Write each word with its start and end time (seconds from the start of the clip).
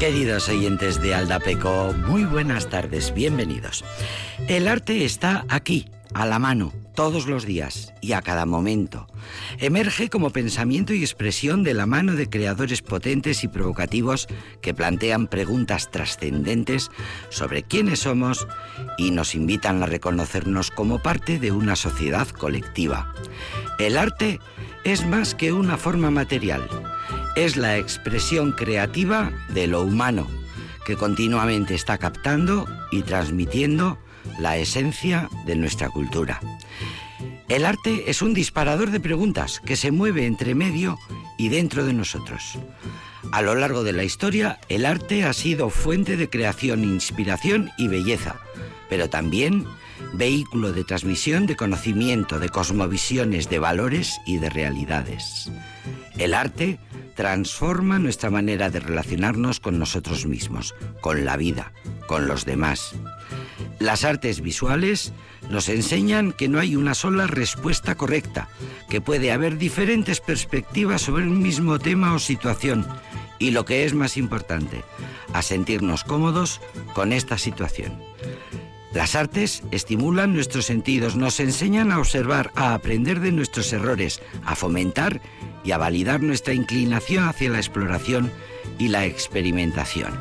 Queridos 0.00 0.48
oyentes 0.48 1.02
de 1.02 1.12
Aldapeco, 1.12 1.92
muy 2.06 2.22
buenas 2.22 2.70
tardes, 2.70 3.12
bienvenidos. 3.12 3.84
El 4.46 4.68
arte 4.68 5.04
está 5.04 5.44
aquí, 5.48 5.88
a 6.14 6.24
la 6.24 6.38
mano, 6.38 6.72
todos 6.94 7.26
los 7.26 7.44
días 7.44 7.92
y 8.00 8.12
a 8.12 8.22
cada 8.22 8.46
momento. 8.46 9.08
Emerge 9.58 10.08
como 10.08 10.30
pensamiento 10.30 10.94
y 10.94 11.00
expresión 11.00 11.64
de 11.64 11.74
la 11.74 11.86
mano 11.86 12.12
de 12.12 12.30
creadores 12.30 12.80
potentes 12.80 13.42
y 13.42 13.48
provocativos 13.48 14.28
que 14.62 14.72
plantean 14.72 15.26
preguntas 15.26 15.90
trascendentes 15.90 16.92
sobre 17.28 17.64
quiénes 17.64 17.98
somos 17.98 18.46
y 18.98 19.10
nos 19.10 19.34
invitan 19.34 19.82
a 19.82 19.86
reconocernos 19.86 20.70
como 20.70 21.02
parte 21.02 21.40
de 21.40 21.50
una 21.50 21.74
sociedad 21.74 22.28
colectiva. 22.28 23.12
El 23.80 23.98
arte 23.98 24.38
es 24.84 25.04
más 25.04 25.34
que 25.34 25.52
una 25.52 25.76
forma 25.76 26.12
material 26.12 26.68
es 27.44 27.56
la 27.56 27.76
expresión 27.78 28.50
creativa 28.50 29.30
de 29.50 29.68
lo 29.68 29.82
humano, 29.82 30.26
que 30.84 30.96
continuamente 30.96 31.74
está 31.74 31.96
captando 31.96 32.66
y 32.90 33.02
transmitiendo 33.02 33.96
la 34.40 34.56
esencia 34.56 35.28
de 35.46 35.54
nuestra 35.54 35.88
cultura. 35.88 36.40
El 37.48 37.64
arte 37.64 38.10
es 38.10 38.22
un 38.22 38.34
disparador 38.34 38.90
de 38.90 38.98
preguntas 38.98 39.60
que 39.64 39.76
se 39.76 39.92
mueve 39.92 40.26
entre 40.26 40.56
medio 40.56 40.98
y 41.38 41.48
dentro 41.48 41.86
de 41.86 41.92
nosotros. 41.92 42.58
A 43.30 43.40
lo 43.40 43.54
largo 43.54 43.84
de 43.84 43.92
la 43.92 44.02
historia, 44.02 44.58
el 44.68 44.84
arte 44.84 45.24
ha 45.24 45.32
sido 45.32 45.70
fuente 45.70 46.16
de 46.16 46.28
creación, 46.28 46.82
inspiración 46.82 47.70
y 47.78 47.86
belleza, 47.86 48.40
pero 48.88 49.08
también 49.08 49.64
vehículo 50.12 50.72
de 50.72 50.84
transmisión 50.84 51.46
de 51.46 51.56
conocimiento, 51.56 52.38
de 52.38 52.48
cosmovisiones, 52.48 53.48
de 53.48 53.58
valores 53.58 54.20
y 54.26 54.38
de 54.38 54.50
realidades. 54.50 55.50
El 56.16 56.34
arte 56.34 56.78
transforma 57.14 57.98
nuestra 57.98 58.30
manera 58.30 58.70
de 58.70 58.80
relacionarnos 58.80 59.60
con 59.60 59.78
nosotros 59.78 60.26
mismos, 60.26 60.74
con 61.00 61.24
la 61.24 61.36
vida, 61.36 61.72
con 62.06 62.28
los 62.28 62.44
demás. 62.44 62.94
Las 63.78 64.04
artes 64.04 64.40
visuales 64.40 65.12
nos 65.50 65.68
enseñan 65.68 66.32
que 66.32 66.48
no 66.48 66.58
hay 66.58 66.76
una 66.76 66.94
sola 66.94 67.26
respuesta 67.26 67.94
correcta, 67.94 68.48
que 68.88 69.00
puede 69.00 69.32
haber 69.32 69.58
diferentes 69.58 70.20
perspectivas 70.20 71.02
sobre 71.02 71.24
un 71.24 71.40
mismo 71.40 71.78
tema 71.78 72.14
o 72.14 72.18
situación 72.18 72.86
y 73.38 73.52
lo 73.52 73.64
que 73.64 73.84
es 73.84 73.94
más 73.94 74.16
importante, 74.16 74.82
a 75.32 75.42
sentirnos 75.42 76.04
cómodos 76.04 76.60
con 76.94 77.12
esta 77.12 77.38
situación. 77.38 77.92
Las 78.92 79.14
artes 79.14 79.62
estimulan 79.70 80.32
nuestros 80.32 80.64
sentidos, 80.64 81.14
nos 81.14 81.40
enseñan 81.40 81.92
a 81.92 81.98
observar, 81.98 82.52
a 82.54 82.72
aprender 82.72 83.20
de 83.20 83.32
nuestros 83.32 83.72
errores, 83.72 84.22
a 84.44 84.56
fomentar 84.56 85.20
y 85.62 85.72
a 85.72 85.78
validar 85.78 86.22
nuestra 86.22 86.54
inclinación 86.54 87.28
hacia 87.28 87.50
la 87.50 87.58
exploración 87.58 88.32
y 88.78 88.88
la 88.88 89.04
experimentación. 89.04 90.18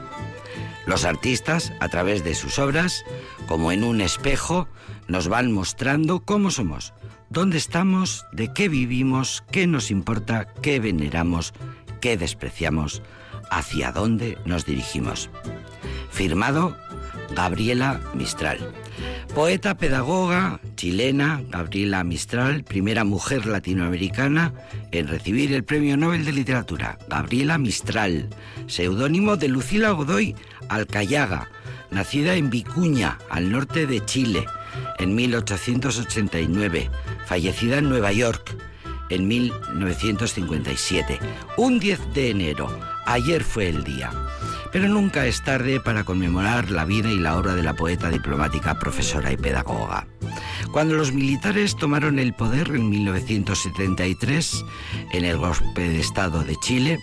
Los 0.86 1.06
artistas, 1.06 1.74
a 1.80 1.88
través 1.88 2.24
de 2.24 2.36
sus 2.36 2.60
obras, 2.60 3.04
como 3.48 3.72
en 3.72 3.84
un 3.84 4.02
espejo, 4.02 4.68
nos 5.08 5.28
van 5.30 5.52
mostrando 5.52 6.22
cómo 6.22 6.52
somos, 6.52 6.94
dónde 7.30 7.58
estamos, 7.58 8.26
de 8.34 8.54
qué 8.54 8.68
vivimos, 8.68 9.44
qué 9.52 9.68
nos 9.68 9.92
importa, 9.92 10.48
qué 10.62 10.80
veneramos, 10.80 11.54
qué 12.02 12.18
despreciamos, 12.18 13.02
hacia 13.50 13.92
dónde 13.92 14.38
nos 14.46 14.66
dirigimos. 14.66 15.30
Firmado 16.10 16.78
Gabriela 17.36 18.00
Mistral. 18.14 18.60
Poeta 19.34 19.78
pedagoga 19.78 20.60
chilena, 20.76 21.42
Gabriela 21.50 22.04
Mistral, 22.04 22.64
primera 22.64 23.04
mujer 23.04 23.46
latinoamericana 23.46 24.54
en 24.92 25.08
recibir 25.08 25.54
el 25.54 25.64
Premio 25.64 25.98
Nobel 25.98 26.26
de 26.26 26.32
Literatura. 26.32 26.98
Gabriela 27.08 27.58
Mistral, 27.58 28.30
seudónimo 28.68 29.38
de 29.38 29.48
Lucila 29.50 29.92
Godoy 29.92 30.36
Alcayaga, 30.70 31.50
nacida 31.92 32.36
en 32.36 32.50
Vicuña, 32.50 33.20
al 33.30 33.52
norte 33.52 33.86
de 33.86 34.04
Chile, 34.06 34.46
en 35.00 35.16
1889, 35.16 36.90
fallecida 37.26 37.78
en 37.78 37.90
Nueva 37.90 38.12
York 38.12 38.56
en 39.10 39.28
1957. 39.28 41.20
Un 41.58 41.80
10 41.80 42.14
de 42.14 42.30
enero, 42.32 42.80
ayer 43.06 43.44
fue 43.44 43.70
el 43.70 43.84
día. 43.84 44.12
Pero 44.72 44.88
nunca 44.88 45.26
es 45.26 45.44
tarde 45.44 45.80
para 45.80 46.04
conmemorar 46.04 46.72
la 46.72 46.86
vida 46.86 47.12
y 47.12 47.18
la 47.18 47.38
obra 47.38 47.56
de 47.56 47.64
la 47.64 47.74
poeta 47.74 48.10
diplomática, 48.10 48.78
profesora 48.80 49.32
y 49.32 49.38
pedagoga. 49.38 50.08
Cuando 50.72 50.96
los 50.96 51.14
militares 51.14 51.76
tomaron 51.76 52.20
el 52.20 52.34
poder 52.34 52.70
en 52.70 52.90
1973, 52.90 54.66
en 55.14 55.26
el 55.26 55.38
golpe 55.38 55.90
de 55.90 56.00
Estado 56.00 56.44
de 56.44 56.56
Chile, 56.58 57.00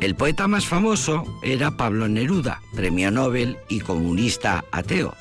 el 0.00 0.14
poeta 0.14 0.48
más 0.48 0.66
famoso 0.66 1.24
era 1.42 1.76
Pablo 1.76 2.08
Neruda, 2.08 2.62
premio 2.74 3.10
Nobel 3.10 3.58
y 3.68 3.80
comunista 3.80 4.64
ateo. 4.72 5.14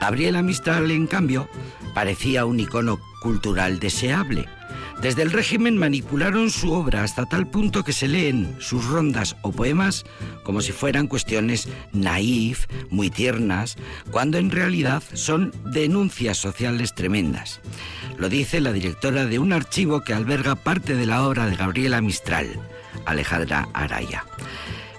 Gabriela 0.00 0.42
Mistral, 0.42 0.90
en 0.90 1.06
cambio, 1.06 1.48
parecía 1.94 2.44
un 2.44 2.58
icono 2.60 2.98
cultural 3.20 3.78
deseable 3.78 4.48
desde 5.02 5.22
el 5.22 5.32
régimen 5.32 5.78
manipularon 5.78 6.50
su 6.50 6.72
obra 6.72 7.02
hasta 7.02 7.24
tal 7.24 7.46
punto 7.46 7.84
que 7.84 7.94
se 7.94 8.06
leen 8.06 8.54
sus 8.58 8.84
rondas 8.84 9.34
o 9.40 9.50
poemas 9.50 10.04
como 10.42 10.60
si 10.60 10.72
fueran 10.72 11.06
cuestiones 11.06 11.68
naif, 11.92 12.66
muy 12.90 13.08
tiernas, 13.08 13.78
cuando 14.10 14.36
en 14.36 14.50
realidad 14.50 15.02
son 15.14 15.54
denuncias 15.72 16.36
sociales 16.36 16.94
tremendas. 16.94 17.60
Lo 18.18 18.28
dice 18.28 18.60
la 18.60 18.72
directora 18.72 19.24
de 19.24 19.38
un 19.38 19.54
archivo 19.54 20.02
que 20.02 20.12
alberga 20.12 20.54
parte 20.54 20.94
de 20.94 21.06
la 21.06 21.26
obra 21.26 21.46
de 21.46 21.56
Gabriela 21.56 22.02
Mistral, 22.02 22.48
Alejandra 23.06 23.68
Araya. 23.72 24.26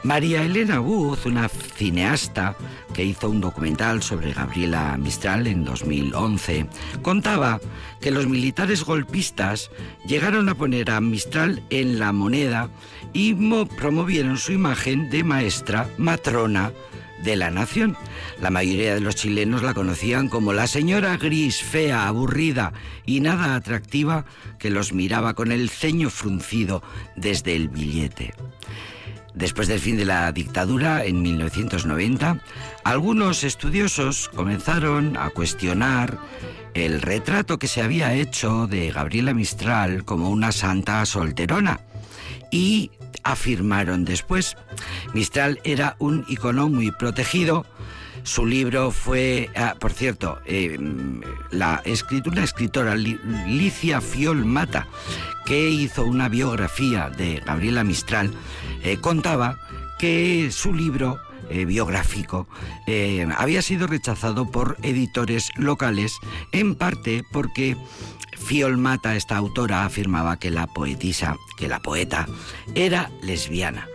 María 0.03 0.43
Elena 0.43 0.79
Buz, 0.79 1.27
una 1.27 1.47
cineasta 1.47 2.55
que 2.93 3.05
hizo 3.05 3.29
un 3.29 3.39
documental 3.39 4.01
sobre 4.01 4.33
Gabriela 4.33 4.97
Mistral 4.97 5.45
en 5.45 5.63
2011, 5.63 6.65
contaba 7.03 7.59
que 7.99 8.09
los 8.09 8.27
militares 8.27 8.83
golpistas 8.83 9.69
llegaron 10.05 10.49
a 10.49 10.55
poner 10.55 10.89
a 10.89 11.01
Mistral 11.01 11.61
en 11.69 11.99
la 11.99 12.11
moneda 12.13 12.69
y 13.13 13.35
promovieron 13.77 14.37
su 14.37 14.53
imagen 14.53 15.11
de 15.11 15.23
maestra 15.23 15.87
matrona 15.99 16.71
de 17.23 17.35
la 17.35 17.51
nación. 17.51 17.95
La 18.41 18.49
mayoría 18.49 18.95
de 18.95 19.01
los 19.01 19.15
chilenos 19.15 19.61
la 19.61 19.75
conocían 19.75 20.29
como 20.29 20.51
la 20.51 20.65
señora 20.65 21.15
gris, 21.17 21.61
fea, 21.61 22.07
aburrida 22.07 22.73
y 23.05 23.19
nada 23.19 23.53
atractiva 23.53 24.25
que 24.57 24.71
los 24.71 24.93
miraba 24.93 25.35
con 25.35 25.51
el 25.51 25.69
ceño 25.69 26.09
fruncido 26.09 26.81
desde 27.15 27.55
el 27.55 27.69
billete. 27.69 28.33
Después 29.33 29.67
del 29.67 29.79
fin 29.79 29.97
de 29.97 30.05
la 30.05 30.31
dictadura, 30.31 31.05
en 31.05 31.21
1990, 31.21 32.39
algunos 32.83 33.43
estudiosos 33.43 34.29
comenzaron 34.29 35.17
a 35.17 35.29
cuestionar 35.29 36.19
el 36.73 37.01
retrato 37.01 37.57
que 37.57 37.67
se 37.67 37.81
había 37.81 38.13
hecho 38.13 38.67
de 38.67 38.91
Gabriela 38.91 39.33
Mistral 39.33 40.05
como 40.05 40.29
una 40.29 40.51
santa 40.51 41.05
solterona 41.05 41.79
y 42.51 42.91
afirmaron 43.23 44.05
después, 44.05 44.57
Mistral 45.13 45.59
era 45.63 45.95
un 45.99 46.25
icono 46.27 46.69
muy 46.69 46.91
protegido, 46.91 47.65
su 48.23 48.45
libro 48.45 48.91
fue, 48.91 49.49
ah, 49.55 49.75
por 49.79 49.91
cierto, 49.93 50.39
eh, 50.45 50.77
la 51.51 51.81
escritura, 51.85 52.43
escritora 52.43 52.95
Licia 52.95 54.01
Fiol 54.01 54.45
Mata, 54.45 54.87
que 55.45 55.69
hizo 55.69 56.05
una 56.05 56.29
biografía 56.29 57.09
de 57.09 57.41
Gabriela 57.45 57.83
Mistral, 57.83 58.31
eh, 58.83 58.97
contaba 58.97 59.57
que 59.99 60.49
su 60.51 60.73
libro 60.73 61.19
eh, 61.49 61.65
biográfico 61.65 62.47
había 63.37 63.61
sido 63.61 63.87
rechazado 63.87 64.49
por 64.49 64.77
editores 64.83 65.51
locales, 65.55 66.17
en 66.51 66.75
parte 66.75 67.23
porque 67.31 67.75
Fiol 68.37 68.77
Mata, 68.77 69.15
esta 69.15 69.37
autora, 69.37 69.85
afirmaba 69.85 70.37
que 70.37 70.49
la 70.49 70.67
poetisa, 70.67 71.37
que 71.57 71.67
la 71.67 71.79
poeta, 71.79 72.27
era 72.75 73.11
lesbiana. 73.21 73.87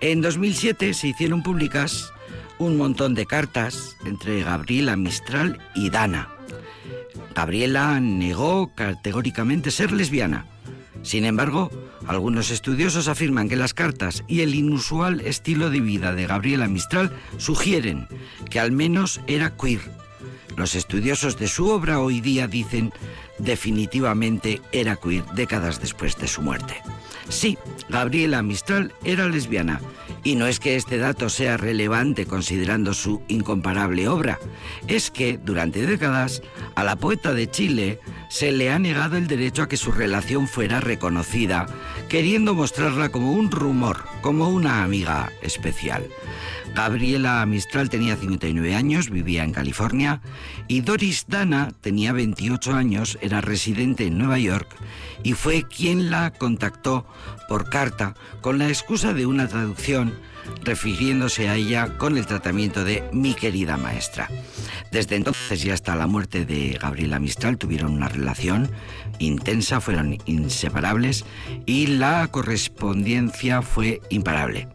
En 0.00 0.20
2007 0.20 0.94
se 0.94 1.08
hicieron 1.08 1.42
públicas 1.42 2.12
un 2.58 2.76
montón 2.76 3.14
de 3.14 3.26
cartas 3.26 3.96
entre 4.04 4.42
Gabriela 4.42 4.96
Mistral 4.96 5.58
y 5.74 5.90
Dana. 5.90 6.28
Gabriela 7.34 8.00
negó 8.00 8.74
categóricamente 8.74 9.70
ser 9.70 9.92
lesbiana. 9.92 10.46
Sin 11.02 11.24
embargo, 11.24 11.70
algunos 12.06 12.50
estudiosos 12.50 13.06
afirman 13.06 13.48
que 13.48 13.56
las 13.56 13.74
cartas 13.74 14.24
y 14.26 14.40
el 14.40 14.54
inusual 14.54 15.20
estilo 15.20 15.70
de 15.70 15.80
vida 15.80 16.14
de 16.14 16.26
Gabriela 16.26 16.68
Mistral 16.68 17.12
sugieren 17.36 18.08
que 18.50 18.58
al 18.58 18.72
menos 18.72 19.20
era 19.26 19.56
queer. 19.56 19.80
Los 20.56 20.74
estudiosos 20.74 21.38
de 21.38 21.46
su 21.46 21.68
obra 21.68 22.00
hoy 22.00 22.20
día 22.20 22.48
dicen 22.48 22.92
definitivamente 23.38 24.60
era 24.72 24.96
queer 24.96 25.24
décadas 25.34 25.80
después 25.80 26.16
de 26.16 26.26
su 26.26 26.42
muerte. 26.42 26.82
Sí, 27.28 27.58
Gabriela 27.88 28.42
Mistral 28.42 28.92
era 29.04 29.28
lesbiana 29.28 29.80
y 30.24 30.34
no 30.34 30.46
es 30.46 30.60
que 30.60 30.76
este 30.76 30.98
dato 30.98 31.28
sea 31.28 31.56
relevante 31.56 32.26
considerando 32.26 32.94
su 32.94 33.22
incomparable 33.28 34.08
obra, 34.08 34.38
es 34.86 35.10
que 35.10 35.38
durante 35.38 35.86
décadas 35.86 36.42
a 36.74 36.84
la 36.84 36.96
poeta 36.96 37.32
de 37.32 37.50
Chile 37.50 38.00
se 38.28 38.52
le 38.52 38.70
ha 38.70 38.78
negado 38.78 39.16
el 39.16 39.26
derecho 39.26 39.62
a 39.62 39.68
que 39.68 39.76
su 39.76 39.92
relación 39.92 40.48
fuera 40.48 40.80
reconocida, 40.80 41.66
queriendo 42.08 42.54
mostrarla 42.54 43.10
como 43.10 43.32
un 43.32 43.50
rumor, 43.50 44.04
como 44.20 44.48
una 44.48 44.82
amiga 44.82 45.32
especial. 45.42 46.04
Gabriela 46.78 47.44
Mistral 47.44 47.90
tenía 47.90 48.14
59 48.14 48.76
años, 48.76 49.10
vivía 49.10 49.42
en 49.42 49.50
California, 49.50 50.20
y 50.68 50.82
Doris 50.82 51.24
Dana 51.26 51.72
tenía 51.80 52.12
28 52.12 52.72
años, 52.72 53.18
era 53.20 53.40
residente 53.40 54.06
en 54.06 54.16
Nueva 54.16 54.38
York 54.38 54.76
y 55.24 55.32
fue 55.32 55.64
quien 55.64 56.08
la 56.08 56.32
contactó 56.32 57.04
por 57.48 57.68
carta 57.68 58.14
con 58.42 58.58
la 58.58 58.68
excusa 58.68 59.12
de 59.12 59.26
una 59.26 59.48
traducción 59.48 60.20
refiriéndose 60.62 61.48
a 61.48 61.56
ella 61.56 61.98
con 61.98 62.16
el 62.16 62.26
tratamiento 62.26 62.84
de 62.84 63.02
mi 63.12 63.34
querida 63.34 63.76
maestra. 63.76 64.28
Desde 64.92 65.16
entonces 65.16 65.64
y 65.64 65.70
hasta 65.70 65.96
la 65.96 66.06
muerte 66.06 66.44
de 66.44 66.78
Gabriela 66.80 67.18
Mistral 67.18 67.58
tuvieron 67.58 67.90
una 67.90 68.08
relación 68.08 68.70
intensa, 69.18 69.80
fueron 69.80 70.18
inseparables 70.26 71.24
y 71.66 71.88
la 71.88 72.28
correspondencia 72.28 73.62
fue 73.62 74.00
imparable. 74.10 74.68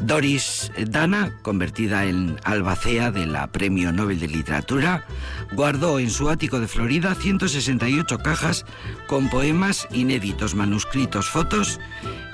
Doris 0.00 0.70
Dana, 0.88 1.32
convertida 1.42 2.04
en 2.04 2.36
albacea 2.44 3.10
de 3.10 3.26
la 3.26 3.46
Premio 3.46 3.92
Nobel 3.92 4.20
de 4.20 4.28
Literatura, 4.28 5.06
guardó 5.52 5.98
en 5.98 6.10
su 6.10 6.28
ático 6.28 6.60
de 6.60 6.68
Florida 6.68 7.14
168 7.14 8.18
cajas 8.18 8.64
con 9.06 9.30
poemas 9.30 9.86
inéditos, 9.92 10.54
manuscritos, 10.54 11.28
fotos 11.28 11.80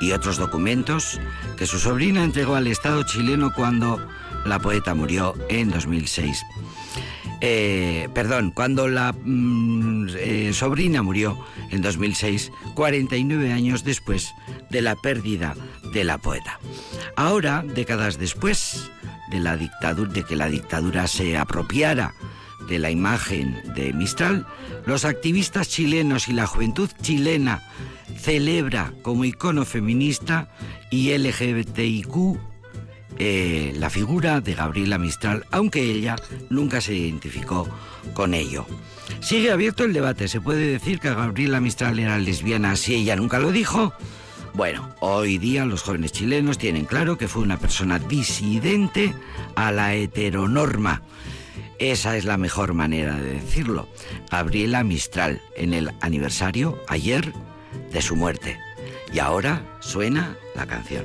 y 0.00 0.12
otros 0.12 0.38
documentos 0.38 1.20
que 1.56 1.66
su 1.66 1.78
sobrina 1.78 2.24
entregó 2.24 2.54
al 2.54 2.66
Estado 2.66 3.02
chileno 3.04 3.52
cuando 3.54 3.98
la 4.44 4.58
poeta 4.58 4.94
murió 4.94 5.34
en 5.48 5.70
2006. 5.70 6.42
Eh, 7.40 8.08
perdón, 8.12 8.50
cuando 8.50 8.86
la 8.86 9.12
mm, 9.12 10.08
eh, 10.16 10.50
sobrina 10.52 11.02
murió 11.02 11.38
en 11.70 11.80
2006, 11.80 12.52
49 12.74 13.52
años 13.52 13.82
después 13.82 14.34
de 14.68 14.82
la 14.82 14.94
pérdida 14.96 15.54
de 15.92 16.04
la 16.04 16.18
poeta. 16.18 16.58
Ahora, 17.16 17.64
décadas 17.66 18.18
después 18.18 18.90
de 19.30 19.40
la 19.40 19.56
dictadura, 19.56 20.12
de 20.12 20.24
que 20.24 20.36
la 20.36 20.48
dictadura 20.48 21.06
se 21.06 21.38
apropiara 21.38 22.14
de 22.68 22.78
la 22.78 22.90
imagen 22.90 23.60
de 23.74 23.92
Mistral, 23.92 24.46
los 24.86 25.04
activistas 25.04 25.68
chilenos 25.68 26.28
y 26.28 26.32
la 26.32 26.46
juventud 26.46 26.90
chilena 27.00 27.62
celebra 28.18 28.92
como 29.02 29.24
icono 29.24 29.64
feminista 29.64 30.48
y 30.90 31.16
LGBTIQ 31.16 32.49
eh, 33.22 33.74
la 33.76 33.90
figura 33.90 34.40
de 34.40 34.54
Gabriela 34.54 34.96
Mistral, 34.96 35.44
aunque 35.50 35.82
ella 35.82 36.16
nunca 36.48 36.80
se 36.80 36.94
identificó 36.94 37.68
con 38.14 38.32
ello. 38.32 38.64
Sigue 39.20 39.52
abierto 39.52 39.84
el 39.84 39.92
debate. 39.92 40.26
¿Se 40.26 40.40
puede 40.40 40.66
decir 40.66 41.00
que 41.00 41.10
Gabriela 41.14 41.60
Mistral 41.60 41.98
era 41.98 42.16
lesbiana 42.16 42.76
si 42.76 42.94
ella 42.94 43.16
nunca 43.16 43.38
lo 43.38 43.52
dijo? 43.52 43.92
Bueno, 44.54 44.94
hoy 45.00 45.36
día 45.36 45.66
los 45.66 45.82
jóvenes 45.82 46.12
chilenos 46.12 46.56
tienen 46.56 46.86
claro 46.86 47.18
que 47.18 47.28
fue 47.28 47.42
una 47.42 47.58
persona 47.58 47.98
disidente 47.98 49.14
a 49.54 49.70
la 49.70 49.94
heteronorma. 49.94 51.02
Esa 51.78 52.16
es 52.16 52.24
la 52.24 52.38
mejor 52.38 52.72
manera 52.72 53.16
de 53.16 53.34
decirlo. 53.34 53.86
Gabriela 54.30 54.82
Mistral, 54.82 55.42
en 55.56 55.74
el 55.74 55.90
aniversario, 56.00 56.82
ayer, 56.88 57.34
de 57.92 58.00
su 58.00 58.16
muerte. 58.16 58.58
Y 59.12 59.18
ahora 59.18 59.62
suena 59.80 60.38
la 60.54 60.64
canción. 60.64 61.04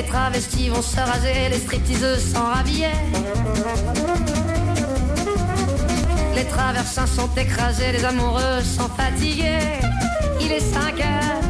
Les 0.00 0.06
travestis 0.06 0.70
vont 0.70 0.80
se 0.80 0.96
raser, 0.96 1.50
les 1.50 1.58
stripteaseuses 1.58 2.32
s'en 2.32 2.46
rhabiller. 2.46 2.88
Les 6.34 6.44
traversins 6.44 7.06
sont 7.06 7.28
écrasés, 7.36 7.92
les 7.92 8.02
amoureux 8.02 8.62
sont 8.62 8.88
fatigués. 8.96 9.58
Il 10.40 10.52
est 10.52 10.60
5 10.60 11.00
heures, 11.00 11.42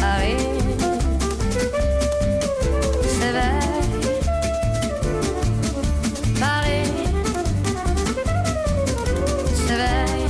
Paris 0.00 0.46
s'éveille. 3.20 3.70
Paris 6.40 6.90
s'éveille. 9.64 10.26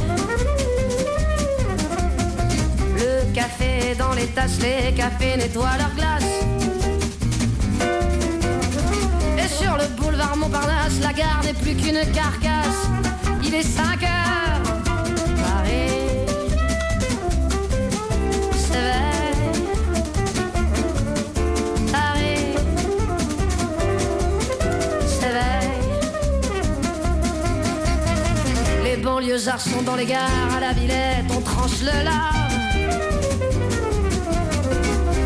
Le 2.99 3.35
café 3.35 3.95
dans 3.99 4.13
les 4.13 4.27
tasses, 4.27 4.61
les 4.61 4.93
cafés 4.93 5.39
nettoient 5.39 5.79
leur 5.79 5.95
glace. 5.95 6.44
Montparnasse, 10.37 10.99
la 11.01 11.13
gare 11.13 11.43
n'est 11.45 11.55
plus 11.55 11.77
qu'une 11.77 12.01
carcasse. 12.13 12.89
Il 13.43 13.55
est 13.55 13.63
5 13.63 14.03
heures, 14.03 14.63
Paris 15.37 15.91
s'éveille. 18.57 19.53
Paris 21.93 22.57
s'éveille. 25.07 25.85
Les 28.83 28.97
banlieusards 28.97 29.61
sont 29.61 29.83
dans 29.83 29.95
les 29.95 30.07
gares, 30.07 30.57
à 30.57 30.61
la 30.61 30.73
Villette, 30.73 31.27
on 31.31 31.41
tranche 31.43 31.81
le 31.81 32.05
lard. 32.05 32.49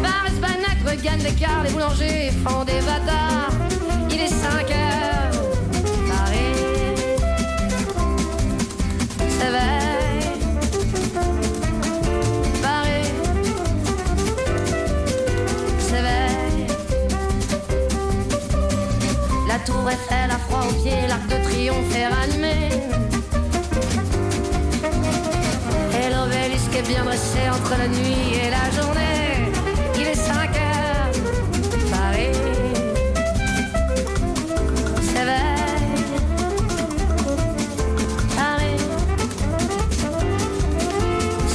Paris, 0.03 0.39
Banac 0.41 0.79
regagne 0.87 1.23
l'écart, 1.23 1.63
les 1.65 1.71
boulangers 1.71 2.31
font 2.45 2.65
des 2.65 2.81
bâtards. 2.83 3.58
Tour 19.69 19.91
Eiffel 19.91 20.31
a 20.31 20.39
froid 20.39 20.65
aux 20.69 20.75
pieds, 20.83 21.07
l'arc 21.09 21.27
de 21.27 21.39
triomphe 21.45 21.95
est 21.95 22.09
ranimé. 22.09 22.57
Et 25.99 26.07
l'obélisque 26.15 26.75
est 26.81 26.89
bien 26.89 27.05
dressé 27.05 27.43
entre 27.57 27.75
la 27.83 27.89
nuit 27.89 28.25
et 28.45 28.51
la 28.57 28.67
journée. 28.77 29.53
Il 30.01 30.07
est 30.07 30.15
5 30.15 30.33
heures, 30.67 31.13
Paris 31.91 32.35
s'éveille. 35.11 36.05
Paris 38.39 38.81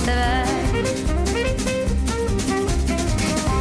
s'éveille. 0.04 0.84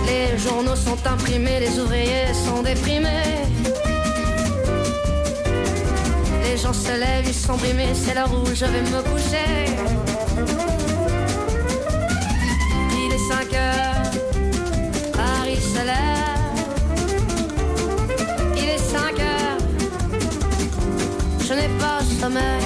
Les 0.09 0.39
journaux 0.39 0.77
sont 0.77 1.01
imprimés, 1.07 1.61
les 1.61 1.79
ouvriers 1.81 2.35
sont 2.47 2.63
déprimés. 2.63 3.43
Se 6.73 6.99
lèvent, 6.99 7.29
ils 7.29 7.35
sont 7.35 7.57
brimés, 7.57 7.95
c'est 7.95 8.14
l'heure 8.14 8.33
où 8.33 8.47
je 8.47 8.64
vais 8.64 8.83
me 8.83 9.02
coucher. 9.02 9.67
Il 12.93 13.12
est 13.12 13.25
5 13.29 13.55
heures, 13.55 14.11
Paris 15.12 15.61
se 15.61 15.83
lève. 15.85 16.57
Il 18.57 18.69
est 18.69 18.79
5 18.79 19.21
heures, 19.21 19.59
je 21.47 21.52
n'ai 21.52 21.69
pas 21.79 22.00
sommeil. 22.21 22.64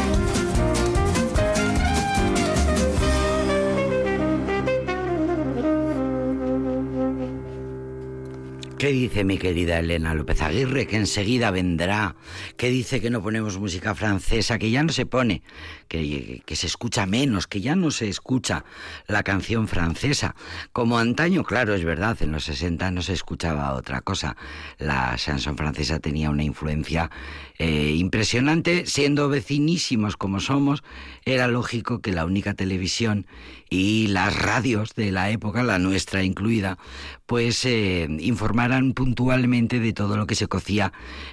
¿Qué 8.78 8.92
dice 8.92 9.24
mi 9.24 9.38
querida 9.38 9.78
Elena 9.78 10.14
López 10.14 10.42
Aguirre? 10.42 10.86
Que 10.86 10.98
enseguida 10.98 11.50
vendrá. 11.50 12.14
¿Qué 12.56 12.70
dice 12.70 13.02
que 13.02 13.10
no 13.10 13.22
ponemos 13.22 13.58
música 13.58 13.94
francesa? 13.94 14.58
Que 14.58 14.70
ya 14.70 14.82
no 14.82 14.90
se 14.92 15.04
pone, 15.04 15.42
que, 15.88 16.42
que, 16.46 16.56
se 16.56 16.66
escucha 16.66 17.04
menos, 17.04 17.46
que 17.46 17.60
ya 17.60 17.76
no 17.76 17.90
se 17.90 18.08
escucha 18.08 18.64
la 19.06 19.22
canción 19.22 19.68
francesa. 19.68 20.34
Como 20.72 20.98
antaño, 20.98 21.44
claro, 21.44 21.74
es 21.74 21.84
verdad, 21.84 22.16
en 22.22 22.32
los 22.32 22.44
60 22.44 22.90
no 22.92 23.02
se 23.02 23.12
escuchaba 23.12 23.74
otra 23.74 24.00
cosa. 24.00 24.36
La 24.78 25.14
chanson 25.16 25.56
francesa 25.56 25.98
tenía 25.98 26.30
una 26.30 26.44
influencia 26.44 27.10
eh, 27.58 27.94
impresionante, 27.96 28.86
siendo 28.86 29.28
vecinísimos 29.28 30.16
como 30.16 30.40
somos, 30.40 30.82
era 31.24 31.48
lógico 31.48 32.00
que 32.00 32.12
la 32.12 32.24
única 32.24 32.54
televisión 32.54 33.26
y 33.70 34.06
las 34.08 34.36
radios 34.36 34.94
de 34.94 35.10
la 35.10 35.30
época, 35.30 35.62
la 35.62 35.78
nuestra 35.78 36.22
incluida, 36.22 36.78
pues 37.26 37.64
eh, 37.64 38.06
informaran 38.20 38.92
puntualmente 38.92 39.80
de 39.80 39.92
todo 39.92 40.16
lo 40.16 40.26
que 40.26 40.34
se 40.34 40.46
cocía 40.46 40.92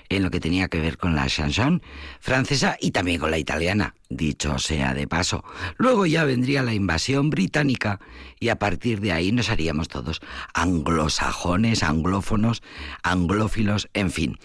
en 0.10 0.24
lo 0.24 0.32
que 0.32 0.40
tenía 0.40 0.68
que 0.68 0.80
ver 0.80 0.98
con 0.98 1.16
la 1.16 1.28
chanson 1.28 1.82
francesa 2.20 2.78
y 2.80 2.92
también 2.92 3.20
con 3.20 3.30
la 3.30 3.38
italiana, 3.38 3.94
dicho 4.10 4.58
sea 4.58 4.94
de 4.94 5.08
paso. 5.08 5.44
Luego 5.78 6.06
ya 6.06 6.24
vendría 6.24 6.64
la 6.64 6.74
invasión 6.74 7.30
británica 7.30 8.00
y 8.44 8.50
a 8.50 8.60
partir 8.60 9.00
de 9.00 9.14
ahí 9.14 9.32
nos 9.32 9.50
haríamos 9.50 9.88
todos 9.88 10.20
anglosajones, 10.54 11.82
anglófonos, 11.82 12.62
anglófilos, 13.02 13.88
en 13.94 14.12
fin. 14.12 14.38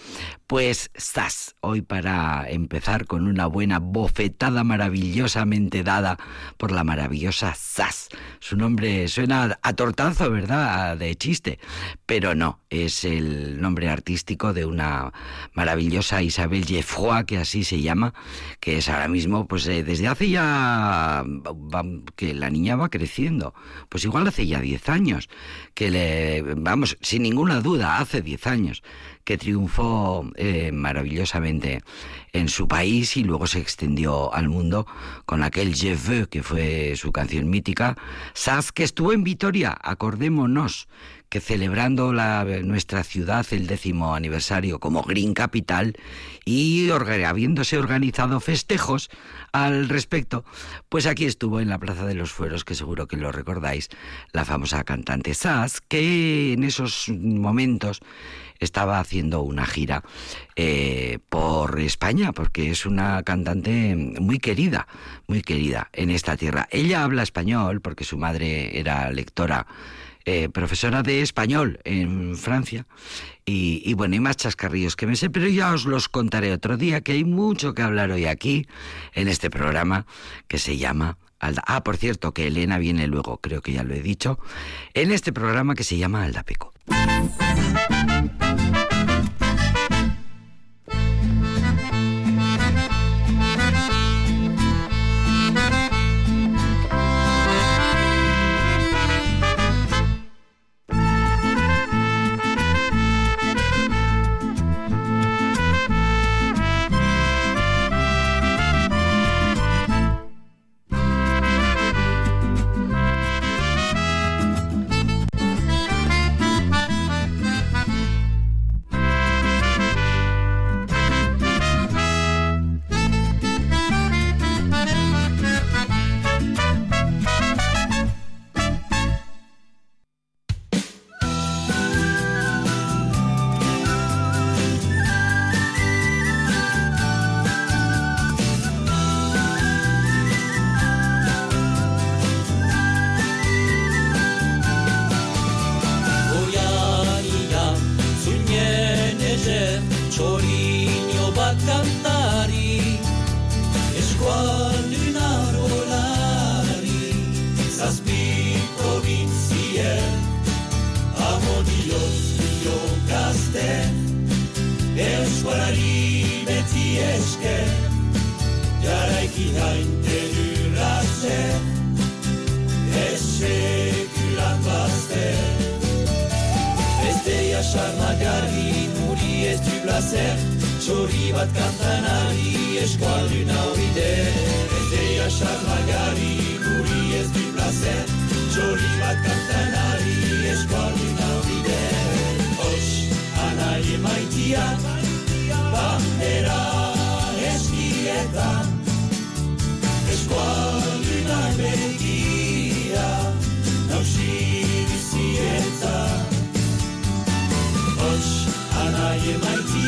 Pues 0.46 0.90
estás 0.94 1.56
hoy 1.60 1.82
para 1.82 2.48
empezar 2.48 3.06
con 3.06 3.26
una 3.26 3.46
buena 3.46 3.80
bofetada 3.80 4.62
maravillosamente 4.62 5.82
dada 5.82 6.16
por 6.56 6.70
la 6.70 6.84
maravillosa 6.84 7.54
Sass. 7.54 8.08
Su 8.38 8.56
nombre 8.56 9.08
suena 9.08 9.58
a 9.60 9.72
tortazo, 9.74 10.30
¿verdad? 10.30 10.96
De 10.96 11.16
chiste, 11.16 11.58
pero 12.06 12.36
no, 12.36 12.60
es 12.70 13.04
el 13.04 13.60
nombre 13.60 13.88
artístico 13.88 14.52
de 14.52 14.64
una 14.64 15.12
maravillosa 15.54 16.22
Isabel 16.22 16.64
Geoffroy, 16.64 17.24
que 17.24 17.38
así 17.38 17.64
se 17.64 17.82
llama, 17.82 18.14
que 18.60 18.78
es 18.78 18.88
ahora 18.88 19.08
mismo, 19.08 19.48
pues 19.48 19.66
eh, 19.66 19.82
desde 19.82 20.06
hace 20.06 20.30
ya 20.30 21.24
que 22.16 22.34
la 22.34 22.48
niña 22.48 22.76
va 22.76 22.88
creciendo, 22.88 23.54
pues 23.88 24.04
igual 24.04 24.26
hace 24.26 24.46
ya 24.46 24.60
10 24.60 24.88
años, 24.88 25.28
que 25.74 25.90
le, 25.90 26.42
vamos, 26.42 26.96
sin 27.00 27.22
ninguna 27.22 27.60
duda, 27.60 27.98
hace 27.98 28.22
10 28.22 28.46
años 28.46 28.82
que 29.28 29.36
triunfó 29.36 30.30
eh, 30.36 30.72
maravillosamente 30.72 31.82
en 32.32 32.48
su 32.48 32.66
país 32.66 33.14
y 33.18 33.24
luego 33.24 33.46
se 33.46 33.58
extendió 33.58 34.32
al 34.32 34.48
mundo 34.48 34.86
con 35.26 35.42
aquel 35.42 35.74
Je 35.74 35.94
veux, 35.94 36.28
que 36.30 36.42
fue 36.42 36.94
su 36.96 37.12
canción 37.12 37.50
mítica. 37.50 37.94
Saz, 38.32 38.72
que 38.72 38.84
estuvo 38.84 39.12
en 39.12 39.24
Vitoria, 39.24 39.76
acordémonos 39.82 40.88
que 41.28 41.40
celebrando 41.40 42.14
la, 42.14 42.42
nuestra 42.62 43.04
ciudad 43.04 43.46
el 43.50 43.66
décimo 43.66 44.14
aniversario 44.14 44.80
como 44.80 45.02
Green 45.02 45.34
Capital 45.34 45.94
y 46.46 46.88
habiéndose 46.90 47.76
organizado 47.76 48.40
festejos 48.40 49.10
al 49.64 49.88
respecto, 49.88 50.44
pues 50.88 51.06
aquí 51.06 51.24
estuvo 51.24 51.60
en 51.60 51.68
la 51.68 51.78
Plaza 51.78 52.06
de 52.06 52.14
los 52.14 52.32
Fueros, 52.32 52.64
que 52.64 52.74
seguro 52.74 53.06
que 53.06 53.16
lo 53.16 53.32
recordáis, 53.32 53.88
la 54.32 54.44
famosa 54.44 54.84
cantante 54.84 55.34
Sass, 55.34 55.80
que 55.80 56.52
en 56.52 56.64
esos 56.64 57.08
momentos 57.08 58.00
estaba 58.58 58.98
haciendo 58.98 59.42
una 59.42 59.66
gira 59.66 60.02
eh, 60.56 61.18
por 61.28 61.78
España, 61.80 62.32
porque 62.32 62.70
es 62.70 62.86
una 62.86 63.22
cantante 63.22 63.94
muy 63.96 64.38
querida, 64.38 64.88
muy 65.26 65.42
querida 65.42 65.88
en 65.92 66.10
esta 66.10 66.36
tierra. 66.36 66.68
Ella 66.70 67.04
habla 67.04 67.22
español 67.22 67.80
porque 67.80 68.04
su 68.04 68.18
madre 68.18 68.78
era 68.78 69.10
lectora. 69.10 69.66
Eh, 70.30 70.50
profesora 70.50 71.02
de 71.02 71.22
español 71.22 71.80
en 71.84 72.36
Francia. 72.36 72.86
Y, 73.46 73.80
y, 73.82 73.94
bueno, 73.94 74.12
hay 74.12 74.20
más 74.20 74.36
chascarrillos 74.36 74.94
que 74.94 75.06
me 75.06 75.16
sé, 75.16 75.30
pero 75.30 75.48
ya 75.48 75.72
os 75.72 75.86
los 75.86 76.10
contaré 76.10 76.52
otro 76.52 76.76
día, 76.76 77.00
que 77.00 77.12
hay 77.12 77.24
mucho 77.24 77.72
que 77.72 77.80
hablar 77.80 78.10
hoy 78.10 78.26
aquí, 78.26 78.66
en 79.14 79.26
este 79.26 79.48
programa 79.48 80.04
que 80.46 80.58
se 80.58 80.76
llama 80.76 81.16
Alda. 81.38 81.62
Ah, 81.66 81.82
por 81.82 81.96
cierto, 81.96 82.34
que 82.34 82.46
Elena 82.46 82.76
viene 82.76 83.06
luego, 83.06 83.38
creo 83.38 83.62
que 83.62 83.72
ya 83.72 83.84
lo 83.84 83.94
he 83.94 84.02
dicho, 84.02 84.38
en 84.92 85.12
este 85.12 85.32
programa 85.32 85.74
que 85.74 85.82
se 85.82 85.96
llama 85.96 86.24
Aldapeco. 86.24 86.74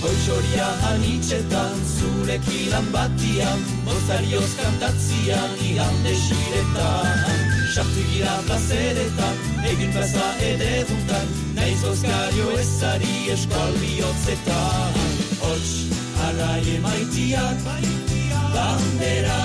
Conchoria 0.00 0.80
ha 0.82 0.94
nite 0.96 1.46
danzure 1.46 2.38
chilambattia 2.40 3.56
Mozartio 3.84 4.42
cantanzia 4.56 5.38
e 5.56 5.78
a 5.78 5.90
ne 6.02 6.14
shireta 6.14 7.48
Sh'ti 7.72 8.02
vi 8.02 8.22
a 8.22 8.42
Alaie 16.40 16.78
maitiak, 16.80 17.60
bandera 18.54 19.40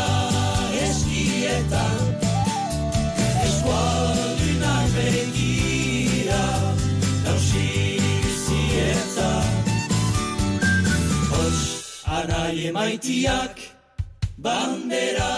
eskietan, 0.79 1.99
eskualdunak 3.43 4.87
begira, 4.95 6.45
nausi 7.25 7.99
zietan. 8.45 9.51
Hots, 11.33 11.63
anaie 12.07 12.71
maitiak, 12.71 13.59
bandera 14.39 15.35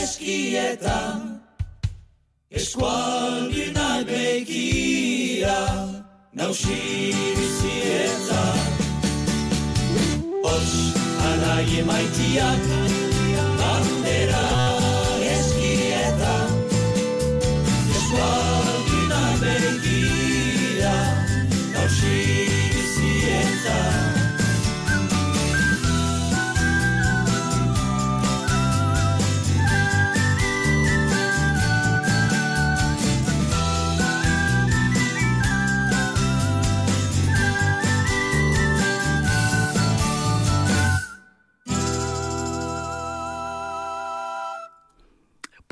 eskietan, 0.00 1.36
eskualdunak 2.48 4.08
begira, 4.08 5.60
nausi 6.32 6.80
zietan 7.60 8.71
hots, 10.52 10.72
anai 11.30 11.64
emaitiak, 11.80 12.91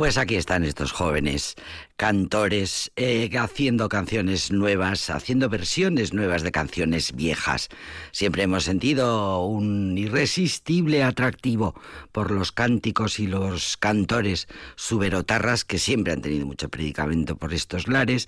Pues 0.01 0.17
aquí 0.17 0.37
están 0.37 0.65
estos 0.65 0.93
jóvenes 0.93 1.57
cantores 2.01 2.91
eh, 2.97 3.29
haciendo 3.39 3.91
canciones 3.91 4.51
nuevas, 4.51 5.11
haciendo 5.11 5.51
versiones 5.51 6.15
nuevas 6.15 6.43
de 6.43 6.51
canciones 6.51 7.13
viejas. 7.15 7.69
Siempre 8.11 8.45
hemos 8.45 8.65
sentido 8.65 9.45
un 9.45 9.99
irresistible 9.99 11.03
atractivo 11.03 11.75
por 12.11 12.31
los 12.31 12.53
cánticos 12.53 13.21
y 13.21 13.27
los 13.27 13.77
cantores 13.77 14.49
suberotarras 14.77 15.67
que 15.67 15.79
siempre 15.79 16.15
han 16.15 16.23
tenido 16.23 16.47
mucho 16.47 16.71
predicamento 16.71 17.37
por 17.37 17.53
estos 17.53 17.87
lares. 17.87 18.25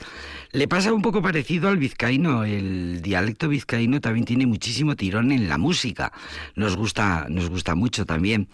Le 0.51 0.69
pasa 0.69 0.93
un 0.93 1.01
poco 1.01 1.23
parecido 1.23 1.71
al 1.71 1.79
vizcaíno. 1.79 2.45
El 2.45 3.01
dialecto 3.01 3.49
vizcaíno 3.49 4.03
también 4.03 4.27
tiene 4.27 4.45
muchísimo 4.45 4.97
tirón 4.97 5.33
en 5.33 5.49
la 5.49 5.57
música. 5.57 6.13
Nos 6.57 6.77
gusta, 6.77 7.25
nos 7.31 7.49
gusta 7.49 7.75
mucho 7.75 8.05
también. 8.05 8.49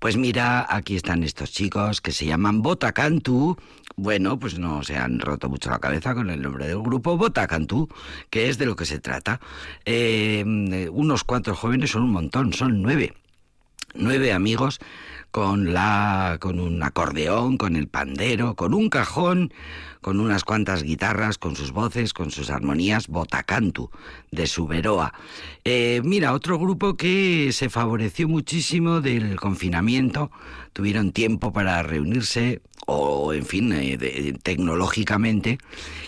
Pues 0.00 0.16
mira, 0.16 0.66
aquí 0.68 0.96
están 0.96 1.22
estos 1.22 1.52
chicos 1.52 2.00
que 2.00 2.10
se 2.10 2.26
llaman 2.26 2.60
Botacantu. 2.60 3.56
Bueno, 3.96 4.38
pues 4.38 4.58
no 4.58 4.82
se 4.82 4.96
han 4.96 5.20
roto 5.20 5.48
mucho 5.48 5.70
la 5.70 5.78
cabeza 5.78 6.14
con 6.14 6.28
el 6.30 6.42
nombre 6.42 6.66
del 6.66 6.80
grupo 6.80 7.16
Botacantu, 7.16 7.88
que 8.28 8.48
es 8.48 8.58
de 8.58 8.66
lo 8.66 8.74
que 8.74 8.86
se 8.86 8.98
trata. 8.98 9.40
Eh, 9.84 10.44
unos 10.90 11.22
cuantos 11.22 11.58
jóvenes 11.58 11.90
son 11.90 12.02
un 12.02 12.10
montón, 12.10 12.52
son 12.52 12.82
nueve. 12.82 13.14
Nueve 13.94 14.32
amigos 14.32 14.80
con 15.34 15.72
la 15.72 16.36
con 16.38 16.60
un 16.60 16.80
acordeón, 16.84 17.56
con 17.58 17.74
el 17.74 17.88
pandero, 17.88 18.54
con 18.54 18.72
un 18.72 18.88
cajón, 18.88 19.52
con 20.00 20.20
unas 20.20 20.44
cuantas 20.44 20.84
guitarras, 20.84 21.38
con 21.38 21.56
sus 21.56 21.72
voces, 21.72 22.12
con 22.12 22.30
sus 22.30 22.50
armonías, 22.50 23.08
Botacantu, 23.08 23.90
de 24.30 24.46
Suberoa. 24.46 25.12
Eh, 25.64 26.02
mira, 26.04 26.34
otro 26.34 26.56
grupo 26.56 26.96
que 26.96 27.50
se 27.50 27.68
favoreció 27.68 28.28
muchísimo 28.28 29.00
del 29.00 29.34
confinamiento, 29.34 30.30
tuvieron 30.72 31.10
tiempo 31.10 31.52
para 31.52 31.82
reunirse, 31.82 32.62
o 32.86 33.32
en 33.32 33.44
fin, 33.44 33.72
eh, 33.72 34.34
tecnológicamente 34.40 35.58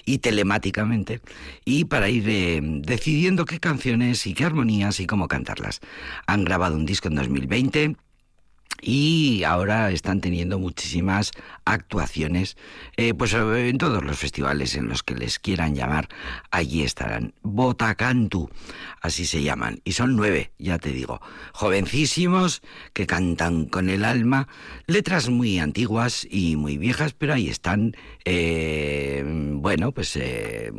y 0.05 0.19
telemáticamente, 0.19 1.21
y 1.65 1.87
para 1.87 2.09
ir 2.11 2.29
eh, 2.29 2.61
decidiendo 2.63 3.45
qué 3.45 3.59
canciones 3.59 4.25
y 4.29 4.35
qué 4.35 4.45
armonías 4.45 5.01
y 5.01 5.07
cómo 5.09 5.27
cantarlas. 5.27 5.81
Han 6.29 6.45
grabado 6.45 6.77
un 6.77 6.87
disco 6.87 7.09
en 7.09 7.17
2020 7.17 7.97
y 8.83 9.43
ahora 9.45 9.91
están 9.91 10.21
teniendo 10.21 10.59
muchísimas 10.59 11.33
actuaciones. 11.65 12.57
Eh, 12.97 13.15
pues 13.15 13.33
en 13.35 13.79
todos 13.79 14.05
los 14.05 14.19
festivales 14.19 14.75
en 14.75 14.89
los 14.89 15.03
que 15.03 15.15
les 15.15 15.39
quieran 15.39 15.75
llamar 15.75 16.09
allí 16.51 16.83
estarán. 16.83 17.35
Botacantu 17.43 18.51
así 19.01 19.27
se 19.27 19.43
llaman. 19.43 19.81
Y 19.85 19.93
son 19.93 20.17
nueve 20.17 20.53
ya 20.59 20.79
te 20.79 20.91
digo. 20.91 21.21
Jovencísimos 21.53 22.63
que 22.93 23.07
cantan 23.07 23.67
con 23.67 23.89
el 23.89 24.05
alma. 24.05 24.49
Letras 24.87 25.29
muy 25.29 25.59
antiguas 25.59 26.27
y 26.31 26.57
muy 26.57 26.79
viejas 26.79 27.15
pero 27.15 27.35
ahí 27.35 27.49
están. 27.49 27.97
Eh, 28.25 29.23
bueno 29.27 29.93
pues 29.93 30.17
eh, 30.17 30.73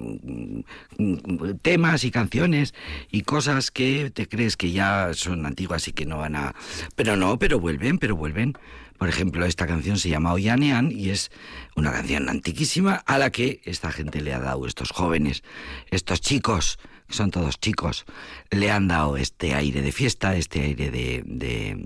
temas 1.62 2.04
y 2.04 2.12
canciones 2.12 2.74
y 3.12 3.22
cosas 3.22 3.72
que 3.72 4.12
te 4.12 4.28
crees 4.28 4.58
que 4.58 4.72
ya 4.72 5.12
son 5.14 5.46
antiguas 5.46 5.88
y 5.88 5.94
que 5.94 6.06
no 6.06 6.18
van 6.18 6.36
a 6.36 6.56
pero 6.96 7.16
no 7.16 7.40
pero 7.40 7.60
vuelven 7.60 7.77
pero 8.00 8.16
vuelven. 8.16 8.58
Por 8.98 9.10
ejemplo, 9.10 9.46
esta 9.46 9.68
canción 9.68 9.98
se 9.98 10.10
llama 10.10 10.34
Oyanean 10.34 10.92
y 10.92 11.12
es 11.12 11.30
una 11.76 11.92
canción 11.92 12.30
antiquísima 12.30 12.96
a 12.96 13.18
la 13.20 13.30
que 13.30 13.62
esta 13.64 13.92
gente 13.92 14.22
le 14.22 14.34
ha 14.34 14.40
dado, 14.40 14.66
estos 14.66 14.92
jóvenes, 14.92 15.44
estos 15.92 16.20
chicos, 16.20 16.80
que 17.08 17.14
son 17.14 17.30
todos 17.30 17.60
chicos, 17.60 18.06
le 18.50 18.72
han 18.72 18.88
dado 18.88 19.16
este 19.16 19.54
aire 19.54 19.82
de 19.84 19.92
fiesta, 19.92 20.36
este 20.36 20.62
aire 20.62 20.90
de, 20.90 21.24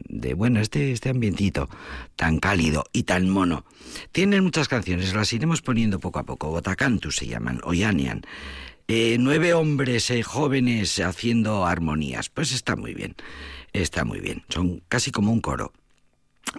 de, 0.07 0.33
bueno, 0.33 0.61
este, 0.61 0.93
este 0.93 1.09
ambientito 1.09 1.69
tan 2.15 2.39
cálido 2.39 2.85
y 2.93 3.03
tan 3.03 3.29
mono. 3.29 3.65
Tienen 4.13 4.43
muchas 4.43 4.69
canciones, 4.69 5.13
las 5.13 5.33
iremos 5.33 5.61
poniendo 5.61 5.99
poco 5.99 6.19
a 6.19 6.23
poco. 6.23 6.49
Botacantu 6.49 7.11
se 7.11 7.27
llaman, 7.27 7.59
Oyanean. 7.63 8.21
Eh, 8.87 9.17
nueve 9.19 9.53
hombres 9.53 10.09
eh, 10.11 10.23
jóvenes 10.23 10.99
haciendo 10.99 11.65
armonías. 11.65 12.29
Pues 12.29 12.51
está 12.51 12.75
muy 12.75 12.93
bien, 12.93 13.15
está 13.73 14.05
muy 14.05 14.19
bien. 14.21 14.43
Son 14.49 14.81
casi 14.87 15.11
como 15.11 15.31
un 15.31 15.41
coro. 15.41 15.71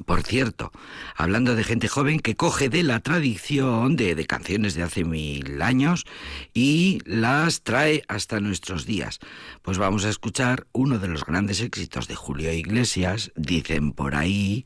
Por 0.07 0.23
cierto, 0.23 0.73
hablando 1.16 1.55
de 1.55 1.64
gente 1.64 1.87
joven 1.87 2.18
que 2.18 2.35
coge 2.35 2.71
de 2.71 2.83
la 2.83 3.01
tradición 3.01 3.95
de, 3.95 4.27
canciones 4.27 4.75
de 4.75 4.83
hace 4.83 5.05
mil 5.05 5.61
años 5.61 6.07
y 6.55 7.01
las 7.05 7.62
trae 7.62 8.03
hasta 8.09 8.40
nuestros 8.40 8.87
días, 8.87 9.18
pues 9.61 9.77
vamos 9.77 10.07
a 10.07 10.09
escuchar 10.09 10.66
uno 10.73 10.99
de 10.99 11.09
los 11.09 11.27
grandes 11.27 11.61
éxitos 11.61 12.09
de 12.09 12.14
Julio 12.14 12.53
Iglesias, 12.53 13.33
dicen 13.37 13.92
por 13.92 14.14
ahí, 14.14 14.64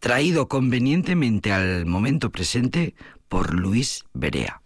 traído 0.00 0.48
convenientemente 0.48 1.52
al 1.52 1.86
momento 1.86 2.30
presente 2.30 2.96
por 3.28 3.54
Luis 3.54 4.04
Berea. 4.12 4.62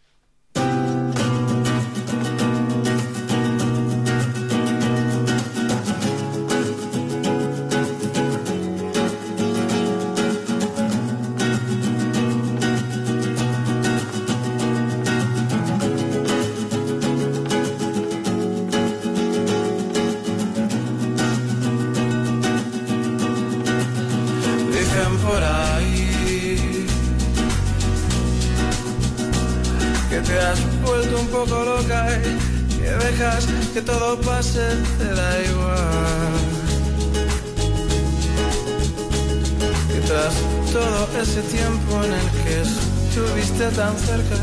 Tan 43.74 43.96
cerca, 43.98 44.37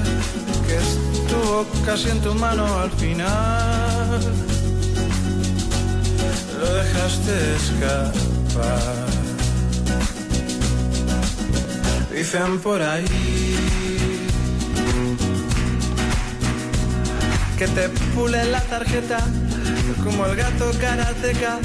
que 0.68 0.78
estuvo 0.78 1.66
casi 1.86 2.10
en 2.10 2.20
tu 2.22 2.34
mano 2.34 2.80
al 2.80 2.92
final, 2.92 4.20
lo 6.60 6.74
dejaste 6.74 7.56
escapar. 7.56 9.10
Dicen 12.12 12.60
por 12.60 12.82
ahí 12.82 13.06
que 17.58 17.68
te 17.68 17.90
pule 18.16 18.44
la 18.46 18.62
tarjeta 18.62 19.20
como 20.04 20.26
el 20.26 20.36
gato 20.36 20.72
karateca 20.80 21.60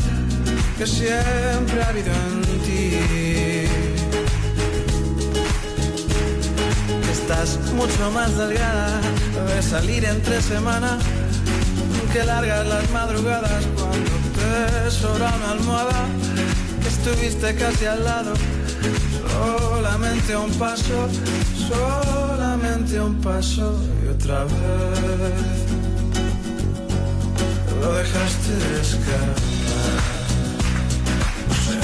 que 0.78 0.86
siempre 0.86 1.82
ha 1.82 1.88
habido 1.88 2.12
en 2.12 2.60
ti. 2.64 3.83
estás 7.24 7.58
mucho 7.72 8.10
más 8.10 8.36
delgada 8.36 9.00
de 9.46 9.62
salir 9.62 10.04
entre 10.04 10.42
semanas 10.42 11.02
que 12.12 12.22
largas 12.22 12.66
las 12.66 12.90
madrugadas 12.90 13.64
cuando 13.74 14.10
te 14.36 14.90
sobra 14.90 15.32
una 15.36 15.52
almohada 15.52 16.06
estuviste 16.86 17.54
casi 17.54 17.86
al 17.86 18.04
lado. 18.04 18.34
Solamente 19.26 20.36
un 20.36 20.50
paso 20.52 21.08
solamente 21.68 23.00
un 23.00 23.14
paso 23.22 23.80
y 24.04 24.08
otra 24.08 24.44
vez 24.44 24.52
lo 27.80 27.94
dejaste 27.94 28.52
de 28.52 28.80
escapar 28.82 29.34
no 31.48 31.54
sé, 31.64 31.76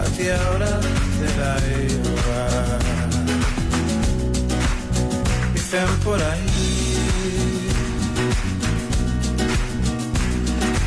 a 0.00 0.04
ti 0.16 0.28
ahora 0.28 0.99
igual. 1.88 2.78
Dicen 5.54 5.88
por 6.04 6.20
ahí 6.22 6.46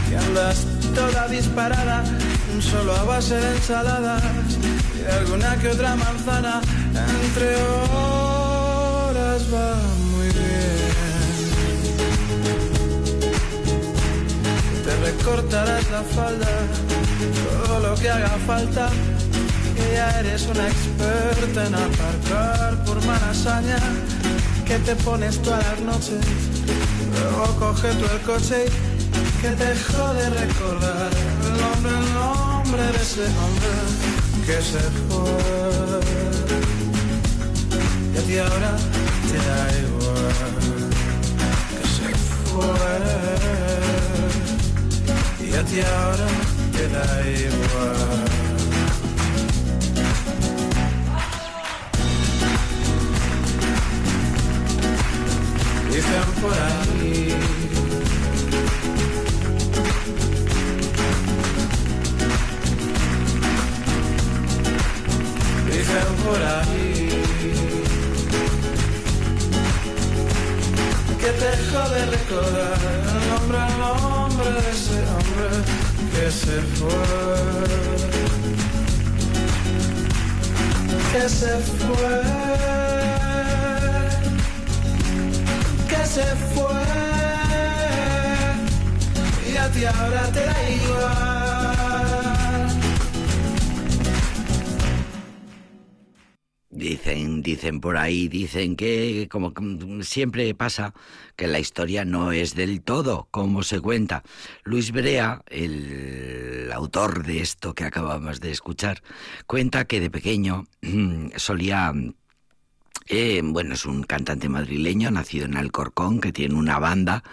que 0.09 0.17
andas 0.17 0.65
toda 0.93 1.27
disparada, 1.27 2.03
solo 2.59 2.95
a 2.95 3.03
base 3.03 3.35
de 3.35 3.55
ensaladas 3.55 4.23
y 4.99 5.05
alguna 5.19 5.57
que 5.57 5.69
otra 5.69 5.95
manzana 5.95 6.61
entre 7.23 7.55
horas 7.95 9.41
va 9.53 9.75
muy 10.11 10.27
bien. 10.27 10.53
Te 14.85 14.93
recortarás 15.07 15.91
la 15.91 16.03
falda, 16.03 16.51
todo 17.65 17.79
lo 17.79 17.95
que 17.95 18.09
haga 18.09 18.37
falta, 18.45 18.89
ya 19.93 20.19
eres 20.19 20.47
una 20.47 20.67
experta 20.67 21.67
en 21.67 21.75
aparcar 21.75 22.83
por 22.85 23.05
manasaña, 23.05 23.77
que 24.65 24.79
te 24.79 24.95
pones 24.95 25.41
todas 25.41 25.63
las 25.65 25.79
noches, 25.81 26.21
luego 27.13 27.45
coge 27.59 27.89
tú 27.99 28.05
el 28.05 28.21
coche 28.21 28.65
y 28.65 29.41
que 29.41 29.49
te 29.49 29.75
jode 29.87 30.29
recordar 30.29 31.11
el 31.45 31.53
nombre, 31.61 31.91
el 31.91 32.13
nombre 32.13 32.83
de 32.83 33.01
ese 33.07 33.25
hombre 33.43 33.73
que 34.47 34.57
se 34.71 34.83
fue. 35.05 35.31
Y 38.13 38.17
a 38.17 38.21
ti 38.27 38.37
ahora 38.37 38.73
te 39.29 39.37
da 39.47 39.59
igual 39.83 40.89
que 41.69 41.83
se 41.95 42.07
fue. 42.45 42.93
Y 45.47 45.49
a 45.53 45.63
ti 45.63 45.79
ahora 45.81 46.27
te 46.75 46.83
da 46.89 47.07
igual. 47.29 48.42
Dicen 56.13 56.33
por 56.41 56.53
ahí. 56.53 57.35
Dicen 65.71 66.11
por 66.23 66.41
ahí. 66.43 67.09
Que 71.19 71.31
te 71.31 71.51
jode 71.71 72.05
recordar 72.05 72.79
el 72.93 73.21
nombre, 73.29 73.57
el 73.57 73.79
nombre 73.79 74.49
de 74.51 74.69
ese 74.69 74.97
hombre 75.15 75.47
que 76.13 76.27
se 76.29 76.57
fue, 76.77 77.03
que 81.11 81.29
se 81.29 81.53
fue, 81.81 82.82
se 86.13 86.21
fue, 86.53 86.71
y 89.51 89.57
a 89.57 89.71
ti 89.71 89.83
ahora 89.83 90.31
te 90.31 90.45
da 90.45 90.69
igual. 90.69 91.23
Dicen, 96.69 97.41
dicen 97.41 97.81
por 97.81 97.97
ahí, 97.97 98.27
dicen 98.27 98.75
que 98.75 99.27
como 99.27 99.53
siempre 100.03 100.53
pasa, 100.53 100.93
que 101.35 101.47
la 101.47 101.57
historia 101.57 102.05
no 102.05 102.31
es 102.31 102.53
del 102.53 102.83
todo 102.83 103.27
como 103.31 103.63
se 103.63 103.79
cuenta. 103.79 104.21
Luis 104.63 104.91
Brea, 104.91 105.41
el 105.47 106.69
autor 106.73 107.25
de 107.25 107.41
esto 107.41 107.73
que 107.73 107.85
acabamos 107.85 108.39
de 108.39 108.51
escuchar, 108.51 109.01
cuenta 109.47 109.85
que 109.85 109.99
de 109.99 110.11
pequeño 110.11 110.67
solía 111.37 111.91
bueno, 113.43 113.73
es 113.73 113.85
un 113.85 114.03
cantante 114.03 114.49
madrileño 114.49 115.11
nacido 115.11 115.45
en 115.45 115.57
Alcorcón 115.57 116.21
que 116.21 116.31
tiene 116.31 116.55
una 116.55 116.79
banda 116.79 117.23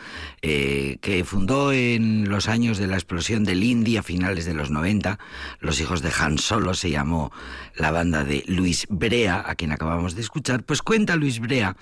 eh, 0.43 0.99
que 1.01 1.25
fundó 1.25 1.73
en 1.73 2.29
los 2.29 2.49
años 2.49 2.79
de 2.79 2.87
la 2.87 2.97
explosión 2.97 3.45
del 3.45 3.63
indie 3.63 3.99
a 3.99 4.03
finales 4.03 4.45
de 4.45 4.55
los 4.55 4.71
90. 4.71 5.19
Los 5.61 5.81
hijos 5.81 6.03
de 6.03 6.11
Han 6.19 6.39
Solo 6.39 6.75
se 6.75 6.91
llamó 6.91 7.33
la 7.77 7.91
banda 7.91 8.25
de 8.25 8.43
Luis 8.47 8.87
Brea, 8.89 9.43
a 9.47 9.55
quien 9.55 9.73
acabamos 9.73 10.15
de 10.15 10.23
escuchar. 10.23 10.63
Pues 10.63 10.83
cuenta 10.83 11.17
Luis 11.17 11.41
Brea 11.41 11.77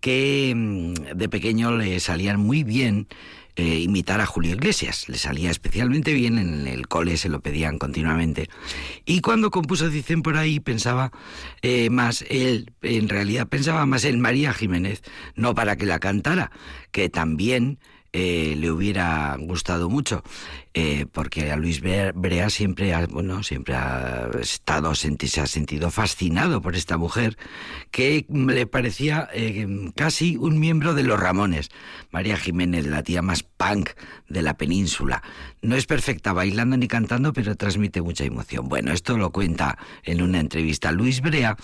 que 0.00 0.52
mm, 0.54 1.16
de 1.16 1.28
pequeño 1.28 1.76
le 1.76 1.98
salían 2.00 2.38
muy 2.38 2.64
bien 2.64 3.08
eh, 3.58 3.80
imitar 3.80 4.20
a 4.20 4.26
Julio 4.26 4.52
Iglesias. 4.52 5.08
Le 5.08 5.18
salía 5.18 5.50
especialmente 5.50 6.12
bien, 6.14 6.38
en 6.38 6.68
el 6.68 6.86
cole 6.86 7.16
se 7.16 7.28
lo 7.28 7.40
pedían 7.40 7.78
continuamente. 7.78 8.48
Y 9.04 9.20
cuando 9.20 9.50
compuso 9.50 9.88
Dicen 9.90 10.22
por 10.22 10.36
ahí, 10.36 10.60
pensaba 10.60 11.10
eh, 11.62 11.90
más 11.90 12.24
él, 12.30 12.72
en 12.82 13.08
realidad 13.08 13.48
pensaba 13.48 13.84
más 13.84 14.04
en 14.04 14.20
María 14.20 14.52
Jiménez, 14.52 15.02
no 15.34 15.56
para 15.56 15.74
que 15.76 15.86
la 15.86 15.98
cantara, 15.98 16.52
que 16.92 17.08
también 17.08 17.80
eh, 18.12 18.54
le 18.56 18.70
hubiera 18.70 19.36
gustado 19.38 19.90
mucho, 19.90 20.22
eh, 20.72 21.06
porque 21.12 21.50
a 21.52 21.56
Luis 21.56 21.80
Brea 21.80 22.50
siempre 22.50 22.94
ha, 22.94 23.06
bueno, 23.06 23.42
siempre 23.42 23.74
ha 23.74 24.30
estado, 24.40 24.94
se 24.94 25.40
ha 25.40 25.46
sentido 25.46 25.90
fascinado 25.90 26.62
por 26.62 26.74
esta 26.74 26.96
mujer 26.96 27.36
que 27.90 28.24
le 28.28 28.66
parecía 28.66 29.28
eh, 29.32 29.66
casi 29.94 30.36
un 30.36 30.58
miembro 30.58 30.94
de 30.94 31.02
los 31.02 31.20
Ramones. 31.20 31.68
María 32.10 32.36
Jiménez, 32.36 32.86
la 32.86 33.02
tía 33.02 33.20
más 33.20 33.42
punk 33.58 33.90
de 34.28 34.40
la 34.40 34.56
península. 34.56 35.22
No 35.60 35.76
es 35.76 35.84
perfecta 35.84 36.32
bailando 36.32 36.78
ni 36.78 36.88
cantando, 36.88 37.34
pero 37.34 37.56
transmite 37.56 38.00
mucha 38.00 38.24
emoción. 38.24 38.68
Bueno, 38.68 38.92
esto 38.92 39.18
lo 39.18 39.30
cuenta 39.30 39.76
en 40.04 40.22
una 40.22 40.40
entrevista 40.40 40.92
Luis 40.92 41.20
Brea, 41.20 41.56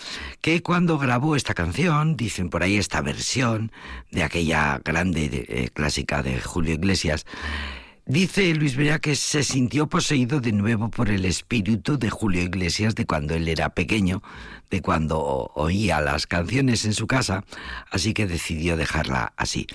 que 0.42 0.62
cuando 0.62 0.98
grabó 0.98 1.36
esta 1.36 1.54
canción, 1.54 2.16
dicen 2.16 2.50
por 2.50 2.62
ahí 2.62 2.76
esta 2.76 3.00
versión 3.00 3.72
de 4.10 4.24
aquella 4.24 4.80
grande 4.84 5.46
eh, 5.48 5.70
clásica 5.72 6.22
de 6.22 6.40
Julio 6.40 6.74
Iglesias, 6.74 7.24
Dice 8.06 8.54
Luis 8.54 8.76
Brea 8.76 8.98
que 8.98 9.16
se 9.16 9.42
sintió 9.42 9.86
poseído 9.86 10.42
de 10.42 10.52
nuevo 10.52 10.90
por 10.90 11.08
el 11.08 11.24
espíritu 11.24 11.98
de 11.98 12.10
Julio 12.10 12.42
Iglesias 12.42 12.94
de 12.94 13.06
cuando 13.06 13.34
él 13.34 13.48
era 13.48 13.70
pequeño, 13.70 14.22
de 14.70 14.82
cuando 14.82 15.50
oía 15.54 16.02
las 16.02 16.26
canciones 16.26 16.84
en 16.84 16.92
su 16.92 17.06
casa, 17.06 17.44
así 17.90 18.12
que 18.12 18.26
decidió 18.26 18.76
dejarla 18.76 19.32
así. 19.38 19.66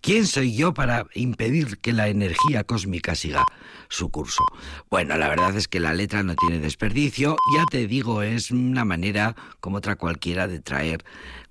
¿Quién 0.00 0.26
soy 0.26 0.56
yo 0.56 0.74
para 0.74 1.06
impedir 1.14 1.78
que 1.78 1.92
la 1.92 2.08
energía 2.08 2.64
cósmica 2.64 3.14
siga 3.14 3.46
su 3.88 4.10
curso? 4.10 4.44
Bueno, 4.90 5.16
la 5.16 5.28
verdad 5.28 5.56
es 5.56 5.68
que 5.68 5.80
la 5.80 5.94
letra 5.94 6.22
no 6.22 6.34
tiene 6.34 6.58
desperdicio, 6.58 7.36
ya 7.56 7.64
te 7.70 7.86
digo, 7.86 8.22
es 8.22 8.50
una 8.50 8.84
manera 8.84 9.34
como 9.60 9.78
otra 9.78 9.96
cualquiera 9.96 10.46
de 10.48 10.60
traer 10.60 11.04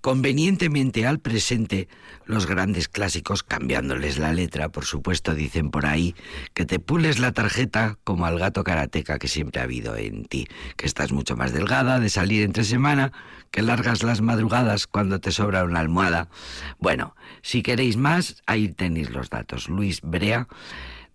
convenientemente 0.06 1.08
al 1.08 1.18
presente 1.18 1.88
los 2.28 2.46
grandes 2.46 2.88
clásicos 2.88 3.42
cambiándoles 3.42 4.20
la 4.20 4.34
letra, 4.34 4.70
por 4.70 4.86
supuesto 4.86 5.34
dicen 5.34 5.72
por 5.72 5.88
ahí 5.88 6.14
que 6.54 6.64
te 6.64 6.78
pules 6.78 7.18
la 7.18 7.32
tarjeta 7.32 7.98
como 8.04 8.28
al 8.28 8.38
gato 8.38 8.64
karateca 8.64 9.18
que 9.18 9.28
siempre 9.28 9.62
ha 9.62 9.64
habido 9.64 9.96
en 9.96 10.26
ti, 10.26 10.48
que 10.78 10.86
estás 10.86 11.12
mucho 11.12 11.36
más 11.36 11.54
delgada 11.54 12.00
de 12.00 12.10
salir 12.10 12.44
entre 12.44 12.64
semana, 12.66 13.14
que 13.50 13.64
largas 13.64 14.04
las 14.04 14.22
madrugadas 14.22 14.86
cuando 14.86 15.20
te 15.20 15.32
sobra 15.32 15.64
una 15.64 15.80
almohada. 15.80 16.30
Bueno, 16.78 17.16
si 17.42 17.64
queréis 17.64 17.98
más, 17.98 18.44
ahí 18.46 18.70
tenéis 18.70 19.10
los 19.10 19.32
datos. 19.32 19.70
Luis 19.70 20.02
Brea 20.02 20.48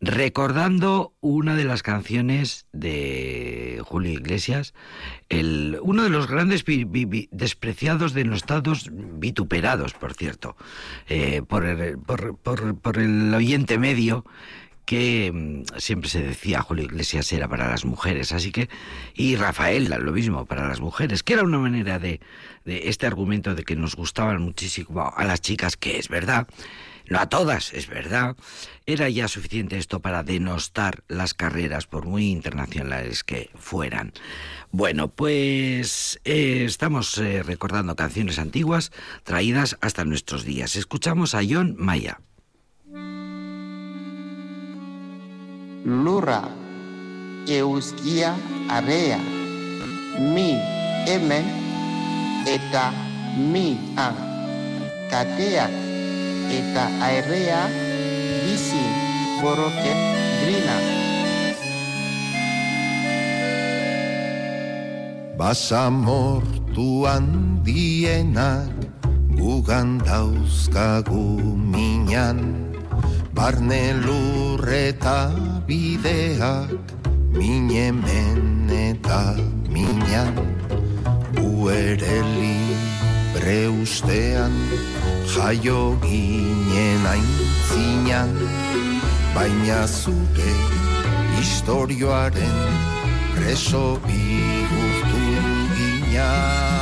recordando 0.00 1.12
una 1.20 1.56
de 1.56 1.64
las 1.64 1.82
canciones 1.82 2.66
de 2.72 3.82
Julio 3.84 4.12
Iglesias, 4.12 4.72
el, 5.28 5.78
uno 5.82 6.02
de 6.04 6.08
los 6.08 6.26
grandes 6.26 6.64
despreciados, 7.30 8.14
denostados, 8.14 8.88
vituperados, 8.90 9.92
por 9.92 10.14
cierto, 10.14 10.56
eh, 11.08 11.42
por, 11.46 11.66
el, 11.66 13.34
oyente 13.34 13.78
medio, 13.78 14.24
que 14.86 15.30
mm, 15.32 15.78
siempre 15.78 16.08
se 16.08 16.22
decía 16.22 16.62
Julio 16.62 16.84
Iglesias 16.84 17.30
era 17.34 17.46
para 17.46 17.68
las 17.68 17.84
mujeres, 17.84 18.32
así 18.32 18.52
que, 18.52 18.70
y 19.14 19.36
Rafael 19.36 19.94
lo 20.00 20.12
mismo, 20.12 20.46
para 20.46 20.66
las 20.66 20.80
mujeres, 20.80 21.22
que 21.22 21.34
era 21.34 21.42
una 21.42 21.58
manera 21.58 21.98
de, 21.98 22.20
de 22.64 22.88
este 22.88 23.06
argumento 23.06 23.54
de 23.54 23.64
que 23.64 23.76
nos 23.76 23.96
gustaban 23.96 24.40
muchísimo 24.40 25.12
a 25.14 25.24
las 25.26 25.42
chicas, 25.42 25.76
que 25.76 25.98
es 25.98 26.08
verdad, 26.08 26.48
no 27.10 27.18
a 27.18 27.28
todas, 27.28 27.74
es 27.74 27.88
verdad, 27.88 28.36
era 28.86 29.08
ya 29.08 29.26
suficiente 29.26 29.76
esto 29.76 29.98
para 29.98 30.22
denostar 30.22 31.02
las 31.08 31.34
carreras, 31.34 31.86
por 31.86 32.06
muy 32.06 32.30
internacionales 32.30 33.24
que 33.24 33.50
fueran. 33.56 34.12
Bueno, 34.70 35.08
pues 35.08 36.20
eh, 36.24 36.64
estamos 36.64 37.18
eh, 37.18 37.42
recordando 37.42 37.96
canciones 37.96 38.38
antiguas 38.38 38.92
traídas 39.24 39.76
hasta 39.80 40.04
nuestros 40.04 40.44
días. 40.44 40.76
Escuchamos 40.76 41.34
a 41.34 41.40
John 41.46 41.74
Maya. 41.76 42.20
Lura, 45.84 46.48
euskia 47.48 48.36
area, 48.68 49.18
mi, 50.18 50.56
emen, 51.08 51.44
eta, 52.46 52.92
mi, 53.36 53.76
kateak, 55.10 55.89
eta 56.50 56.84
aerrea 57.06 57.62
bizi 58.42 58.82
boroket 59.38 60.00
grina. 60.42 60.78
Basamortu 65.38 67.08
handienak 67.08 68.68
gugan 69.32 69.96
dauzkagu 70.04 71.40
minan 71.56 72.68
Barne 73.32 73.96
lurreta 74.04 75.32
bideak 75.64 76.68
minemen 77.32 78.68
eta 78.68 79.32
minan 79.72 80.36
Uere 81.40 82.20
libre 82.36 83.72
ustean 83.80 84.52
jaio 85.34 85.96
ginen 86.02 87.06
aintzinan 87.12 88.34
Baina 89.34 89.86
zure 89.86 90.52
historioaren 91.36 92.58
preso 93.36 93.84
bihurtu 94.08 95.24
ginean 95.76 96.79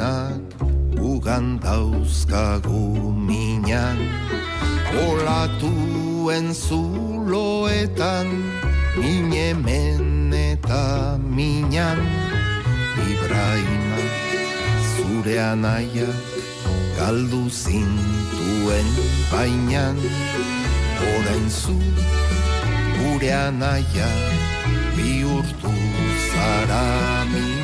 handienak 0.00 0.40
ugan 0.96 1.60
dauzkagu 1.60 3.12
minan 3.12 4.00
Olatuen 4.90 6.50
zuloetan 6.50 8.26
minemen 8.98 10.34
eta 10.34 11.14
minan. 11.22 12.02
Ibrahima 13.06 14.02
zure 14.90 15.36
anaiak 15.38 16.18
galdu 16.98 17.46
zintuen 17.46 18.88
bainan. 19.30 19.94
Orain 20.98 21.46
zu 21.46 21.78
gure 22.98 23.30
anaia 23.30 24.10
bihurtu 24.98 25.70
zara 26.34 26.84
mina 27.30 27.59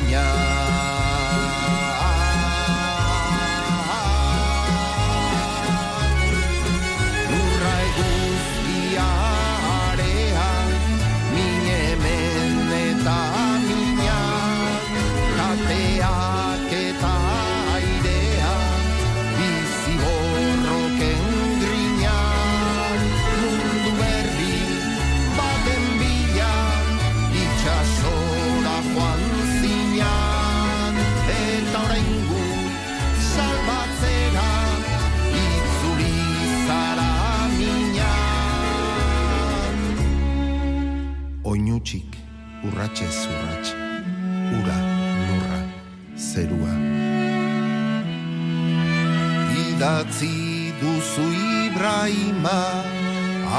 Idatzi 49.77 50.73
duzu 50.81 51.27
Ibrahima 51.69 52.81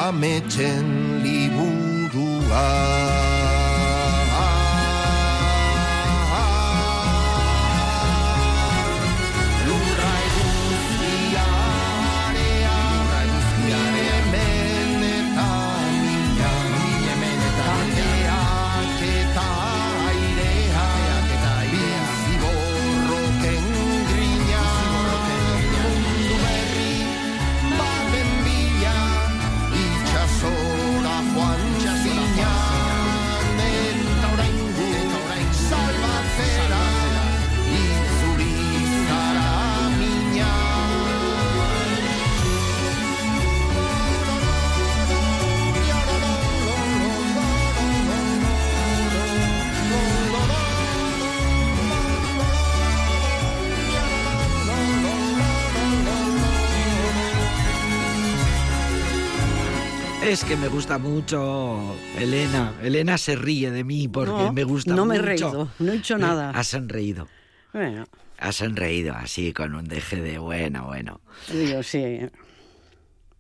ametxen 0.03 0.87
liburua 1.23 2.67
Es 60.29 60.45
que 60.45 60.57
me 60.57 60.69
gusta 60.69 60.99
mucho 60.99 61.95
Elena. 62.19 62.75
Elena 62.83 63.17
se 63.17 63.35
ríe 63.35 63.71
de 63.71 63.83
mí 63.83 64.09
porque 64.09 64.33
No, 64.33 64.53
me 64.53 64.63
gusta 64.65 64.95
no 64.95 65.07
mucho. 65.07 65.09
me 65.09 65.17
he 65.17 65.23
reído, 65.23 65.71
no 65.79 65.93
he 65.93 65.97
hecho 65.97 66.17
Eh, 66.17 66.19
nada. 66.19 66.51
Has 66.51 66.67
sonreído. 66.69 67.29
Bueno, 67.73 68.07
Has 68.39 68.57
sonreído 68.57 69.15
así, 69.15 69.53
con 69.53 69.75
un 69.75 69.87
deje 69.87 70.21
de 70.21 70.39
bueno, 70.39 70.85
bueno. 70.87 71.21
digo, 71.53 71.83
sí. 71.83 72.21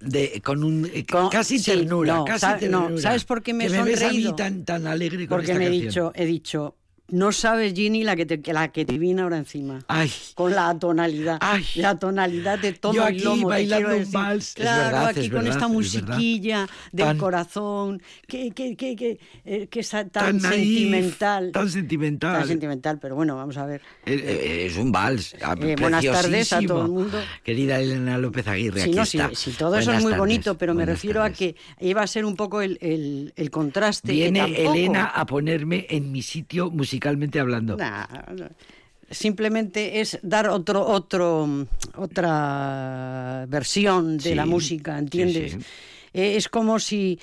De, 0.01 0.41
con 0.45 0.65
un 0.65 0.89
eh, 0.93 1.05
Con- 1.05 1.29
casi 1.29 1.59
sí, 1.59 1.73
ternura, 1.73 2.15
no, 2.15 2.25
casi 2.25 2.41
sa- 2.41 2.53
no, 2.53 2.59
ternura. 2.59 3.03
¿sabes 3.03 3.25
por 3.25 3.43
qué 3.43 3.53
me 3.53 3.67
he 3.67 3.69
que 3.69 3.77
me 3.79 3.83
ves 3.85 4.03
a 4.03 4.07
mí 4.07 4.13
sonreído? 4.13 4.35
tan, 4.37 4.65
tan 4.65 4.87
alegre 4.87 5.27
con 5.29 5.37
Porque 5.39 5.51
esta 5.53 5.59
me 5.59 5.67
he 5.67 5.69
canción? 5.69 5.89
dicho, 5.89 6.13
he 6.15 6.25
dicho, 6.25 6.77
no 7.11 7.33
sabes, 7.33 7.73
Ginny, 7.75 8.05
la 8.05 8.17
que 8.17 8.27
te, 8.27 8.53
la 8.53 8.69
que 8.69 8.85
te 8.85 8.99
viene 8.99 9.23
ahora 9.23 9.39
encima. 9.39 9.81
Ay, 9.89 10.11
Con 10.35 10.55
la 10.55 10.79
tonalidad, 10.79 11.39
Ay. 11.41 11.65
la 11.77 11.99
tonalidad 11.99 12.59
de 12.59 12.73
todo 12.75 12.93
Yo 12.93 13.07
el 13.07 13.15
aquí 13.15 13.25
lomo. 13.25 13.49
te 13.49 13.55
bailando 13.55 13.89
decir. 13.91 14.13
vals. 14.15 14.53
Claro, 14.55 14.83
verdad, 14.85 15.07
aquí 15.09 15.21
es 15.21 15.27
con 15.31 15.35
verdad, 15.39 15.53
esta 15.53 15.67
es 15.67 15.73
musiquilla 15.73 16.69
del 16.93 17.07
Tan- 17.07 17.19
corazón, 17.19 18.03
que, 18.27 18.51
que, 18.51 18.77
que, 18.77 18.95
que, 18.97 19.19
eh, 19.45 19.69
es 19.73 19.89
tan, 19.89 20.11
tan 20.11 20.39
naif, 20.39 20.55
sentimental. 20.55 21.53
tan 21.53 21.71
sentimental. 21.71 22.39
Tan 22.41 22.49
sentimental, 22.49 22.99
pero 22.99 23.15
bueno, 23.15 23.37
vamos 23.37 23.57
a 23.57 23.65
ver. 23.67 23.81
Eh, 24.05 24.15
eh, 24.15 24.67
Es 24.67 24.77
un 24.77 24.93
vals. 24.93 25.35
ah, 25.43 25.55
Eh, 25.61 25.77
buenas 25.81 26.05
tardes 26.05 26.53
a 26.53 26.61
todo 26.61 26.83
el 26.85 26.91
mundo. 26.91 27.19
Querida 27.43 27.81
Elena 27.81 28.19
López 28.19 28.47
Aguirre, 28.49 28.83
Sí, 28.83 28.91
aquí 28.91 29.19
no, 29.19 29.35
sí, 29.35 29.53
todo 29.59 29.77
eso 29.77 29.93
es 29.93 30.03
muy 30.03 30.13
tardes, 30.13 30.19
bonito, 30.19 30.59
pero 30.59 30.75
me 30.75 30.85
refiero 30.85 31.21
tardes. 31.21 31.37
a 31.37 31.39
que 31.39 31.57
iba 31.81 32.03
a 32.03 32.07
ser 32.07 32.25
un 32.25 32.37
poco 32.37 32.61
el, 32.61 32.77
el, 32.83 33.33
el 33.37 33.51
contraste. 33.51 34.13
Viene 34.13 34.45
Elena 34.63 35.07
a 35.07 35.25
ponerme 35.27 35.87
en 35.89 36.13
mi 36.13 36.23
sitio 36.23 36.71
musicalmente 36.99 37.39
hablando. 37.41 37.77
Nah, 37.77 38.07
simplemente 39.11 40.01
es 40.01 40.19
dar 40.23 40.49
otro, 40.49 40.85
otro, 40.87 41.67
otra 41.97 43.47
versión 43.49 44.17
de 44.19 44.23
Sí, 44.31 44.35
la 44.35 44.47
música, 44.47 44.99
¿entiendes? 44.99 45.53
sí, 45.53 45.59
sí. 45.61 45.67
Eh, 46.13 46.37
es 46.37 46.49
como 46.49 46.79
si 46.79 47.19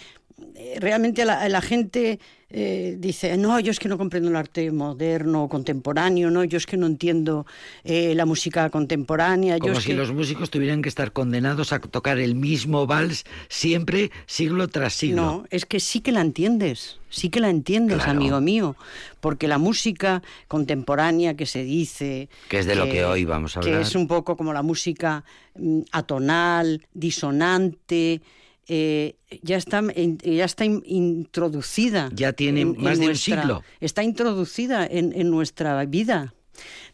realmente 0.79 1.25
la, 1.25 1.47
la 1.49 1.61
gente 1.61 2.19
eh, 2.57 2.95
dice, 2.97 3.35
no, 3.35 3.59
yo 3.59 3.69
es 3.69 3.79
que 3.79 3.89
no 3.89 3.97
comprendo 3.97 4.29
el 4.29 4.35
arte 4.37 4.71
moderno 4.71 5.43
o 5.43 5.49
contemporáneo, 5.49 6.31
no, 6.31 6.45
yo 6.45 6.57
es 6.57 6.65
que 6.65 6.77
no 6.77 6.87
entiendo 6.87 7.45
eh, 7.83 8.15
la 8.15 8.25
música 8.25 8.69
contemporánea. 8.69 9.59
Como 9.59 9.73
yo 9.73 9.81
si 9.81 9.87
que... 9.87 9.93
los 9.93 10.13
músicos 10.13 10.49
tuvieran 10.49 10.81
que 10.81 10.87
estar 10.87 11.11
condenados 11.11 11.73
a 11.73 11.79
tocar 11.79 12.17
el 12.17 12.33
mismo 12.35 12.87
vals 12.87 13.25
siempre, 13.49 14.09
siglo 14.25 14.69
tras 14.69 14.93
siglo. 14.93 15.21
No, 15.21 15.45
es 15.49 15.65
que 15.65 15.81
sí 15.81 15.99
que 15.99 16.13
la 16.13 16.21
entiendes, 16.21 16.97
sí 17.09 17.27
que 17.29 17.41
la 17.41 17.49
entiendes, 17.49 17.97
Claro. 17.97 18.11
amigo 18.11 18.39
mío, 18.39 18.77
porque 19.19 19.49
la 19.49 19.57
música 19.57 20.23
contemporánea 20.47 21.35
que 21.35 21.45
se 21.45 21.65
dice... 21.65 22.29
Que 22.47 22.59
es 22.59 22.65
de 22.65 22.75
lo 22.75 22.85
que 22.85 23.03
hoy 23.03 23.25
vamos 23.25 23.57
a 23.57 23.59
Que 23.59 23.67
hablar. 23.67 23.81
es 23.81 23.95
un 23.95 24.07
poco 24.07 24.37
como 24.37 24.53
la 24.53 24.61
música 24.61 25.25
mm, 25.59 25.81
atonal, 25.91 26.87
disonante... 26.93 28.21
eh, 28.67 29.15
ya 29.43 29.57
está, 29.57 29.81
ya 30.23 30.45
está 30.45 30.65
in- 30.65 30.83
introducida. 30.85 32.09
Ya 32.13 32.33
tiene 32.33 32.65
más 32.65 32.99
de 32.99 33.05
un 33.07 33.15
siglo. 33.15 33.63
Está 33.79 34.03
introducida 34.03 34.85
en, 34.85 35.11
en 35.13 35.29
nuestra 35.29 35.83
vida. 35.85 36.33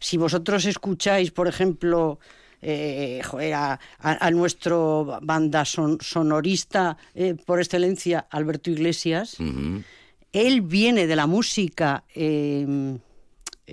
Si 0.00 0.16
vosotros 0.16 0.64
escucháis, 0.64 1.30
por 1.30 1.46
ejemplo, 1.48 2.18
eh, 2.60 3.20
joder, 3.24 3.54
a, 3.54 3.80
a- 3.98 4.30
nuestro 4.30 5.18
banda 5.22 5.64
son- 5.64 5.98
sonorista 6.00 6.96
eh, 7.14 7.34
por 7.46 7.58
excelencia, 7.60 8.26
Alberto 8.30 8.70
Iglesias, 8.70 9.36
él 10.32 10.60
viene 10.62 11.06
de 11.06 11.16
la 11.16 11.26
música 11.26 12.04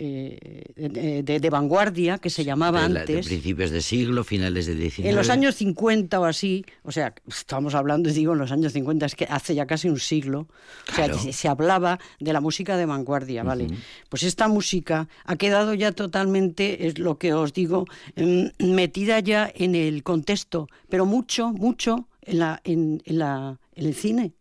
eh, 0.02 0.64
eh, 0.76 0.90
de, 0.90 1.24
de- 1.24 1.40
de 1.40 1.50
vanguardia, 1.50 2.18
que 2.18 2.30
se 2.30 2.44
llamaba 2.46 2.88
de, 2.88 2.94
la- 2.94 3.06
de 3.06 3.14
antes. 3.16 3.28
principios 3.28 3.70
de 3.72 3.82
siglo, 3.82 4.24
finales 4.24 4.66
del 4.66 4.80
19. 4.80 5.10
En 5.10 5.16
los 5.16 5.30
años 5.30 5.56
50 5.56 6.20
o 6.20 6.26
así, 6.26 6.66
o 6.84 6.92
sea, 6.92 7.14
estamos 7.28 7.76
hablando, 7.76 8.10
digo, 8.10 8.34
en 8.34 8.40
los 8.40 8.52
años 8.52 8.72
50, 8.74 9.06
es 9.06 9.16
que 9.16 9.26
hace 9.30 9.56
ya 9.56 9.66
casi 9.66 9.90
un 9.90 10.00
siglo, 10.00 10.48
o 10.92 10.96
sea, 10.96 11.14
se, 11.14 11.34
se 11.34 11.48
hablaba 11.48 12.00
de 12.20 12.32
la 12.34 12.40
música 12.42 12.78
de 12.78 12.86
vanguardia, 12.86 13.44
¿vale? 13.44 13.68
Pues 14.10 14.24
esta 14.24 14.48
música 14.48 15.08
ha 15.26 15.36
quedado 15.36 15.74
ya 15.74 15.92
totalmente, 15.92 16.88
es 16.88 16.98
lo 17.00 17.18
que 17.18 17.34
os 17.34 17.54
digo, 17.54 17.86
em, 18.16 18.52
metida 18.60 19.20
ya 19.20 19.52
en 19.54 19.76
el 19.76 20.04
contexto, 20.04 20.68
pero 20.90 21.06
mucho, 21.06 21.52
mucho 21.52 22.08
en, 22.22 22.40
la, 22.40 22.62
en, 22.64 23.02
en 23.06 23.18
la, 23.20 23.60
en 23.76 23.86
el 23.86 23.94
cine. 23.96 24.34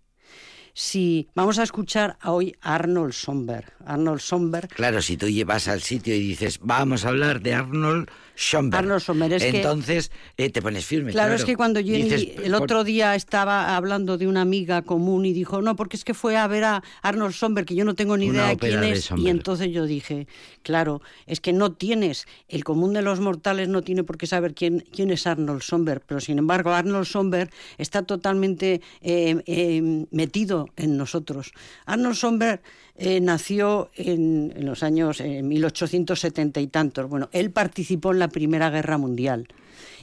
Si 0.81 1.27
vamos 1.35 1.59
a 1.59 1.65
escuchar 1.65 2.17
a 2.21 2.31
hoy 2.31 2.55
a 2.63 2.77
Arnold 2.77 3.13
Somberg, 3.13 3.73
Arnold 3.85 4.21
Somberg 4.21 4.69
Claro, 4.69 5.03
si 5.03 5.17
tú 5.17 5.29
llevas 5.29 5.67
al 5.67 5.81
sitio 5.83 6.15
y 6.15 6.21
dices, 6.21 6.61
vamos 6.63 7.05
a 7.05 7.09
hablar 7.09 7.41
de 7.41 7.53
Arnold 7.53 8.09
Schomburg. 8.37 8.79
Arnold 8.79 9.03
Schönberg, 9.03 9.33
es 9.33 9.43
que- 9.43 9.57
Entonces 9.57 10.13
eh, 10.37 10.51
te 10.51 10.63
pones 10.63 10.87
firme. 10.87 11.11
Claro, 11.11 11.35
es 11.35 11.45
que 11.45 11.57
cuando 11.57 11.81
Jenny 11.81 12.05
Dices, 12.05 12.29
el 12.45 12.55
otro 12.55 12.85
día 12.85 13.17
estaba 13.17 13.77
hablando 13.77 14.17
de 14.19 14.29
una 14.29 14.43
amiga 14.43 14.83
común 14.83 15.27
y 15.27 15.33
dijo, 15.33 15.61
no, 15.61 15.75
porque 15.75 15.97
es 15.97 16.05
que 16.05 16.15
fue 16.15 16.37
a 16.37 16.47
ver 16.47 16.63
a 16.63 16.85
Arnold 17.03 17.35
Somberg, 17.35 17.67
que 17.67 17.75
yo 17.75 17.85
no 17.85 17.97
tengo 17.97 18.17
ni 18.17 18.27
idea 18.27 18.55
quién 18.55 18.85
es. 18.85 18.99
Y 19.01 19.03
Somberg. 19.03 19.29
entonces 19.31 19.73
yo 19.73 19.85
dije, 19.85 20.29
claro, 20.63 21.03
es 21.27 21.41
que 21.41 21.53
no 21.53 21.73
tienes, 21.73 22.27
el 22.49 22.63
común 22.63 22.93
de 22.93 23.03
los 23.03 23.19
mortales 23.19 23.69
no 23.69 23.83
tiene 23.83 24.05
por 24.05 24.17
qué 24.17 24.29
saber 24.29 24.55
quién, 24.55 24.85
quién 24.93 25.11
es 25.11 25.27
Arnold 25.27 25.63
Somberg, 25.63 26.03
pero 26.07 26.21
sin 26.21 26.39
embargo 26.39 26.71
Arnold 26.71 27.07
Somberg 27.07 27.51
está 27.79 28.03
totalmente 28.03 28.81
eh, 29.01 29.43
eh, 29.47 30.07
metido 30.13 30.68
en 30.77 30.97
nosotros. 30.97 31.53
Arnold 31.87 32.17
Somberg 32.17 32.61
eh, 32.97 33.21
nació 33.21 33.91
en, 33.95 34.53
los 34.59 34.83
años 34.83 35.21
eh, 35.21 35.43
1870 35.43 36.61
y 36.61 36.67
tantos. 36.67 37.09
Bueno, 37.09 37.29
él 37.33 37.51
participó 37.51 38.13
en 38.13 38.19
la 38.19 38.29
Primera 38.29 38.71
Guerra 38.71 38.99
Mundial. 38.99 39.49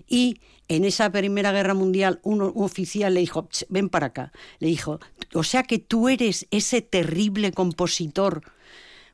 Y 0.08 0.40
en 0.68 0.86
esa 0.86 1.12
Primera 1.12 1.52
Guerra 1.52 1.74
Mundial 1.74 2.20
un, 2.24 2.42
oficial 2.42 3.14
le 3.14 3.20
dijo, 3.20 3.48
"Ch, 3.50 3.66
ven 3.70 3.90
para 3.90 4.08
acá. 4.08 4.32
Le 4.60 4.68
dijo, 4.68 5.00
o 5.34 5.44
sea 5.44 5.64
que 5.64 5.80
tú 5.80 6.10
eres 6.10 6.48
ese 6.52 6.82
terrible 6.82 7.52
compositor. 7.52 8.42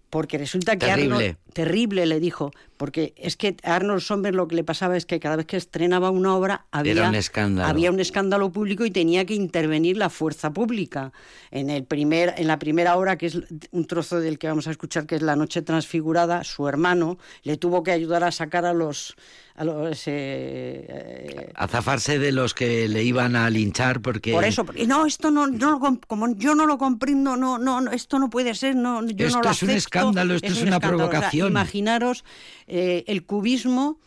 Porque 0.09 0.37
resulta 0.37 0.73
que 0.73 0.87
Terrible. 0.87 1.15
Arnold, 1.15 1.37
terrible 1.53 2.05
le 2.05 2.19
dijo, 2.19 2.51
porque 2.77 3.13
es 3.15 3.37
que 3.37 3.55
a 3.63 3.75
Arnold 3.75 4.01
Somberg 4.01 4.35
lo 4.35 4.47
que 4.47 4.55
le 4.55 4.63
pasaba 4.63 4.97
es 4.97 5.05
que 5.05 5.19
cada 5.19 5.35
vez 5.35 5.45
que 5.45 5.57
estrenaba 5.57 6.09
una 6.09 6.35
obra 6.35 6.65
había 6.71 7.07
un 7.07 7.15
escándalo. 7.15 7.69
había 7.69 7.91
un 7.91 7.99
escándalo 7.99 8.51
público 8.51 8.85
y 8.85 8.91
tenía 8.91 9.25
que 9.25 9.35
intervenir 9.35 9.97
la 9.97 10.09
fuerza 10.09 10.51
pública. 10.51 11.11
En 11.51 11.69
el 11.69 11.83
primer 11.83 12.33
en 12.37 12.47
la 12.47 12.57
primera 12.57 12.97
obra 12.97 13.17
que 13.17 13.27
es 13.27 13.37
un 13.71 13.85
trozo 13.85 14.19
del 14.19 14.39
que 14.39 14.47
vamos 14.47 14.67
a 14.67 14.71
escuchar 14.71 15.05
que 15.05 15.15
es 15.15 15.21
La 15.21 15.35
noche 15.35 15.61
transfigurada, 15.61 16.43
su 16.43 16.67
hermano 16.67 17.17
le 17.43 17.57
tuvo 17.57 17.83
que 17.83 17.91
ayudar 17.91 18.23
a 18.23 18.31
sacar 18.31 18.65
a 18.65 18.73
los 18.73 19.15
a 19.55 19.65
los 19.65 20.07
eh, 20.07 20.85
eh, 20.87 21.51
A 21.55 21.67
zafarse 21.67 22.17
de 22.17 22.31
los 22.31 22.53
que 22.53 22.87
le 22.87 23.03
iban 23.03 23.35
a 23.35 23.49
linchar 23.49 24.01
porque... 24.01 24.31
por 24.31 24.45
eso, 24.45 24.65
porque, 24.65 24.87
no, 24.87 25.05
esto 25.05 25.29
no, 25.29 25.45
no 25.47 25.79
como 26.07 26.33
yo 26.35 26.55
no 26.55 26.65
lo 26.65 26.77
comprendo, 26.77 27.35
no, 27.35 27.57
no, 27.57 27.81
no, 27.81 27.91
esto 27.91 28.17
no 28.17 28.29
puede 28.29 28.55
ser, 28.55 28.75
no, 28.75 29.05
yo 29.05 29.27
Esto 29.27 29.39
no 29.39 29.43
lo 29.43 29.51
es 29.51 29.63
un 29.63 29.69
escándalo, 29.71 30.35
esto 30.35 30.47
es 30.47 30.61
un 30.61 30.67
una 30.69 30.77
escándalo. 30.77 31.09
Provocación. 31.09 31.40
Imaginaros 31.47 32.23
eh, 32.67 33.04
el 33.08 33.23
cubismo 33.25 33.97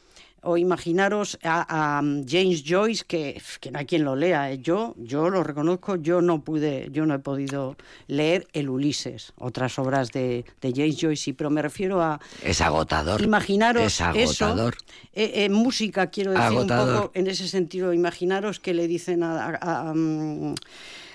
o 0.47 0.59
imaginaros 0.59 1.39
a, 1.43 1.99
a 1.99 2.03
James 2.29 2.65
Joyce 2.67 3.03
que, 3.09 3.41
que 3.61 3.71
no 3.71 3.79
hay 3.79 3.87
quien 3.87 4.05
lo 4.05 4.15
lea. 4.15 4.53
eh. 4.53 4.59
Yo, 4.59 4.95
yo 4.99 5.31
lo 5.31 5.43
reconozco, 5.43 5.97
yo 5.97 6.21
no 6.21 6.43
pude, 6.43 6.89
yo 6.93 7.07
no 7.07 7.15
he 7.15 7.19
podido 7.19 7.77
leer 8.09 8.47
el 8.53 8.69
Ulises, 8.69 9.33
otras 9.39 9.79
obras 9.79 10.11
de, 10.13 10.45
de 10.61 10.73
James 10.77 10.99
Joyce, 11.01 11.23
sí, 11.23 11.33
pero 11.33 11.49
me 11.49 11.63
refiero 11.63 12.03
a 12.03 12.21
Es 12.43 12.61
agotador. 12.61 13.23
Imaginaros 13.23 13.85
Es 13.85 14.01
agotador. 14.03 14.75
eso, 14.75 14.85
eh, 15.15 15.45
eh, 15.47 15.49
música 15.49 16.09
quiero 16.11 16.33
decir 16.33 16.59
un 16.59 16.67
poco 16.67 17.11
en 17.15 17.27
ese 17.27 17.49
sentido. 17.49 17.95
Imaginaros 17.95 18.61
que 18.61 18.75
le 18.75 18.87
dicen 18.87 19.23
a, 19.23 19.47
a- 19.47 19.89
a, 19.89 19.95
mm, 19.95 20.57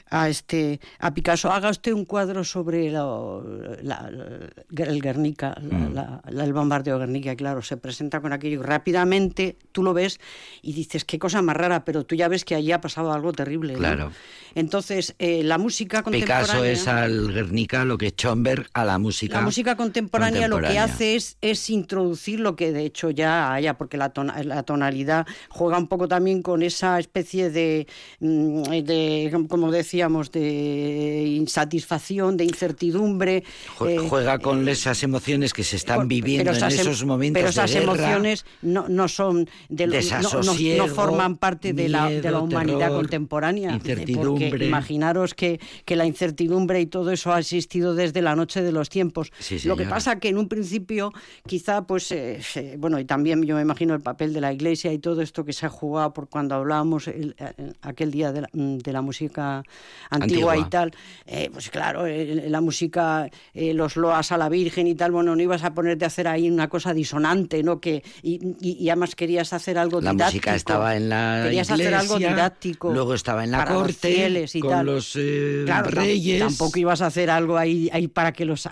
a 0.09 0.29
este 0.29 0.79
a 0.99 1.13
Picasso 1.13 1.51
haga 1.51 1.69
usted 1.69 1.93
un 1.93 2.05
cuadro 2.05 2.43
sobre 2.43 2.91
lo- 2.91 3.43
la- 3.81 4.09
la- 4.11 4.83
el 4.85 5.01
Guernica, 5.01 5.55
Mm. 5.61 5.97
el 6.39 6.53
bombardeo 6.53 6.97
de 6.97 7.05
Guernica. 7.05 7.31
y 7.33 7.35
Claro, 7.35 7.61
se 7.61 7.77
presenta 7.77 8.19
con 8.21 8.33
aquello 8.33 8.61
rápidamente 8.63 9.57
tú 9.71 9.83
lo 9.83 9.93
ves 9.93 10.19
y 10.61 10.73
dices 10.73 11.05
qué 11.05 11.19
cosa 11.19 11.41
más 11.41 11.55
rara, 11.55 11.85
pero 11.85 12.05
tú 12.05 12.15
ya 12.15 12.27
ves 12.27 12.43
que 12.45 12.55
allí 12.55 12.71
ha 12.71 12.81
pasado 12.81 13.13
algo 13.13 13.31
terrible. 13.33 13.73
¿no? 13.73 13.79
Claro. 13.79 14.11
Entonces 14.55 15.15
eh, 15.19 15.43
la 15.43 15.57
música 15.57 16.01
contemporánea. 16.03 16.45
Picasso 16.45 16.63
es 16.65 16.87
al 16.87 17.31
Guernica 17.31 17.85
lo 17.85 17.97
que 17.97 18.09
Schomberg 18.11 18.67
a 18.73 18.83
la 18.85 18.97
música. 18.97 19.35
La 19.37 19.41
música 19.41 19.75
contemporánea, 19.75 20.47
lo 20.47 20.59
que 20.59 20.79
hace 20.79 21.15
es, 21.15 21.37
es 21.41 21.69
introducir 21.69 22.39
lo 22.39 22.55
que 22.55 22.71
de 22.71 22.85
hecho 22.85 23.09
ya 23.11 23.53
haya, 23.53 23.77
porque 23.77 23.97
la, 23.97 24.11
la 24.43 24.63
tonalidad 24.63 25.27
juega 25.49 25.77
un 25.77 25.87
poco 25.87 26.07
también 26.07 26.41
con 26.41 26.63
esa 26.63 26.99
especie 26.99 27.49
de, 27.51 27.87
mm, 28.19 28.63
de 28.83 29.45
como 29.47 29.71
decíamos, 29.99 30.31
de 30.31 31.25
insatisfacción, 31.27 32.37
de 32.37 32.45
incertidumbre. 32.45 33.43
Eh, 33.85 33.97
Juega 34.07 34.39
con 34.39 34.67
esas 34.69 35.03
emociones 35.03 35.51
que 35.53 35.63
se 35.65 35.75
están 35.75 35.97
por- 35.97 36.07
viviendo 36.07 36.51
en 36.51 36.57
em- 36.57 36.67
esos 36.69 37.03
momentos 37.03 37.33
pero 37.37 37.45
de 37.47 37.51
esas 37.51 37.71
guerra. 37.71 37.83
emociones 37.83 38.45
no, 38.61 38.87
no 38.87 39.07
son 39.09 39.49
de 39.67 39.87
lo- 39.87 39.95
no- 40.21 40.77
no, 40.77 40.87
forman 40.87 41.35
parte 41.35 41.73
de 41.73 41.89
la, 41.89 42.09
de 42.09 42.31
la 42.31 42.39
humanidad 42.39 42.79
terror, 42.87 42.95
contemporánea 43.01 43.73
incertidumbre. 43.73 44.49
porque 44.49 44.65
imaginaros 44.65 45.33
que, 45.33 45.59
que 45.83 45.95
la 45.97 46.05
incertidumbre 46.05 46.79
y 46.79 46.85
todo 46.85 47.11
eso 47.11 47.33
ha 47.33 47.39
existido 47.39 47.93
desde 47.93 48.21
la 48.21 48.35
noche 48.37 48.61
de 48.61 48.71
los 48.71 48.87
tiempos 48.89 49.31
Sí, 49.39 49.59
lo 49.67 49.75
que 49.75 49.85
pasa 49.85 50.17
que 50.19 50.29
en 50.29 50.37
un 50.37 50.47
principio 50.47 51.11
quizá 51.45 51.81
pues 51.85 52.11
eh, 52.13 52.39
bueno 52.77 52.99
y 52.99 53.05
también 53.05 53.43
yo 53.43 53.55
me 53.55 53.61
imagino 53.61 53.93
el 53.95 54.01
papel 54.01 54.31
de 54.33 54.39
la 54.39 54.53
iglesia 54.53 54.93
y 54.93 54.99
todo 54.99 55.21
esto 55.21 55.43
que 55.43 55.51
se 55.51 55.65
ha 55.65 55.69
jugado 55.69 56.13
por 56.13 56.29
cuando 56.29 56.55
hablábamos 56.55 57.07
el- 57.09 57.35
eh, 57.37 57.73
aquel 57.81 58.11
día 58.11 58.31
de 58.31 58.41
la, 58.41 58.49
mm, 58.53 58.77
de 58.77 58.93
la 58.93 59.01
música 59.01 59.63
antigua, 60.09 60.53
Antigua. 60.53 60.57
y 60.57 60.69
tal 60.69 60.91
eh, 61.25 61.49
pues 61.51 61.69
claro 61.69 62.05
eh, 62.05 62.45
la 62.49 62.61
música 62.61 63.29
eh, 63.53 63.73
los 63.73 63.95
loas 63.95 64.31
a 64.31 64.37
la 64.37 64.49
Virgen 64.49 64.87
y 64.87 64.95
tal 64.95 65.11
bueno 65.11 65.35
no 65.35 65.41
ibas 65.41 65.63
a 65.63 65.73
ponerte 65.73 66.05
a 66.05 66.07
hacer 66.07 66.27
ahí 66.27 66.49
una 66.49 66.67
cosa 66.69 66.93
disonante 66.93 67.63
no 67.63 67.79
que 67.79 68.03
y, 68.23 68.39
y- 68.61 68.77
y 68.79 68.89
además 68.89 69.15
querías 69.15 69.53
hacer 69.53 69.77
algo 69.77 70.01
La 70.01 70.11
didáctico 70.11 70.31
música 70.49 70.55
estaba 70.55 70.95
en 70.95 71.09
la 71.09 71.41
querías 71.43 71.69
hacer 71.71 71.93
algo 71.93 72.15
iglesia, 72.15 72.29
didáctico 72.35 72.93
luego 72.93 73.13
estaba 73.13 73.43
en 73.43 73.51
la 73.51 73.57
para 73.59 73.71
los 73.73 73.81
corte, 73.83 74.11
fieles 74.13 74.55
y 74.55 74.59
con 74.61 74.69
tal. 74.71 74.85
los, 74.85 75.17
Claro, 75.65 75.89
reyes. 75.91 76.39
tampoco 76.39 76.79
ibas 76.79 77.01
a 77.01 77.07
hacer 77.07 77.29
algo 77.29 77.57
ahí, 77.57 77.89
ahí 77.91 78.07
para 78.07 78.31
que 78.31 78.45
los 78.45 78.67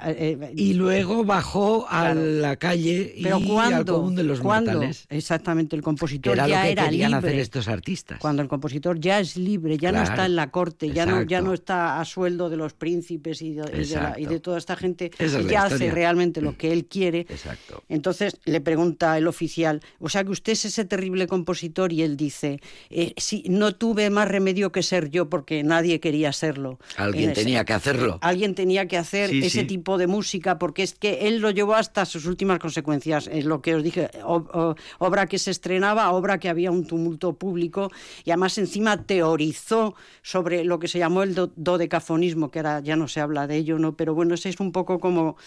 Y 0.55 0.73
luego 0.73 1.23
bajó 1.23 1.85
a 1.89 2.11
Claro. 2.11 2.21
la 2.23 2.55
calle 2.55 3.13
y 3.17 3.23
pero 3.23 3.37
al 3.37 3.45
cuando 3.45 3.95
común 3.95 4.15
de 4.15 4.23
los 4.23 4.39
¿cuándo? 4.39 4.71
mortales. 4.73 5.05
exactamente 5.09 5.75
el 5.75 5.81
Que 5.81 5.85
compositor 5.85 6.33
era 6.33 6.47
ya 6.47 6.57
lo 6.59 6.63
que 6.65 6.71
era 6.71 6.83
querían 6.85 7.11
libre 7.11 7.27
hacer 7.29 7.39
estos 7.39 7.67
artistas. 7.67 8.19
cuando 8.19 8.41
el 8.41 8.47
compositor 8.47 8.99
ya 8.99 9.19
es 9.19 9.35
libre, 9.37 9.77
ya 9.77 9.91
no 9.91 10.01
está 10.03 10.25
en 10.25 10.35
la 10.35 10.51
corte, 10.51 10.91
ya 10.91 11.05
no, 11.07 11.21
ya 11.23 11.41
no 11.41 11.53
está 11.53 11.99
a 11.99 12.05
sueldo 12.05 12.49
de 12.49 12.57
los 12.57 12.73
príncipes 12.73 13.41
y 13.41 13.53
de, 13.53 13.61
y 13.63 13.85
de 13.85 13.95
la- 13.95 14.15
y 14.17 14.23
Exacto. 14.23 14.29
de 14.29 14.39
toda 14.39 14.57
esta 14.57 14.75
gente, 14.75 15.11
Esa 15.19 15.39
es 15.39 15.47
ya 15.47 15.63
hace 15.65 15.91
realmente 15.91 16.41
lo 16.41 16.57
que 16.57 16.71
él 16.73 16.85
quiere. 16.85 17.19
Exacto. 17.29 17.83
Entonces 17.89 18.37
le 18.45 18.59
pregunta 18.61 19.17
el 19.17 19.27
oficial, 19.27 19.81
o 19.99 20.09
sea 20.09 20.23
que 20.23 20.31
usted 20.31 20.53
es 20.53 20.65
ese 20.65 20.85
terrible 20.85 21.27
compositor 21.27 21.93
y 21.93 22.01
él 22.01 22.17
dice, 22.17 22.59
eh, 22.89 23.13
sí, 23.17 23.43
no 23.49 23.75
tuve 23.75 24.09
más 24.09 24.27
remedio 24.27 24.71
que 24.71 24.81
ser 24.81 25.09
yo 25.11 25.29
porque 25.29 25.63
nadie 25.63 25.99
quería 25.99 26.33
serlo. 26.33 26.79
Alguien 26.97 27.25
En 27.25 27.29
ese- 27.31 27.41
tenía 27.43 27.63
que 27.65 27.73
hacerlo. 27.73 28.17
Alguien 28.21 28.55
tenía 28.55 28.87
que 28.87 28.97
hacer 28.97 29.29
Sí, 29.29 29.39
ese 29.39 29.61
sí. 29.61 29.67
tipo 29.67 29.97
de 29.97 30.07
música 30.07 30.57
porque 30.57 30.81
es 30.83 30.95
que 30.95 31.27
él 31.27 31.39
lo 31.39 31.51
llevó 31.51 31.75
hasta 31.75 32.05
sus 32.05 32.25
últimas 32.25 32.57
consecuencias. 32.59 33.27
Es 33.31 33.45
lo 33.45 33.61
que 33.61 33.75
os 33.75 33.83
dije, 33.83 34.09
obra 34.99 35.27
que 35.27 35.37
se 35.37 35.51
estrenaba, 35.51 36.09
obra 36.11 36.39
que 36.39 36.49
había 36.49 36.71
un 36.71 36.85
tumulto 36.87 37.33
público 37.33 37.91
y 38.25 38.31
además 38.31 38.57
encima 38.57 39.03
teorizó 39.03 39.93
sobre 40.23 40.63
lo 40.63 40.79
que 40.79 40.87
que 40.87 40.91
se 40.97 40.99
llamó 40.99 41.21
el 41.21 41.35
do- 41.35 41.53
dodecafonismo, 41.55 42.49
que 42.49 42.59
ahora 42.59 42.79
ya 42.79 42.95
no 42.95 43.07
se 43.07 43.21
habla 43.21 43.45
de 43.45 43.57
ello, 43.57 43.77
¿no? 43.77 43.95
Pero 43.95 44.15
bueno, 44.15 44.33
ese 44.33 44.49
es 44.49 44.59
un 44.59 44.71
poco 44.71 44.99
como, 44.99 45.37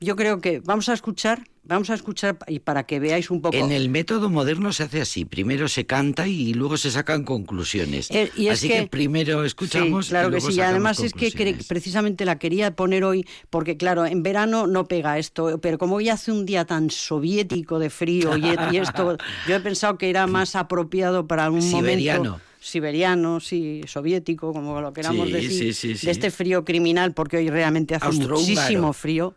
yo 0.00 0.16
creo 0.16 0.40
que 0.40 0.60
vamos 0.60 0.90
a 0.90 0.92
escuchar, 0.92 1.44
vamos 1.64 1.88
a 1.88 1.94
escuchar 1.94 2.36
y 2.46 2.58
para 2.58 2.84
que 2.84 3.00
veáis 3.00 3.30
un 3.30 3.40
poco. 3.40 3.56
En 3.56 3.72
el 3.72 3.88
método 3.88 4.28
moderno 4.28 4.70
se 4.72 4.82
hace 4.82 5.00
así, 5.00 5.24
primero 5.24 5.66
se 5.68 5.86
canta 5.86 6.26
y 6.28 6.52
luego 6.52 6.76
se 6.76 6.90
sacan 6.90 7.24
conclusiones. 7.24 8.10
Eh, 8.10 8.30
y 8.36 8.48
así 8.48 8.68
que, 8.68 8.86
primero 8.86 9.44
escuchamos 9.44 10.06
Sí, 10.06 10.10
claro 10.10 10.28
y 10.28 10.32
que 10.32 10.40
sí. 10.42 10.52
Y 10.54 10.60
además 10.60 11.00
es 11.00 11.14
que 11.14 11.56
precisamente 11.66 12.26
la 12.26 12.38
quería 12.38 12.76
poner 12.76 13.04
hoy 13.04 13.26
porque, 13.48 13.78
claro, 13.78 14.04
en 14.04 14.22
verano 14.22 14.66
no 14.66 14.86
pega 14.88 15.18
esto, 15.18 15.58
pero 15.62 15.78
como 15.78 15.96
hoy 15.96 16.10
hace 16.10 16.32
un 16.32 16.44
día 16.44 16.66
tan 16.66 16.90
soviético 16.90 17.78
de 17.78 17.88
frío 17.88 18.36
y, 18.36 18.44
y 18.72 18.76
esto, 18.76 19.16
yo 19.48 19.56
he 19.56 19.60
pensado 19.60 19.96
que 19.96 20.10
era 20.10 20.26
más 20.26 20.54
apropiado 20.54 21.26
para 21.26 21.50
un 21.50 21.62
Siberiano. 21.62 22.24
momento 22.24 22.47
siberiano, 22.68 23.40
sí, 23.40 23.82
soviético, 23.86 24.52
como 24.52 24.80
lo 24.80 24.92
queramos 24.92 25.26
Sí, 25.26 25.32
decir, 25.32 25.50
sí, 25.50 25.72
sí, 25.72 25.96
sí. 25.96 26.06
de 26.06 26.12
este 26.12 26.30
frío 26.30 26.64
criminal, 26.64 27.14
porque 27.14 27.38
hoy 27.38 27.50
realmente 27.50 27.94
hace 27.94 28.10
muchísimo 28.12 28.92
frío. 28.92 29.34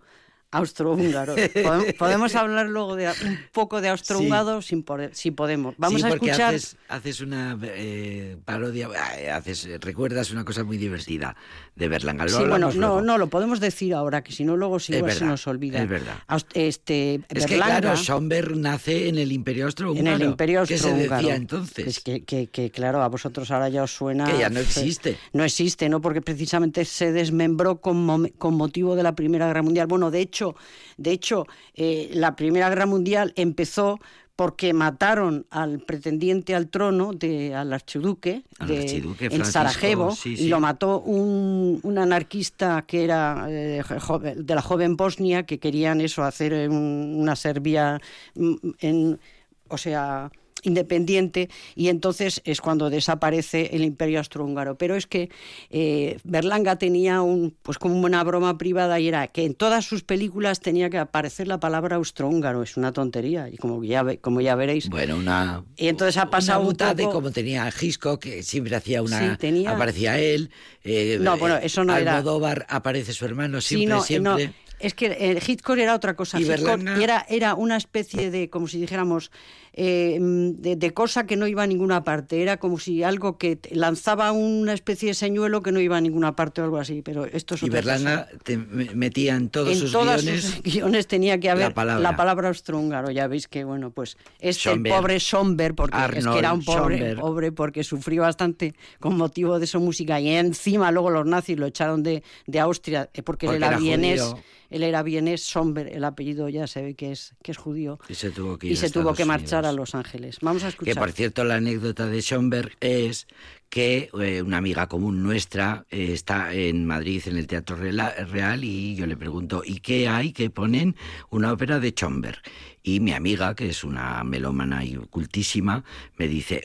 Austrohúngaro. 0.53 1.33
Podem- 1.63 1.95
Podemos 1.97 2.35
hablar 2.35 2.67
luego 2.67 2.97
de 2.97 3.07
un 3.07 3.39
poco 3.53 3.79
de 3.79 3.87
austrohúngaro 3.87 4.59
poder- 4.83 5.15
si 5.15 5.31
podemos. 5.31 5.75
Vamos 5.77 6.01
sí, 6.01 6.07
a 6.07 6.09
escuchar. 6.09 6.53
haces, 6.55 6.75
haces 6.89 7.21
una 7.21 7.57
eh, 7.63 8.35
parodia, 8.43 8.89
eh, 9.17 9.31
haces, 9.31 9.69
recuerdas 9.79 10.29
una 10.31 10.43
cosa 10.43 10.65
muy 10.65 10.75
divertida 10.77 11.37
de 11.75 11.87
Berlanga. 11.87 12.27
Sí, 12.27 12.35
bueno, 12.39 12.69
no, 12.71 12.73
luego. 12.73 13.01
no, 13.01 13.17
lo 13.17 13.27
podemos 13.27 13.59
decir 13.59 13.93
ahora, 13.93 14.23
que 14.23 14.31
si 14.31 14.43
no 14.43 14.57
luego 14.57 14.77
igual 14.87 15.11
se 15.13 15.25
nos 15.25 15.47
olvida. 15.47 15.81
es 15.81 15.87
verdad. 15.89 16.15
Este, 16.53 17.21
Es 17.29 17.45
que 17.45 17.53
Berlanga, 17.55 17.81
claro, 17.81 17.97
Schomberg 17.97 18.57
nace 18.57 19.07
en 19.07 19.17
el 19.17 19.31
Imperio 19.31 19.63
en 19.63 19.65
Austrohúngaro. 19.67 20.15
el 20.17 20.21
Imperio 20.23 20.63
¿Qué 20.65 20.77
se 20.77 20.87
Austrohúngaro. 20.89 21.21
decía 21.21 21.35
entonces? 21.35 21.87
Es 21.87 21.99
que, 22.01 22.23
que- 22.23 22.47
que, 22.47 22.69
claro, 22.71 23.01
a 23.01 23.07
vosotros 23.07 23.49
ahora 23.51 23.69
ya 23.69 23.83
os 23.83 23.91
suena... 23.95 24.25
Que 24.25 24.37
ya 24.37 24.49
no 24.49 24.59
existe. 24.59 25.17
No 25.33 25.43
existe, 25.43 25.87
¿no? 25.89 26.01
Porque 26.01 26.21
precisamente 26.21 26.85
se 26.85 27.11
desmembró 27.11 27.79
con, 27.79 28.27
con 28.37 28.55
motivo 28.55 28.95
de 28.95 29.03
la 29.03 29.15
Primera 29.15 29.47
Guerra 29.47 29.61
Mundial. 29.63 29.87
Bueno, 29.87 30.11
de 30.11 30.19
hecho, 30.21 30.55
de 30.97 31.11
hecho 31.11 31.47
eh, 31.73 32.09
la 32.13 32.35
Primera 32.35 32.69
Guerra 32.69 32.85
Mundial 32.85 33.33
empezó 33.37 33.99
porque 34.41 34.73
mataron 34.73 35.45
al 35.51 35.81
pretendiente 35.81 36.55
al 36.55 36.67
trono, 36.67 37.13
de, 37.13 37.53
al 37.53 37.71
archiduque, 37.73 38.41
Al 38.57 38.69
de- 38.69 38.77
archiduque 38.79 39.25
en 39.27 39.45
Sarajevo, 39.45 40.15
sí, 40.15 40.33
y 40.35 40.47
lo 40.47 40.59
mató 40.59 40.99
un, 40.99 41.79
un 41.83 41.97
anarquista 41.99 42.83
que 42.87 43.03
era 43.03 43.45
eh, 43.47 43.83
joven- 43.99 44.43
de 44.43 44.55
la 44.55 44.63
joven 44.63 44.97
Bosnia, 44.97 45.43
que 45.43 45.59
querían 45.59 46.01
eso, 46.01 46.23
hacer 46.23 46.53
eh, 46.53 46.67
un- 46.67 47.17
una 47.19 47.35
Serbia, 47.35 47.99
mm, 48.33 48.55
en, 48.79 49.19
o 49.67 49.77
sea, 49.77 50.31
independiente, 50.63 51.49
y 51.75 51.87
entonces 51.89 52.41
es 52.45 52.61
cuando 52.61 52.89
desaparece 52.89 53.69
el 53.73 53.83
imperio 53.83 54.19
austrohúngaro. 54.19 54.75
Pero 54.77 54.95
es 54.95 55.07
que 55.07 55.29
eh, 55.69 56.17
Berlanga 56.23 56.75
tenía 56.77 57.21
un, 57.21 57.55
pues 57.61 57.77
como 57.77 57.95
una 58.01 58.23
broma 58.23 58.57
privada 58.57 58.99
y 58.99 59.07
era 59.07 59.27
que 59.27 59.45
en 59.45 59.53
todas 59.55 59.85
sus 59.85 60.03
películas 60.03 60.59
tenía 60.59 60.89
que 60.89 60.97
aparecer 60.97 61.47
la 61.47 61.59
palabra 61.59 61.95
austrohúngaro. 61.97 62.63
Es 62.63 62.77
una 62.77 62.91
tontería, 62.91 63.49
y 63.49 63.57
como 63.57 63.83
ya, 63.83 64.05
como 64.17 64.41
ya 64.41 64.55
veréis, 64.55 64.89
Bueno, 64.89 65.17
una. 65.17 65.63
Y 65.77 65.87
entonces 65.87 66.17
ha 66.17 66.29
pasado 66.29 66.61
una 66.67 66.91
un 66.91 66.95
de 66.97 67.03
como 67.05 67.31
tenía 67.31 67.69
Hitchcock, 67.69 68.21
que 68.21 68.43
siempre 68.43 68.75
hacía 68.75 69.01
una. 69.01 69.31
Sí, 69.31 69.37
tenía- 69.37 69.71
Aparecía 69.71 70.19
él. 70.19 70.49
eh, 70.83 71.17
No, 71.21 71.37
bueno, 71.37 71.57
eso 71.57 71.83
no 71.83 71.95
era- 71.95 72.17
Almodóvar 72.17 72.65
aparece 72.69 73.13
su 73.13 73.25
hermano 73.25 73.61
Sí, 73.61 73.75
siempre, 73.77 73.95
no, 73.95 74.03
siempre. 74.03 74.47
no, 74.47 74.53
es 74.83 74.93
que 74.93 75.07
el 75.07 75.37
Hitchcock 75.45 75.77
era 75.77 75.95
otra 75.95 76.15
cosa. 76.15 76.39
Y 76.39 76.43
Berlanga- 76.45 77.01
era, 77.01 77.25
era 77.29 77.55
una 77.55 77.77
especie 77.77 78.31
de, 78.31 78.49
como 78.49 78.67
si 78.67 78.79
dijéramos, 78.79 79.31
eh, 79.73 80.17
de, 80.21 80.75
de 80.75 80.91
cosa 80.93 81.25
que 81.25 81.37
no 81.37 81.47
iba 81.47 81.63
a 81.63 81.67
ninguna 81.67 82.03
parte. 82.03 82.41
Era 82.41 82.57
como 82.57 82.77
si 82.77 83.03
algo 83.03 83.37
que 83.37 83.57
lanzaba 83.71 84.31
una 84.33 84.73
especie 84.73 85.09
de 85.09 85.13
señuelo 85.13 85.61
que 85.61 85.71
no 85.71 85.79
iba 85.79 85.95
a 85.97 86.01
ninguna 86.01 86.35
parte 86.35 86.61
o 86.61 86.65
algo 86.65 86.77
así. 86.77 87.01
Pero 87.01 87.25
esto 87.25 87.55
es 87.55 87.63
Y 87.63 87.69
Berlanga 87.69 88.25
cosa. 88.25 88.37
te 88.43 88.57
me- 88.57 88.93
metía 88.95 89.35
en 89.35 89.49
todos 89.49 89.69
en 89.71 89.77
sus 89.77 89.91
todas 89.91 90.23
guiones. 90.23 90.43
sus 90.43 90.61
guiones 90.63 91.07
tenía 91.07 91.39
que 91.39 91.49
haber 91.49 91.69
la 91.69 91.73
palabra. 91.73 92.15
palabra 92.17 92.47
austrohúngaro. 92.49 93.11
Ya 93.11 93.27
veis 93.27 93.47
que, 93.47 93.63
bueno, 93.63 93.91
pues 93.91 94.17
este 94.39 94.47
el 94.49 94.55
Schomberg. 94.75 94.95
pobre 94.97 95.19
Somber, 95.19 95.73
porque 95.75 95.97
es 95.97 96.01
que 96.11 96.17
Arnold 96.19 96.37
era 96.37 96.53
un 96.53 96.63
pobre, 96.65 96.95
Schomberg. 96.97 97.19
pobre, 97.21 97.51
porque 97.51 97.83
sufrió 97.83 98.23
bastante 98.23 98.73
con 98.99 99.15
motivo 99.17 99.57
de 99.59 99.67
su 99.67 99.79
música. 99.79 100.19
Y 100.19 100.29
encima 100.29 100.91
luego 100.91 101.09
los 101.11 101.25
nazis 101.25 101.57
lo 101.57 101.65
echaron 101.67 102.03
de, 102.03 102.23
de 102.45 102.59
Austria, 102.59 103.09
eh, 103.13 103.21
porque, 103.23 103.45
Porque 103.45 103.57
él 103.57 103.63
era 103.63 103.67
era 103.71 103.77
vienés. 103.77 104.21
judío. 104.21 104.43
Él 104.71 104.83
era 104.83 105.03
vienés, 105.03 105.43
Somber, 105.43 105.87
el 105.87 106.03
apellido 106.05 106.49
ya 106.49 106.65
se 106.65 106.81
ve 106.81 106.95
que 106.95 107.11
es, 107.11 107.35
que 107.43 107.51
es 107.51 107.57
judío. 107.57 107.99
Y 108.09 108.15
se 108.15 108.31
tuvo 108.31 108.57
que 108.57 108.67
ir 108.67 108.73
Y 108.73 108.75
se 108.77 108.89
tuvo 108.89 109.13
que 109.13 109.25
marchar 109.25 109.65
a. 109.65 109.71
Los 109.71 109.95
Ángeles. 109.95 110.37
Vamos 110.41 110.63
a 110.63 110.69
escuchar. 110.69 110.93
Que 110.93 110.99
por 110.99 111.11
cierto, 111.11 111.43
la 111.43 111.55
anécdota 111.55 112.07
de 112.07 112.21
Schomberg 112.21 112.71
es 112.81 113.27
que 113.69 114.09
eh, 114.19 114.41
una 114.41 114.57
amiga 114.57 114.87
común 114.87 115.23
nuestra 115.23 115.85
eh, 115.89 116.09
está 116.11 116.53
en 116.53 116.85
Madrid 116.85 117.23
en 117.25 117.37
el 117.37 117.47
Teatro 117.47 117.77
Real 117.77 118.63
y 118.63 118.95
yo 118.95 119.05
le 119.05 119.15
pregunto, 119.15 119.63
¿y 119.65 119.79
qué 119.79 120.09
hay 120.09 120.33
que 120.33 120.49
ponen 120.49 120.95
una 121.29 121.53
ópera 121.53 121.79
de 121.79 121.91
Schomberg? 121.91 122.41
Y 122.83 122.99
mi 122.99 123.13
amiga, 123.13 123.55
que 123.55 123.69
es 123.69 123.83
una 123.83 124.23
melómana 124.23 124.83
y 124.83 124.95
cultísima, 124.95 125.83
me 126.17 126.27
dice, 126.27 126.63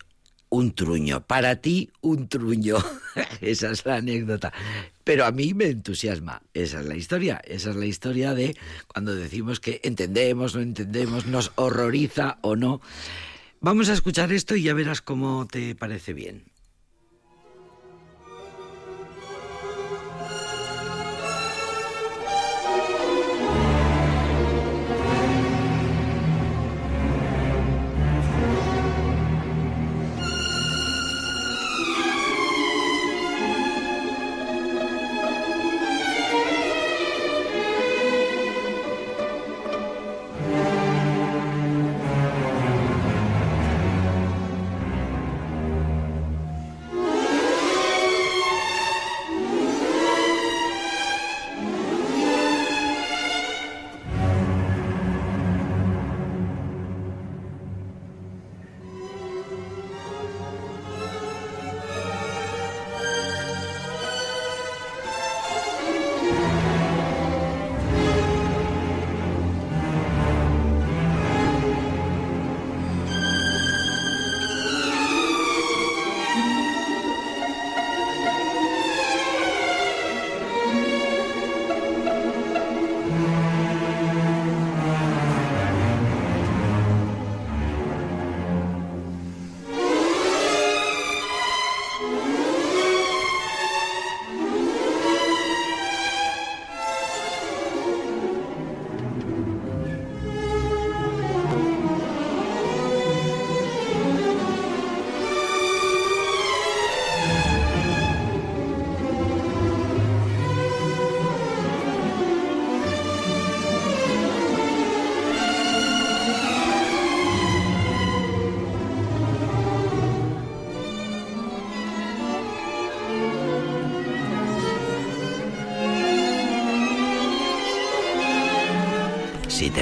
un 0.48 0.74
truño, 0.74 1.26
para 1.26 1.56
ti 1.56 1.90
un 2.00 2.28
truño. 2.28 2.76
esa 3.40 3.70
es 3.70 3.84
la 3.84 3.96
anécdota. 3.96 4.52
Pero 5.04 5.24
a 5.24 5.32
mí 5.32 5.54
me 5.54 5.66
entusiasma. 5.66 6.42
Esa 6.54 6.80
es 6.80 6.86
la 6.86 6.96
historia. 6.96 7.40
Esa 7.44 7.70
es 7.70 7.76
la 7.76 7.86
historia 7.86 8.34
de 8.34 8.56
cuando 8.86 9.14
decimos 9.14 9.60
que 9.60 9.80
entendemos, 9.84 10.54
no 10.54 10.62
entendemos, 10.62 11.26
nos 11.26 11.52
horroriza 11.56 12.38
o 12.42 12.56
no. 12.56 12.80
Vamos 13.60 13.88
a 13.88 13.94
escuchar 13.94 14.32
esto 14.32 14.56
y 14.56 14.62
ya 14.62 14.74
verás 14.74 15.02
cómo 15.02 15.46
te 15.46 15.74
parece 15.74 16.12
bien. 16.12 16.44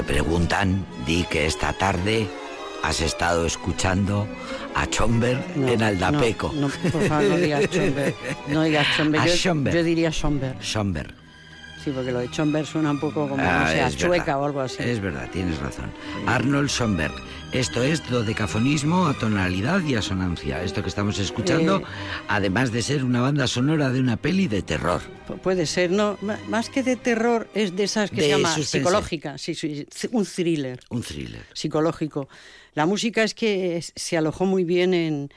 Te 0.05 0.13
preguntan, 0.13 0.85
di 1.07 1.25
que 1.25 1.47
esta 1.47 1.73
tarde 1.73 2.27
has 2.83 3.01
estado 3.01 3.47
escuchando 3.47 4.27
a 4.75 4.87
Schomberg 4.87 5.57
No, 5.57 5.69
en 5.69 5.83
Aldapeco. 5.83 6.53
No, 6.55 6.69
no, 6.69 6.91
por 6.91 7.03
favor, 7.09 7.25
no 7.25 7.37
digas 7.37 7.71
Schomberg. 7.71 8.15
No 8.49 8.63
digas 8.63 8.87
Yo, 8.99 9.71
yo 9.73 9.83
diría 9.83 10.11
Schomberg. 10.11 10.61
Schomberg. 10.61 11.24
Sí, 11.85 11.91
porque 11.95 12.13
lo 12.13 12.21
de 12.21 12.29
Schomberg 12.29 12.67
suena 12.67 12.93
un 12.93 12.99
poco 12.99 13.29
como, 13.29 13.43
Ah, 13.43 13.61
no 13.67 13.69
sé, 13.71 13.81
a 13.83 13.89
es 13.89 13.97
chueca 13.99 14.25
verdad. 14.25 14.41
o 14.41 14.45
algo 14.47 14.61
así. 14.63 14.83
Es 14.83 15.01
verdad, 15.01 15.29
tienes 15.31 15.59
razón. 15.59 15.93
Arnold 16.27 16.71
Schomberg. 16.71 17.13
Esto 17.53 17.83
es 17.83 18.03
dodecafonismo 18.11 19.07
a 19.07 19.15
tonalidad 19.15 19.81
y 19.85 19.95
asonancia. 19.95 20.63
Esto 20.63 20.83
que 20.83 20.89
estamos 20.89 21.19
escuchando, 21.19 21.81
Eh. 21.81 21.85
además 22.29 22.73
de 22.73 22.83
ser 22.83 23.05
una 23.05 23.21
banda 23.21 23.47
sonora 23.47 23.91
de 23.91 24.01
una 24.01 24.17
peli 24.17 24.49
de 24.49 24.63
terror. 24.63 25.03
Pu- 25.29 25.39
Puede 25.41 25.67
ser, 25.67 25.91
no, 25.91 26.17
más 26.49 26.71
que 26.71 26.83
de 26.83 26.97
terror, 26.97 27.49
es 27.55 27.77
de 27.77 27.85
esas 27.85 28.11
que 28.11 28.17
De 28.17 28.23
se 28.23 28.29
llama 28.31 28.49
suspense. 28.49 28.79
psicológica, 28.79 29.39
sí, 29.39 29.55
sí, 29.55 29.87
un 30.11 30.25
thriller 30.25 30.81
Un 30.89 31.03
thriller. 31.03 31.43
psicológico. 31.53 32.29
La 32.75 32.87
música 32.87 33.23
es 33.23 33.35
que 33.35 33.85
se 33.95 34.17
alojó 34.17 34.47
muy 34.47 34.65
bien 34.65 34.95
en, 34.95 35.29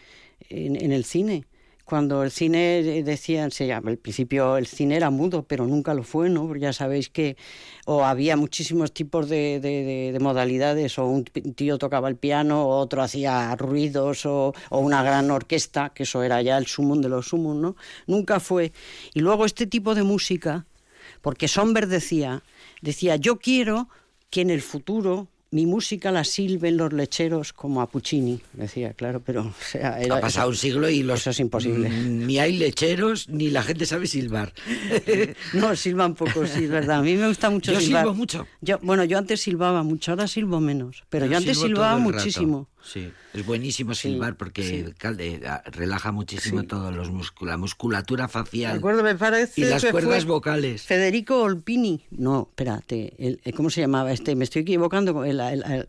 en, 0.49 0.75
en 0.81 0.91
el 0.93 1.03
cine. 1.03 1.43
Cuando 1.87 2.21
el 2.23 2.31
cine 2.31 2.79
eh, 2.79 3.01
decían, 3.03 3.49
se 3.49 3.65
llama, 3.65 3.91
al 3.91 3.97
principio 3.97 4.57
el 4.57 4.67
cine 4.67 4.97
era 4.97 5.09
mudo, 5.09 5.43
pero 5.43 5.65
nunca 5.65 5.93
lo 5.93 6.03
fue, 6.03 6.29
¿no? 6.29 6.53
Ya 6.57 6.73
sabéis 6.73 7.07
que 7.09 7.37
o 7.85 8.03
había 8.03 8.35
muchísimos 8.35 8.91
tipos 8.91 9.29
de, 9.29 9.61
de- 9.61 9.83
de- 9.85 10.11
de 10.11 10.19
modalidades, 10.19 10.99
o 10.99 11.05
un 11.05 11.23
tío 11.23 11.77
tocaba 11.77 12.09
el 12.09 12.17
piano, 12.17 12.65
o 12.67 12.77
otro 12.79 13.01
hacía 13.01 13.55
ruidos, 13.55 14.25
o, 14.25 14.53
o 14.69 14.79
una 14.79 15.01
gran 15.01 15.31
orquesta, 15.31 15.91
que 15.95 16.03
eso 16.03 16.23
era 16.23 16.41
ya 16.41 16.57
el 16.57 16.65
sumum 16.67 16.99
de 16.99 17.07
los 17.07 17.29
sumum, 17.29 17.61
¿no? 17.61 17.77
Nunca 18.05 18.41
fue. 18.41 18.73
Y 19.13 19.21
luego 19.21 19.45
este 19.45 19.65
tipo 19.65 19.95
de 19.95 20.03
música, 20.03 20.65
porque 21.21 21.47
Somber 21.47 21.87
decía, 21.87 22.43
decía, 22.81 23.15
yo 23.15 23.39
quiero 23.39 23.87
que 24.29 24.41
en 24.41 24.49
el 24.49 24.61
futuro 24.61 25.29
mi 25.51 25.65
música 25.65 26.11
la 26.11 26.23
silben 26.23 26.75
los 26.77 26.91
lecheros 26.93 27.53
como 27.53 27.81
a 27.81 27.89
Puccini, 27.89 28.41
decía, 28.53 28.93
claro, 28.93 29.21
pero 29.25 29.41
o 29.43 29.53
sea, 29.71 29.99
era, 30.01 30.17
ha 30.17 30.21
pasado 30.21 30.49
un 30.49 30.55
siglo 30.55 30.89
y 30.89 31.03
los 31.03 31.21
eso 31.21 31.29
es 31.29 31.39
imposible. 31.39 31.89
Mm, 31.89 32.25
Ni 32.27 32.39
hay 32.39 32.57
lecheros 32.57 33.29
ni 33.29 33.49
la 33.49 33.63
gente 33.63 33.85
sabe 33.85 34.07
silbar. 34.07 34.53
No, 35.53 35.75
silban 35.75 36.15
poco, 36.15 36.45
sí, 36.45 36.65
es 36.65 36.69
verdad. 36.69 36.97
A 36.99 37.01
mí 37.01 37.15
me 37.15 37.27
gusta 37.27 37.49
mucho 37.49 37.71
Yo 37.71 37.79
silbar. 37.79 38.03
silbo 38.03 38.13
mucho. 38.15 38.47
Yo, 38.61 38.79
bueno, 38.81 39.03
yo 39.05 39.17
antes 39.17 39.41
silbaba 39.41 39.83
mucho, 39.83 40.11
ahora 40.11 40.27
silbo 40.27 40.59
menos. 40.59 41.03
Pero 41.09 41.25
yo, 41.25 41.37
antes 41.37 41.57
silbaba 41.57 41.97
muchísimo. 41.97 42.67
Sí, 42.87 43.11
es 43.33 43.45
buenísimo 43.45 43.93
Sí, 43.93 44.09
silbar 44.13 44.37
porque 44.37 44.63
sí. 44.63 44.85
relaja 45.65 46.11
muchísimo 46.13 46.63
todo 46.63 46.89
los 46.91 47.09
músculos, 47.11 47.51
la 47.51 47.57
musculatura 47.57 48.27
facial 48.29 48.77
acuerdo, 48.77 49.03
me 49.03 49.15
parece 49.15 49.59
y 49.59 49.65
las 49.65 49.83
cuerdas 49.85 50.23
vocales. 50.25 50.83
Federico 50.83 51.41
Olpini. 51.41 52.05
No, 52.11 52.47
espérate. 52.49 53.13
el- 53.17 53.41
el- 53.43 53.53
¿Cómo 53.53 53.69
se 53.69 53.81
llamaba 53.81 54.11
este? 54.13 54.35
Me 54.35 54.45
estoy 54.45 54.61
equivocando. 54.61 55.25
El, 55.25 55.39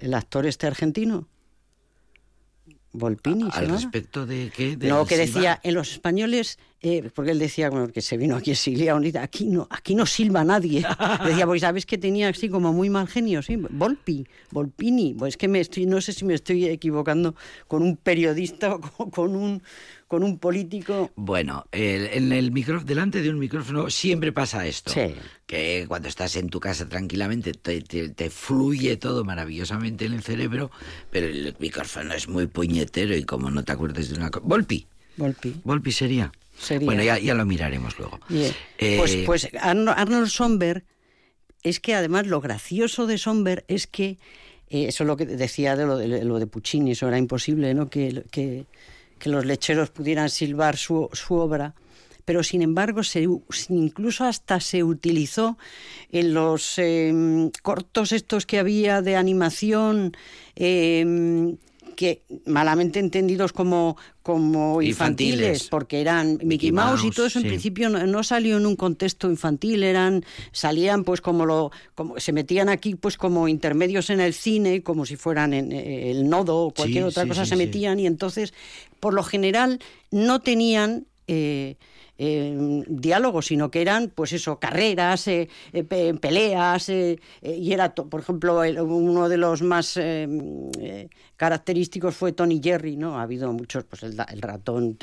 el- 0.01 0.15
actor 0.15 0.45
este 0.47 0.67
argentino. 0.67 1.29
Volpini, 2.93 3.51
¿se 3.51 3.59
Al 3.59 3.69
respecto 3.69 4.27
de 4.27 4.51
qué? 4.55 4.77
Del 4.77 4.89
No, 4.89 5.05
que 5.07 5.15
silbar. 5.17 5.27
decía, 5.27 5.61
en 5.63 5.75
los 5.75 5.93
españoles, 5.93 6.59
eh, 6.81 7.11
porque 7.15 7.33
él 7.33 7.39
decía, 7.39 7.71
bueno, 7.71 7.89
que 7.89 8.01
se 8.01 8.17
vino 8.17 8.37
aquí 8.37 8.53
exiliado, 8.53 9.01
aquí 9.21 9.47
no, 9.47 9.67
aquí 9.71 9.95
no 9.95 10.07
silba 10.07 10.45
nadie. 10.45 10.85
decía, 11.27 11.47
pues 11.47 11.61
sabes 11.61 11.85
que 11.87 11.99
tenía 11.99 12.29
así 12.29 12.49
como 12.49 12.73
muy 12.73 12.89
mal 12.91 13.09
genio, 13.09 13.43
sí, 13.43 13.57
Volpi, 13.57 14.27
Volpini, 14.53 15.15
pues 15.15 15.35
es 15.35 15.37
que 15.37 15.49
me 15.49 15.61
estoy, 15.61 15.87
no 15.87 16.01
sé 16.01 16.13
si 16.13 16.25
me 16.25 16.35
estoy 16.35 16.67
equivocando 16.67 17.35
con 17.67 17.83
un 17.83 17.97
periodista 17.97 18.75
o 18.75 18.81
con, 18.81 19.11
con 19.11 19.37
un, 19.37 19.63
con 20.07 20.23
un 20.23 20.39
político. 20.39 21.11
Bueno, 21.17 21.65
el- 21.73 22.07
en 22.13 22.33
el 22.33 22.53
micrófono, 22.53 22.87
delante 22.87 23.23
de 23.23 23.31
un 23.31 23.39
micrófono 23.39 23.91
siempre 23.91 24.33
pasa 24.33 24.67
esto. 24.67 24.93
Sí. 24.93 25.15
Que 25.47 25.85
cuando 25.89 26.09
estás 26.09 26.37
en 26.37 26.49
tu 26.49 26.61
casa 26.61 26.89
tranquilamente 26.89 27.53
te, 27.55 27.81
te- 27.83 28.11
te 28.11 28.31
fluye 28.31 28.97
todo 28.97 29.25
maravillosamente 29.25 30.05
en 30.05 30.13
el 30.13 30.23
cerebro, 30.23 30.71
pero 31.11 31.27
el 31.27 31.57
micrófono 31.59 32.15
es 32.15 32.29
muy 32.29 32.47
puñetero 32.47 33.17
y 33.17 33.25
como 33.25 33.51
no 33.51 33.65
te 33.65 33.73
acuerdes 33.73 34.11
de 34.11 34.17
una 34.17 34.31
cosa. 34.31 34.47
Volpi. 34.47 34.87
Volpi. 35.17 35.55
Volpi 35.65 35.91
sería. 35.91 36.31
Sería. 36.59 36.87
Bueno, 36.87 37.03
ya, 37.03 37.19
ya 37.19 37.35
lo 37.35 37.45
miraremos 37.47 37.99
luego. 37.99 38.19
Eh, 38.79 38.97
Pues, 38.99 39.17
pues 39.25 39.49
Arno- 39.61 39.95
Arnold 39.97 40.29
Somberg, 40.29 40.85
es 41.63 41.81
que 41.81 41.95
además 41.95 42.27
lo 42.27 42.41
gracioso 42.41 43.07
de 43.07 43.19
Somberg 43.19 43.65
es 43.69 43.87
que, 43.87 44.19
eh, 44.69 44.87
eso 44.89 45.05
es 45.05 45.07
lo 45.07 45.17
que 45.17 45.27
decía 45.27 45.77
de 45.77 45.87
lo 45.87 45.97
de, 45.97 46.25
lo 46.25 46.39
de 46.39 46.47
Puccini, 46.47 46.93
eso 46.93 47.09
era 47.09 47.19
imposible, 47.19 47.73
¿no? 47.75 47.89
Que, 47.89 48.25
que, 48.31 48.67
que 49.19 49.29
los 49.31 49.45
lecheros 49.47 49.91
pudieran 49.91 50.31
silbar 50.31 50.77
su, 50.77 51.09
su 51.13 51.35
obra. 51.35 51.75
Pero 52.25 52.43
sin 52.43 52.61
embargo, 52.61 53.03
se, 53.03 53.27
incluso 53.71 54.25
hasta 54.25 54.61
se 54.61 54.85
utilizó 54.85 55.57
en 56.13 56.35
los 56.35 56.75
eh, 56.79 57.51
cortos 57.63 58.13
estos 58.13 58.45
que 58.45 58.59
había 58.59 59.01
de 59.01 59.17
animación, 59.17 60.15
eh, 60.55 61.55
que 61.99 62.23
malamente 62.47 63.01
entendidos 63.01 63.53
como, 63.53 63.97
como 64.23 64.81
infantiles, 64.81 65.35
Infantiles. 65.41 65.69
porque 65.69 66.01
eran 66.01 66.35
Mickey, 66.35 66.47
Mickey 66.47 66.73
Mouse, 66.73 67.03
y 67.03 67.11
todo 67.11 67.27
eso 67.27 67.41
en 67.41 67.49
principio 67.49 67.89
no, 67.89 68.07
no 68.07 68.23
salió 68.23 68.57
en 68.57 68.67
un 68.67 68.77
contexto 68.77 69.29
infantil, 69.29 69.83
eran 69.83 70.25
salían 70.53 71.03
pues 71.03 71.21
como 71.21 71.45
lo 71.45 71.73
como 71.97 72.21
se 72.21 72.33
metían 72.33 72.69
aquí 72.69 72.95
pues 72.95 73.17
como 73.17 73.49
intermedios 73.49 74.11
en 74.11 74.21
el 74.21 74.33
cine, 74.33 74.85
como 74.85 75.07
si 75.07 75.17
fueran 75.17 75.53
en 75.53 75.73
eh, 75.73 76.13
el 76.13 76.29
nodo 76.31 76.67
o 76.67 76.71
cualquier 76.71 77.03
Sí, 77.03 77.09
otra 77.09 77.25
sí, 77.25 77.29
cosa 77.31 77.45
se 77.47 77.57
metían 77.57 77.99
y 77.99 78.07
entonces 78.07 78.55
por 79.01 79.13
lo 79.13 79.25
general 79.25 79.81
no 80.13 80.39
tenían 80.41 81.05
eh, 81.27 81.75
eh, 82.21 82.83
diálogos, 82.89 83.47
sino 83.47 83.71
que 83.71 83.81
eran, 83.81 84.11
pues 84.13 84.33
eso, 84.33 84.59
carreras, 84.59 85.29
eh, 85.29 85.49
pe- 85.89 86.15
peleas, 86.15 86.89
y 86.89 87.73
era, 87.73 87.95
por 87.95 88.21
ejemplo, 88.21 88.65
el- 88.65 88.81
uno 88.81 89.29
de 89.29 89.37
los 89.37 89.63
más 89.63 89.97
característicos 91.39 92.15
fue 92.17 92.33
Tony 92.33 92.61
Jerry, 92.63 92.97
¿no? 92.97 93.19
Ha 93.19 93.23
habido 93.23 93.51
muchos, 93.53 93.85
pues 93.85 94.03
el, 94.03 94.17
el 94.29 94.43
ratón, 94.43 94.99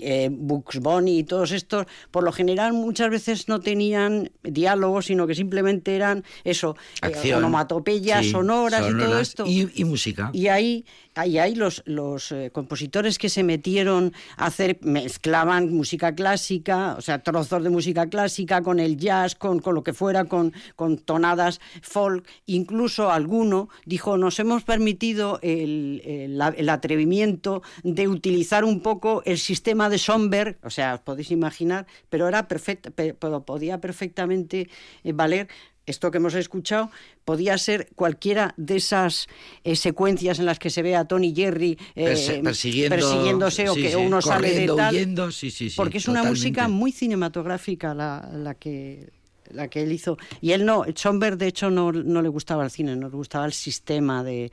eh, 0.00 0.28
Bugs 0.32 0.80
Bunny 0.80 1.18
y 1.18 1.24
todos 1.24 1.52
estos, 1.52 1.86
por 2.10 2.24
lo 2.24 2.32
general 2.32 2.72
muchas 2.72 3.10
veces 3.10 3.46
no 3.46 3.60
tenían 3.60 4.32
diálogos, 4.42 5.06
sino 5.06 5.26
que 5.26 5.34
simplemente 5.34 5.94
eran 5.94 6.24
eso, 6.44 6.76
eh, 7.02 7.06
Acción. 7.06 7.38
onomatopeyas, 7.38 8.24
Sí, 8.24 8.30
sonoras, 8.32 8.90
y 8.90 8.98
todo 8.98 9.20
esto. 9.20 9.44
Y, 9.46 9.70
y 9.74 9.84
música. 9.84 10.30
Y 10.32 10.48
ahí, 10.48 10.86
ahí, 11.14 11.38
ahí 11.38 11.54
los, 11.54 11.82
los 11.84 12.32
eh, 12.32 12.50
compositores 12.52 13.18
que 13.18 13.28
se 13.28 13.42
metieron 13.42 14.14
a 14.38 14.46
hacer, 14.46 14.78
mezclaban 14.80 15.72
música 15.74 16.14
clásica, 16.14 16.94
o 16.96 17.02
sea, 17.02 17.22
trozos 17.22 17.62
de 17.62 17.68
música 17.68 18.08
clásica 18.08 18.62
con 18.62 18.80
el 18.80 18.96
jazz, 18.96 19.34
con, 19.34 19.58
con 19.60 19.74
lo 19.74 19.82
que 19.82 19.92
fuera, 19.92 20.24
con, 20.24 20.54
con 20.74 20.96
tonadas 20.96 21.60
folk. 21.82 22.26
Incluso 22.46 23.10
alguno 23.10 23.68
dijo, 23.84 24.16
nos 24.16 24.38
hemos 24.38 24.64
permitido 24.64 25.38
el, 25.52 26.02
el- 26.04 26.38
la- 26.38 26.54
el 26.56 26.68
atrevimiento 26.68 27.62
de 27.82 28.08
utilizar 28.08 28.64
un 28.64 28.80
poco 28.80 29.22
el 29.24 29.38
sistema 29.38 29.88
de 29.88 29.98
Schomberg, 29.98 30.58
o 30.62 30.70
sea, 30.70 30.94
os 30.94 31.00
podéis 31.00 31.30
imaginar, 31.30 31.86
pero 32.08 32.28
era 32.28 32.48
perfecta, 32.48 32.90
pero 32.90 33.44
podía 33.44 33.80
perfectamente 33.80 34.68
eh, 35.04 35.12
valer 35.12 35.48
esto 35.86 36.10
que 36.10 36.18
hemos 36.18 36.34
escuchado. 36.34 36.90
Podía 37.24 37.58
ser 37.58 37.88
cualquiera 37.96 38.54
de 38.56 38.76
esas 38.76 39.26
eh, 39.64 39.74
secuencias 39.74 40.38
en 40.38 40.46
las 40.46 40.58
que 40.58 40.70
se 40.70 40.82
ve 40.82 40.94
a 40.94 41.04
Tony 41.04 41.34
Jerry 41.34 41.76
eh, 41.96 42.06
Perse- 42.14 42.42
persiguiendo- 42.42 42.88
persiguiéndose 42.94 43.68
o 43.68 43.74
sí, 43.74 43.82
que 43.82 43.88
sí, 43.90 43.96
uno 43.96 44.20
sale 44.22 44.48
de 44.54 44.66
tal 44.76 44.94
huyendo, 44.94 45.32
sí, 45.32 45.50
porque 45.76 45.98
es 45.98 46.06
una 46.06 46.20
música 46.30 46.68
muy 46.68 46.92
cinematográfica 46.92 47.94
la, 47.94 48.28
la 48.32 48.54
que 48.54 49.08
la 49.52 49.68
que 49.68 49.82
él 49.82 49.92
hizo. 49.92 50.16
Y 50.40 50.52
él 50.52 50.64
no 50.64 50.84
Schomberg 50.84 51.36
de 51.38 51.46
hecho 51.48 51.70
no, 51.70 51.92
no 51.92 52.22
le 52.22 52.28
gustaba 52.28 52.64
el 52.64 52.70
cine 52.70 52.96
no 52.96 53.08
le 53.08 53.16
gustaba 53.16 53.46
el 53.46 53.52
sistema 53.52 54.22
de, 54.24 54.50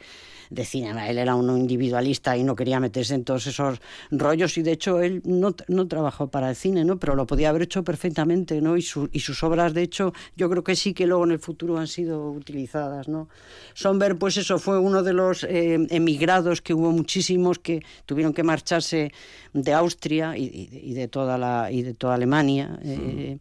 de 0.50 0.66
cine. 0.66 1.10
Él 1.10 1.18
era 1.18 1.36
un 1.36 1.50
individualista 1.58 2.36
y 2.38 2.44
no 2.44 2.56
quería 2.56 2.80
meterse 2.80 3.16
en 3.16 3.24
todos 3.24 3.48
esos 3.48 3.80
rollos. 4.12 4.58
Y 4.58 4.62
de 4.64 4.72
hecho 4.72 5.02
él 5.02 5.22
no, 5.26 5.56
no 5.68 5.88
trabajó 5.88 6.28
para 6.28 6.50
el 6.50 6.56
cine 6.56 6.84
no 6.86 6.98
pero 6.98 7.16
lo 7.16 7.26
podía 7.26 7.50
haber 7.50 7.64
hecho 7.64 7.84
perfectamente 7.84 8.62
no 8.62 8.78
y, 8.78 8.82
su- 8.82 9.10
y 9.12 9.20
sus 9.22 9.44
obras 9.44 9.74
de 9.74 9.84
hecho 9.84 10.14
yo 10.36 10.50
creo 10.50 10.64
que 10.64 10.76
sí 10.76 10.94
que 10.94 11.06
luego 11.08 11.24
en 11.26 11.32
el 11.32 11.40
futuro 11.40 11.78
han 11.78 11.88
sido 11.88 12.32
utilizadas 12.32 13.08
no 13.08 13.28
Schomberg 13.76 14.18
pues 14.18 14.38
eso 14.38 14.60
fue 14.60 14.80
uno 14.80 15.04
de 15.04 15.14
los 15.14 15.44
eh, 15.44 15.74
emigrados 15.90 16.62
que 16.62 16.74
hubo 16.74 16.92
muchísimos 16.92 17.60
que 17.60 17.84
tuvieron 18.06 18.34
que 18.34 18.44
marcharse 18.44 19.12
de 19.54 19.74
Austria 19.74 20.38
y, 20.38 20.94
de 20.94 21.08
toda 21.08 21.38
la 21.38 21.72
y 21.72 21.82
de 21.84 21.94
toda 21.94 22.16
Alemania 22.16 22.80
eh, 22.84 23.38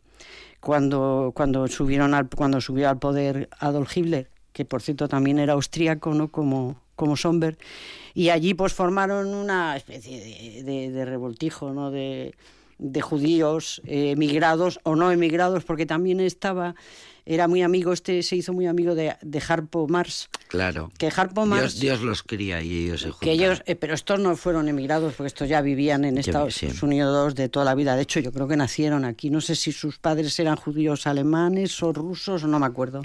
cuando 0.61 1.33
cuando 1.35 1.67
subieron 1.69 2.15
al 2.15 2.29
cuando 2.29 2.61
subió 2.61 2.89
al 2.89 2.99
poder 2.99 3.49
Adolf 3.59 3.97
Hitler 3.97 4.31
que 4.53 4.65
por 4.65 4.83
cierto 4.83 5.09
también 5.09 5.39
era 5.39 5.53
austríaco 5.55 6.15
no 6.15 6.29
como 6.31 6.81
como 6.97 7.17
Somberg 7.17 7.59
y 8.15 8.31
allí 8.31 8.55
pues 8.55 8.73
formaron 8.73 9.35
una 9.35 9.77
especie 9.77 10.19
de, 10.19 10.63
de- 10.63 10.91
de 10.91 11.05
revoltijo 11.05 11.73
no 11.73 11.91
de 11.91 12.35
de 12.79 13.01
judíos 13.01 13.81
eh, 13.87 14.11
emigrados 14.11 14.81
o 14.83 14.97
no 14.97 15.11
emigrados 15.13 15.65
porque 15.65 15.87
también 15.87 16.21
estaba 16.21 16.75
era 17.27 17.49
muy 17.49 17.62
amigo 17.62 17.93
este 17.93 18.22
se 18.22 18.37
hizo 18.37 18.53
muy 18.53 18.66
amigo 18.66 18.95
de, 18.95 19.16
de 19.20 19.43
Harpo 19.47 19.89
Marx 19.89 20.29
Claro. 20.49 20.91
que 20.97 21.11
Harpo 21.14 21.45
Marx 21.45 21.81
Dios, 21.81 21.81
Dios 21.81 22.03
los 22.03 22.22
cría 22.22 22.62
y 22.62 22.85
ellos 22.85 23.01
se 23.03 23.11
que 23.20 23.33
ellos, 23.33 23.62
eh, 23.66 23.74
pero 23.74 23.95
estos 23.95 24.20
no 24.20 24.37
fueron 24.37 24.68
emigrados 24.68 25.14
porque 25.14 25.27
estos 25.29 25.49
ya 25.49 25.61
vivían 25.61 26.05
en 26.05 26.18
Estados 26.18 26.55
sí. 26.55 26.68
Unidos 26.83 27.35
de 27.35 27.49
toda 27.49 27.64
la 27.64 27.74
vida. 27.74 27.97
De 27.97 28.03
hecho, 28.03 28.20
yo 28.20 28.33
creo 28.33 28.47
que 28.47 28.57
nacieron 28.57 29.05
aquí. 29.05 29.29
No 29.31 29.41
sé 29.41 29.57
si 29.57 29.72
sus 29.72 29.99
padres 29.99 30.39
eran 30.39 30.57
judíos 30.57 31.07
alemanes 31.07 31.83
o 31.83 31.93
rusos, 31.93 32.45
no 32.45 32.59
me 32.59 32.66
acuerdo. 32.66 33.03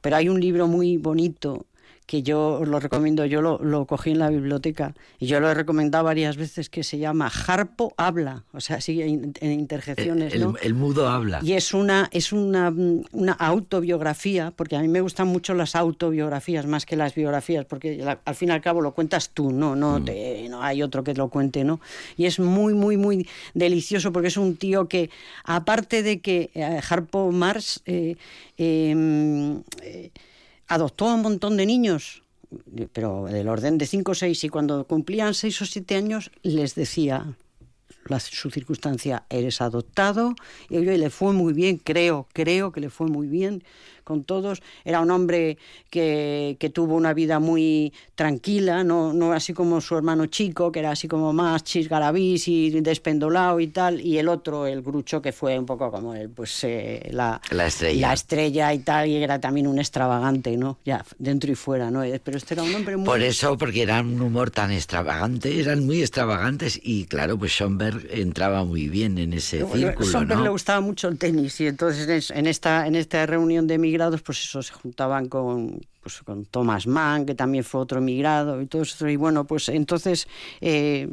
Pero 0.00 0.16
hay 0.16 0.28
un 0.28 0.40
libro 0.40 0.66
muy 0.66 0.96
bonito 0.96 1.66
que 2.10 2.22
yo 2.24 2.62
lo 2.66 2.80
recomiendo, 2.80 3.24
yo 3.24 3.40
lo, 3.40 3.58
lo 3.62 3.86
cogí 3.86 4.10
en 4.10 4.18
la 4.18 4.30
biblioteca 4.30 4.94
y 5.20 5.26
yo 5.26 5.38
lo 5.38 5.48
he 5.48 5.54
recomendado 5.54 6.02
varias 6.02 6.36
veces, 6.36 6.68
que 6.68 6.82
se 6.82 6.98
llama 6.98 7.30
Harpo 7.46 7.94
Habla, 7.96 8.42
o 8.52 8.58
sea, 8.60 8.80
sigue 8.80 9.06
en, 9.06 9.32
en 9.40 9.52
interjecciones, 9.52 10.34
el, 10.34 10.40
¿no? 10.40 10.54
el 10.60 10.74
mudo 10.74 11.08
habla. 11.08 11.38
Y 11.40 11.52
es 11.52 11.72
una, 11.72 12.08
es 12.10 12.32
una, 12.32 12.72
mm, 12.72 13.04
una 13.12 13.32
autobiografía, 13.34 14.52
porque 14.56 14.74
a 14.74 14.80
mí 14.80 14.88
me 14.88 15.00
gustan 15.00 15.28
mucho 15.28 15.54
las 15.54 15.76
autobiografías 15.76 16.66
más 16.66 16.84
que 16.84 16.96
las 16.96 17.14
biografías, 17.14 17.64
porque 17.64 17.96
la- 17.98 18.18
al 18.24 18.34
fin 18.34 18.48
y 18.48 18.52
al 18.52 18.60
cabo 18.60 18.80
lo 18.80 18.92
cuentas 18.92 19.30
tú, 19.30 19.52
no, 19.52 19.76
no, 19.76 20.02
te- 20.04 20.48
no 20.48 20.64
hay 20.64 20.82
otro 20.82 21.04
que 21.04 21.14
lo 21.14 21.28
cuente, 21.28 21.62
¿no? 21.62 21.78
Y 22.16 22.26
es 22.26 22.40
muy, 22.40 22.74
muy, 22.74 22.96
muy 22.96 23.28
delicioso 23.54 24.10
porque 24.12 24.26
es 24.28 24.36
un 24.36 24.56
tío 24.56 24.88
que, 24.88 25.10
aparte 25.44 26.02
de 26.02 26.18
que 26.20 26.50
eh, 26.54 26.80
Harpo 26.90 27.30
Mars 27.30 27.82
eh, 27.86 28.16
eh, 28.58 29.60
eh, 29.82 30.10
adoptó 30.70 31.08
a 31.08 31.14
un 31.14 31.22
montón 31.22 31.56
de 31.56 31.66
niños, 31.66 32.22
pero 32.92 33.26
del 33.26 33.48
orden 33.48 33.76
de 33.76 33.86
5 33.86 34.12
o 34.12 34.14
6, 34.14 34.44
y 34.44 34.48
cuando 34.48 34.86
cumplían 34.86 35.34
6 35.34 35.62
o 35.62 35.66
7 35.66 35.96
años 35.96 36.30
les 36.42 36.74
decía, 36.74 37.36
su 38.18 38.50
circunstancia, 38.50 39.24
eres 39.28 39.60
adoptado, 39.60 40.34
y 40.68 40.78
le 40.78 41.10
fue 41.10 41.32
muy 41.32 41.52
bien, 41.52 41.76
creo, 41.76 42.28
creo 42.32 42.72
que 42.72 42.80
le 42.80 42.88
fue 42.88 43.08
muy 43.08 43.26
bien 43.26 43.62
con 44.10 44.24
todos. 44.24 44.60
Era 44.84 45.00
un 45.00 45.10
hombre 45.12 45.56
que, 45.88 46.56
que 46.58 46.68
tuvo 46.70 46.96
una 46.96 47.14
vida 47.14 47.38
muy 47.38 47.92
tranquila, 48.16 48.82
no, 48.82 49.12
no 49.12 49.32
así 49.32 49.52
como 49.54 49.80
su 49.80 49.96
hermano 49.96 50.26
chico, 50.26 50.72
que 50.72 50.80
era 50.80 50.90
así 50.90 51.06
como 51.06 51.32
más 51.32 51.62
chisgarabís 51.62 52.48
y 52.48 52.70
despendolado 52.80 53.60
y 53.60 53.68
tal, 53.68 54.00
y 54.00 54.18
el 54.18 54.26
otro, 54.28 54.66
el 54.66 54.82
grucho, 54.82 55.22
que 55.22 55.30
fue 55.32 55.56
un 55.56 55.64
poco 55.64 55.92
como 55.92 56.12
el, 56.14 56.28
pues, 56.28 56.64
eh, 56.64 57.08
la, 57.12 57.40
La 57.52 57.66
estrella. 57.68 58.08
la 58.08 58.12
estrella 58.14 58.74
y 58.74 58.80
tal, 58.80 59.08
y 59.08 59.14
era 59.22 59.38
también 59.38 59.68
un 59.68 59.78
extravagante, 59.78 60.56
¿no? 60.56 60.78
Ya, 60.84 61.04
dentro 61.18 61.52
y 61.52 61.54
fuera, 61.54 61.88
¿no? 61.90 62.02
Pero 62.24 62.36
este 62.36 62.54
era 62.54 62.64
un 62.64 62.74
hombre 62.74 62.96
muy... 62.96 63.06
Por 63.06 63.22
eso, 63.22 63.56
porque 63.56 63.82
eran 63.82 64.06
un 64.08 64.20
humor 64.22 64.50
tan 64.50 64.72
extravagante, 64.72 65.60
eran 65.60 65.86
muy 65.86 66.00
extravagantes 66.00 66.80
y 66.82 67.04
claro, 67.04 67.38
pues 67.38 67.52
Schoenberg 67.52 68.08
entraba 68.10 68.64
muy 68.64 68.88
bien 68.88 69.18
en 69.18 69.32
ese 69.34 69.58
círculo, 69.64 70.10
Schoenberg 70.10 70.38
¿no? 70.38 70.44
le 70.44 70.50
gustaba 70.50 70.80
mucho 70.80 71.06
el 71.06 71.16
tenis 71.16 71.60
y 71.60 71.68
entonces 71.68 72.08
en 72.08 72.14
es- 72.16 72.30
en 72.40 72.46
esta, 72.46 72.86
en 72.86 72.96
esta 72.96 73.26
reunión 73.26 73.66
de 73.66 73.78
emigrados, 74.00 74.22
pues 74.22 74.42
eso, 74.42 74.62
se 74.62 74.72
juntaban 74.72 75.28
con, 75.28 75.80
pues, 76.02 76.20
con 76.22 76.44
Thomas 76.46 76.86
Mann, 76.86 77.26
que 77.26 77.34
también 77.34 77.64
fue 77.64 77.80
otro 77.80 77.98
emigrado 77.98 78.60
y 78.60 78.66
todo 78.66 78.82
eso. 78.82 79.08
Y 79.08 79.16
bueno, 79.16 79.44
pues 79.44 79.68
entonces... 79.68 80.26
eh, 80.60 81.08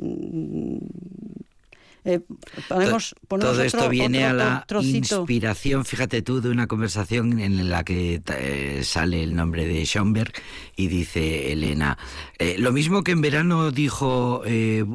eh, 2.08 2.22
Todo 2.68 3.62
esto 3.62 3.90
viene 3.90 4.26
a 4.26 4.34
la 4.34 4.66
trocito. 4.68 5.20
inspiración, 5.20 5.86
fíjate 5.86 6.22
tú, 6.22 6.42
de 6.42 6.50
una 6.50 6.68
conversación 6.68 7.40
en 7.40 7.70
la 7.70 7.84
que 7.84 8.22
eh, 8.26 8.82
sale 8.84 9.24
el 9.24 9.36
nombre 9.36 9.66
de 9.68 9.86
Schoenberg 9.86 10.32
y 10.76 10.88
dice 10.88 11.52
Elena, 11.52 11.98
eh, 12.40 12.56
lo 12.58 12.72
mismo 12.72 13.04
que 13.04 13.12
en 13.12 13.22
verano 13.22 13.72
dijo, 13.72 14.44
he 14.46 14.86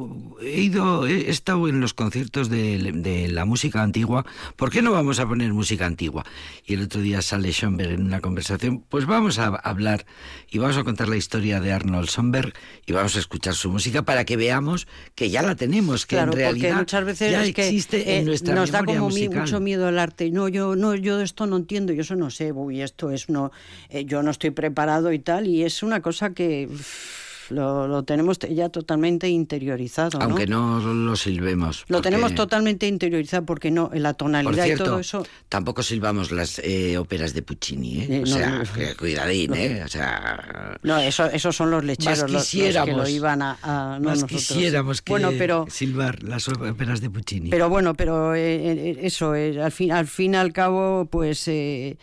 ido, 0.41 1.05
he 1.05 1.29
estado 1.29 1.67
en 1.67 1.79
los 1.79 1.93
conciertos 1.93 2.49
de, 2.49 2.91
de 2.93 3.27
la 3.27 3.45
música 3.45 3.83
antigua, 3.83 4.25
¿por 4.55 4.71
qué 4.71 4.81
no 4.81 4.91
vamos 4.91 5.19
a 5.19 5.27
poner 5.27 5.53
música 5.53 5.85
antigua? 5.85 6.25
Y 6.65 6.73
el 6.73 6.83
otro 6.83 7.01
día 7.01 7.21
sale 7.21 7.51
Schoenberg 7.51 7.91
en 7.91 8.03
una 8.03 8.21
conversación, 8.21 8.83
pues 8.89 9.05
vamos 9.05 9.37
a 9.39 9.47
hablar 9.47 10.05
y 10.49 10.57
vamos 10.57 10.77
a 10.77 10.83
contar 10.83 11.09
la 11.09 11.17
historia 11.17 11.59
de 11.59 11.73
Arnold 11.73 12.09
Schoenberg 12.09 12.53
y 12.85 12.91
vamos 12.93 13.15
a 13.15 13.19
escuchar 13.19 13.53
su 13.53 13.69
música 13.69 14.01
para 14.03 14.25
que 14.25 14.37
veamos 14.37 14.87
que 15.15 15.29
ya 15.29 15.41
la 15.41 15.55
tenemos, 15.55 16.05
que 16.05 16.15
Claro, 16.15 16.31
en 16.33 16.37
realidad 16.37 16.85
muchas 17.03 17.19
veces 17.19 17.31
ya 17.31 17.41
es 17.49 17.53
que 17.55 17.69
eh, 17.97 18.17
en 18.19 18.25
nuestra 18.25 18.55
nos 18.55 18.71
da 18.71 18.79
como 18.95 19.07
mi- 19.09 19.13
mucho 19.41 19.59
miedo 19.59 19.89
el 19.89 19.99
arte. 19.99 20.29
No, 20.31 20.47
yo 20.47 20.75
no, 20.75 20.95
yo 20.95 21.17
de 21.17 21.23
esto 21.25 21.45
no 21.47 21.57
entiendo, 21.57 21.93
yo 21.93 22.01
eso 22.01 22.15
no 22.15 22.29
sé, 22.29 22.51
uy, 22.51 22.81
esto 22.81 23.11
es 23.11 23.29
no, 23.29 23.51
eh, 23.89 24.05
yo 24.05 24.23
no 24.23 24.31
estoy 24.31 24.51
preparado 24.51 25.11
y 25.13 25.19
tal, 25.19 25.47
y 25.47 25.63
es 25.63 25.83
una 25.83 26.01
cosa 26.01 26.33
que 26.33 26.67
uff, 26.71 27.22
lo, 27.53 27.87
lo 27.87 28.03
tenemos 28.03 28.39
te- 28.39 28.53
ya 28.53 28.69
totalmente 28.69 29.29
interiorizado, 29.29 30.19
¿no? 30.19 30.25
Aunque 30.25 30.47
no 30.47 30.79
lo 30.79 31.15
silbemos. 31.15 31.85
Lo 31.87 31.97
porque- 31.97 32.09
tenemos 32.09 32.35
totalmente 32.35 32.87
interiorizado 32.87 33.45
porque 33.45 33.71
no, 33.71 33.89
la 33.93 34.13
tonalidad 34.13 34.65
cierto, 34.65 34.83
y 34.83 34.87
todo 34.87 34.99
eso. 34.99 35.25
tampoco 35.49 35.83
silbamos 35.83 36.31
las 36.31 36.59
eh, 36.59 36.97
óperas 36.97 37.33
de 37.33 37.41
Puccini, 37.43 37.99
¿eh? 38.01 38.07
Eh, 38.09 38.17
o 38.17 38.21
no, 38.21 38.25
sea, 38.35 38.49
no. 38.49 38.63
cuidadín, 38.99 39.53
¿eh? 39.53 39.81
O 39.85 39.87
sea... 39.87 40.77
No, 40.83 40.97
eso, 40.99 41.25
esos 41.25 41.55
son 41.55 41.71
los 41.71 41.83
lecheros 41.83 42.29
los- 42.31 42.31
los, 42.31 42.49
que 42.85 42.91
lo 42.91 43.07
iban 43.07 43.41
a, 43.41 43.57
a- 43.61 43.99
no 43.99 44.09
más 44.09 44.23
quisiéramos 44.25 45.01
que 45.01 45.13
bueno, 45.13 45.31
pero 45.37 45.65
silbar 45.69 46.23
las 46.23 46.47
óperas 46.49 46.99
de 47.01 47.09
Puccini. 47.09 47.49
Pero 47.49 47.69
bueno, 47.69 47.93
pero 47.93 48.35
eh, 48.35 48.71
eh, 48.91 48.97
eso, 49.01 49.33
al 49.33 49.71
fin 49.71 49.91
al 49.91 50.07
fin 50.07 50.33
y 50.33 50.37
al 50.37 50.51
cabo, 50.51 51.05
pues 51.11 51.47
eh, 51.47 51.97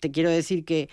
te 0.00 0.10
quiero 0.10 0.30
decir 0.30 0.64
que 0.64 0.88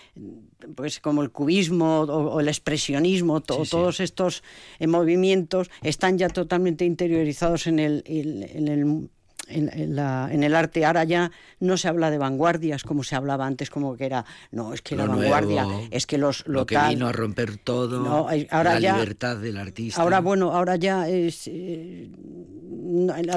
pues 0.76 1.00
como 1.00 1.22
el 1.22 1.30
cubismo 1.32 2.00
o, 2.02 2.34
o 2.34 2.40
el 2.40 2.48
expresionismo, 2.48 3.42
to- 3.42 3.56
Sí, 3.60 3.66
sí. 3.66 3.72
todos 3.72 4.00
estos 4.00 4.44
eh, 4.80 4.88
movimientos 4.88 5.70
están 5.84 6.18
ya 6.18 6.30
totalmente 6.30 6.84
interiorizados 6.86 7.68
en 7.68 7.80
el, 7.80 8.04
en, 8.06 8.44
en 8.44 8.68
el 8.68 9.10
en, 9.50 9.70
en 9.72 9.96
la- 9.96 10.28
en 10.30 10.44
el 10.44 10.54
arte 10.56 10.84
ahora 10.84 11.06
ya 11.06 11.32
no 11.62 11.78
se 11.78 11.88
habla 11.88 12.12
de 12.12 12.18
vanguardias 12.18 12.84
como 12.84 13.04
se 13.06 13.16
hablaba 13.16 13.46
antes 13.46 13.70
como 13.70 13.96
que 13.96 14.06
era 14.06 14.26
no 14.52 14.74
es 14.74 14.82
que 14.82 14.98
la 14.98 15.06
vanguardia 15.06 15.64
nuevo, 15.64 15.88
es 15.90 16.06
que 16.06 16.18
los 16.18 16.46
lo 16.48 16.66
que 16.66 16.76
tal- 16.76 16.94
vino 16.96 17.08
a 17.08 17.14
romper 17.14 17.56
todo, 17.58 18.04
No, 18.04 18.28
ahora 18.52 18.74
la 18.74 18.80
ya- 18.82 18.94
libertad 18.96 19.38
del 19.38 19.56
artista. 19.56 20.02
ahora 20.02 20.20
bueno 20.20 20.52
ahora 20.52 20.76
ya 20.76 21.08
es 21.08 21.44
eh, 21.48 22.10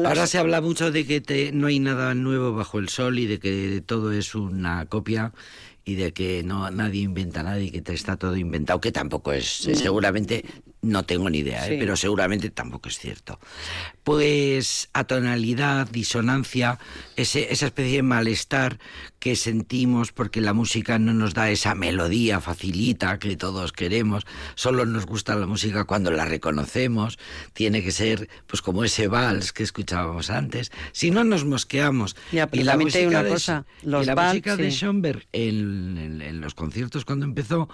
Ahora 0.05 0.27
se 0.27 0.39
habla 0.39 0.61
mucho 0.61 0.91
de 0.93 1.07
que 1.07 1.21
te- 1.21 1.53
no 1.53 1.67
hay 1.67 1.79
nada 1.81 2.15
nuevo 2.15 2.55
bajo 2.55 2.79
el 2.79 2.89
sol 2.89 3.19
y 3.19 3.27
de 3.27 3.39
que 3.39 3.83
todo 3.85 4.13
es 4.13 4.35
una 4.35 4.87
copia 4.87 5.33
y 5.85 5.95
de 5.95 6.13
que 6.13 6.43
no 6.43 6.71
nadie 6.71 7.03
inventa 7.03 7.43
nada 7.43 7.61
y 7.61 7.71
que 7.71 7.83
te 7.83 7.95
está 7.95 8.17
todo 8.17 8.37
inventado, 8.37 8.81
que 8.81 8.93
tampoco 8.93 9.33
es, 9.33 9.47
seguramente, 9.47 10.45
no 10.83 11.05
tengo 11.05 11.29
ni 11.29 11.39
idea, 11.39 11.67
¿eh? 11.69 11.77
Pero 11.79 11.95
seguramente 11.97 12.49
tampoco 12.51 12.89
es 12.89 12.99
cierto. 12.99 13.39
Pues 14.05 14.89
atonalidad, 14.95 15.89
disonancia, 15.91 16.79
ese, 17.17 17.53
esa 17.53 17.67
especie 17.67 17.97
de 17.97 18.03
malestar 18.03 18.79
que 19.19 19.37
sentimos 19.37 20.13
porque 20.13 20.41
la 20.41 20.55
música 20.55 20.99
no 20.99 21.13
nos 21.13 21.35
da 21.35 21.51
esa 21.51 21.75
melodía 21.75 22.41
facilita 22.41 23.19
que 23.19 23.37
todos 23.37 23.73
queremos, 23.73 24.27
solo 24.55 24.87
nos 24.87 25.05
gusta 25.05 25.35
la 25.37 25.47
música 25.47 25.85
cuando 25.85 26.11
la 26.11 26.25
reconocemos, 26.25 27.19
tiene 27.53 27.83
que 27.83 27.93
ser 27.93 28.31
pues 28.47 28.63
como 28.63 28.83
ese 28.85 29.09
vals 29.09 29.53
que 29.53 29.63
escuchábamos 29.63 30.31
antes, 30.31 30.73
si 30.93 31.11
no 31.11 31.23
nos 31.25 31.45
mosqueamos. 31.45 32.17
Ya, 32.33 32.47
pero 32.47 32.63
y 32.63 32.65
la 32.65 32.79
música 32.79 33.07
una 33.07 33.23
de, 33.23 33.31
cosa, 33.31 33.67
y 33.83 33.87
los 33.87 34.07
la 34.07 34.15
vals, 34.15 34.31
música 34.33 34.57
de. 34.57 34.71
Schoenberg 34.71 35.27
en, 35.33 35.99
en- 35.99 36.23
en 36.23 36.41
los 36.41 36.55
conciertos 36.55 37.05
cuando 37.05 37.27
empezó, 37.27 37.69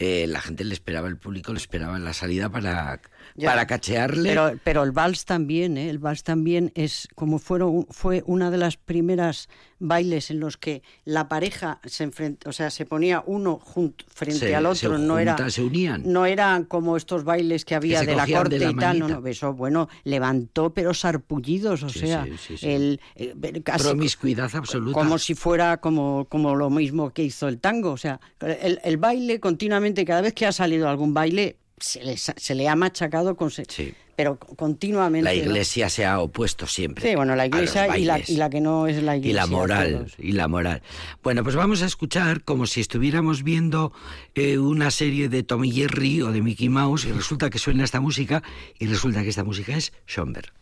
eh, 0.00 0.26
la 0.26 0.40
gente 0.40 0.64
le 0.64 0.72
esperaba, 0.72 1.08
el 1.08 1.18
público 1.18 1.52
le 1.52 1.58
esperaba 1.58 1.96
en 1.96 2.04
la 2.04 2.14
salida 2.14 2.48
para, 2.48 3.00
Ya. 3.40 3.48
para 3.50 3.66
cachearle. 3.66 4.28
Pero, 4.28 4.52
pero 4.62 4.82
el 4.82 4.92
vals 4.92 5.24
también, 5.24 5.76
¿eh? 5.78 5.88
el 5.90 5.98
vals 5.98 6.22
también 6.22 6.72
es 6.74 7.08
como 7.14 7.38
fueron, 7.38 7.86
fue 7.90 8.22
una 8.26 8.50
de 8.50 8.58
las 8.58 8.76
primeras 8.76 9.48
bailes 9.78 10.30
en 10.30 10.40
los 10.40 10.58
que 10.58 10.82
la 11.06 11.28
pareja 11.28 11.80
se 11.86 12.04
enfrenta, 12.04 12.50
o 12.50 12.52
sea, 12.52 12.68
se 12.70 12.84
ponía 12.84 13.22
uno 13.26 13.58
junto, 13.62 14.04
frente 14.08 14.40
Se- 14.48 14.54
al 14.54 14.64
se 14.76 14.86
otro, 14.86 14.98
no 14.98 15.18
era 15.18 15.32
junta- 15.36 15.50
se 15.50 15.62
unían. 15.62 16.02
no 16.04 16.26
eran 16.26 16.64
como 16.64 16.98
estos 16.98 17.24
bailes 17.24 17.64
que 17.64 17.74
había 17.74 18.02
de 18.02 18.14
la 18.14 18.26
corte 18.26 18.58
de 18.58 18.64
la 18.66 18.70
y 18.72 18.74
tal, 18.76 18.98
no, 18.98 19.08
no, 19.08 19.26
eso 19.26 19.54
bueno, 19.54 19.88
levantó 20.04 20.74
pero 20.74 20.92
sarpullidos, 20.92 21.82
o 21.82 21.88
Sí, 21.88 22.00
sea, 22.00 22.24
sí, 22.24 22.32
sí, 22.36 22.56
sí. 22.58 22.68
el 22.68 23.00
eh, 23.16 23.34
casi 23.64 23.84
Promiscuidad 23.84 24.50
absoluta. 24.54 24.92
como 24.92 25.16
si 25.18 25.34
fuera 25.34 25.78
como, 25.78 26.26
como 26.28 26.54
lo 26.54 26.68
mismo 26.68 27.10
que 27.10 27.22
hizo 27.22 27.48
el 27.48 27.58
tango. 27.58 27.92
O 27.92 27.96
sea, 27.96 28.20
el, 28.40 28.80
el 28.84 28.96
baile 28.98 29.40
continuamente, 29.40 30.04
cada 30.04 30.20
vez 30.20 30.34
que 30.34 30.44
ha 30.46 30.52
salido 30.52 30.88
algún 30.88 31.14
baile, 31.14 31.56
se 31.80 32.16
se 32.16 32.54
le 32.54 32.68
ha 32.68 32.76
machacado, 32.76 33.34
con 33.36 33.50
se- 33.50 33.64
Sí. 33.68 33.94
pero 34.16 34.38
continuamente. 34.38 35.24
La 35.24 35.34
¿no? 35.34 35.50
iglesia 35.50 35.88
se 35.88 36.04
ha 36.04 36.20
opuesto 36.20 36.66
siempre. 36.66 37.08
Sí, 37.08 37.14
bueno, 37.16 37.34
la 37.36 37.46
iglesia 37.46 37.96
y 37.98 38.04
la, 38.04 38.20
y 38.26 38.36
la 38.36 38.50
que 38.50 38.60
no 38.60 38.86
es 38.86 39.02
la 39.02 39.16
Y 39.16 39.20
iglesia. 39.20 39.40
la 39.42 39.46
moral, 39.46 40.12
y 40.18 40.32
la 40.32 40.46
moral. 40.48 40.82
Bueno, 41.22 41.42
pues 41.42 41.56
vamos 41.56 41.82
a 41.82 41.86
escuchar 41.86 42.42
como 42.44 42.66
si 42.66 42.80
estuviéramos 42.80 43.42
viendo 43.42 43.92
eh, 44.34 44.58
una 44.58 44.90
serie 44.90 45.28
de 45.28 45.42
Tommy 45.42 45.70
Jerry 45.72 46.22
o 46.22 46.32
de 46.32 46.42
Mickey 46.42 46.68
Mouse 46.68 47.06
y 47.06 47.12
resulta 47.12 47.48
que 47.50 47.58
suena 47.58 47.82
esta 47.84 48.00
música 48.00 48.42
y 48.78 48.86
resulta 48.86 49.22
que 49.22 49.30
esta 49.30 49.44
música 49.44 49.76
es 49.76 49.92
Schoenberg. 50.06 50.52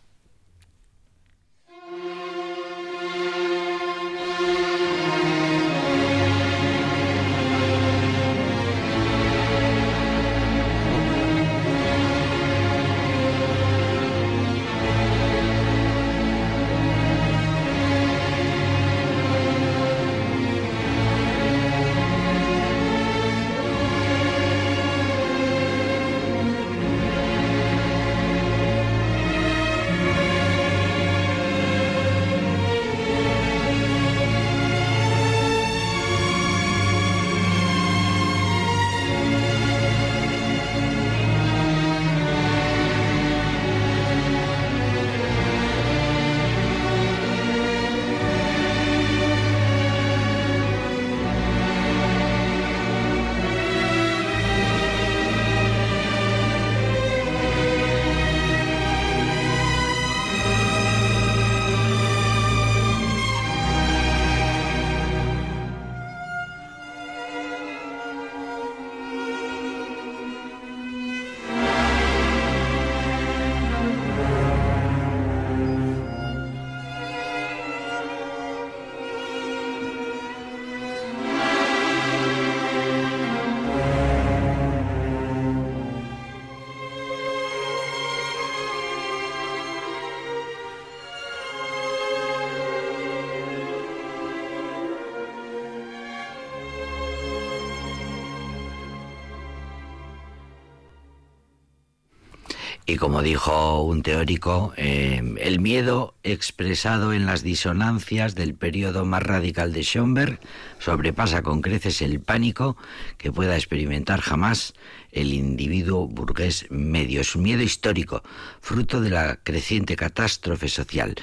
Y 102.89 102.97
como 102.97 103.21
dijo 103.21 103.83
un 103.83 104.03
teórico, 104.03 104.73
eh, 104.79 105.21
el 105.41 105.61
miedo 105.61 106.15
expresado 106.33 107.13
en 107.13 107.27
las 107.27 107.43
disonancias 107.43 108.35
del 108.35 108.55
periodo 108.55 109.05
más 109.05 109.23
radical 109.23 109.73
de 109.73 109.83
Schoenberg 109.83 110.41
sobrepasa 110.79 111.43
con 111.43 111.61
creces 111.61 112.03
el 112.03 112.21
pánico 112.21 112.77
que 113.17 113.33
pueda 113.33 113.57
experimentar 113.57 114.21
jamás 114.21 114.75
el 115.13 115.33
individuo 115.33 116.07
burgués 116.07 116.67
medio. 116.71 117.21
Es 117.21 117.35
un 117.35 117.43
miedo 117.43 117.63
histórico, 117.63 118.23
fruto 118.61 119.01
de 119.01 119.11
la 119.11 119.37
creciente 119.43 119.97
catástrofe 119.97 120.69
social. 120.69 121.15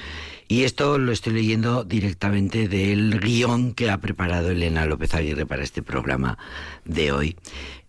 Y 0.48 0.62
esto 0.62 0.98
lo 0.98 1.10
estoy 1.10 1.32
leyendo 1.32 1.82
directamente 1.82 2.68
del 2.68 3.18
guion 3.18 3.74
que 3.74 3.90
ha 3.90 3.98
preparado 3.98 4.50
Elena 4.50 4.86
López 4.86 5.14
Aguirre 5.14 5.44
para 5.44 5.64
este 5.64 5.82
programa 5.82 6.38
de 6.84 7.10
hoy. 7.10 7.36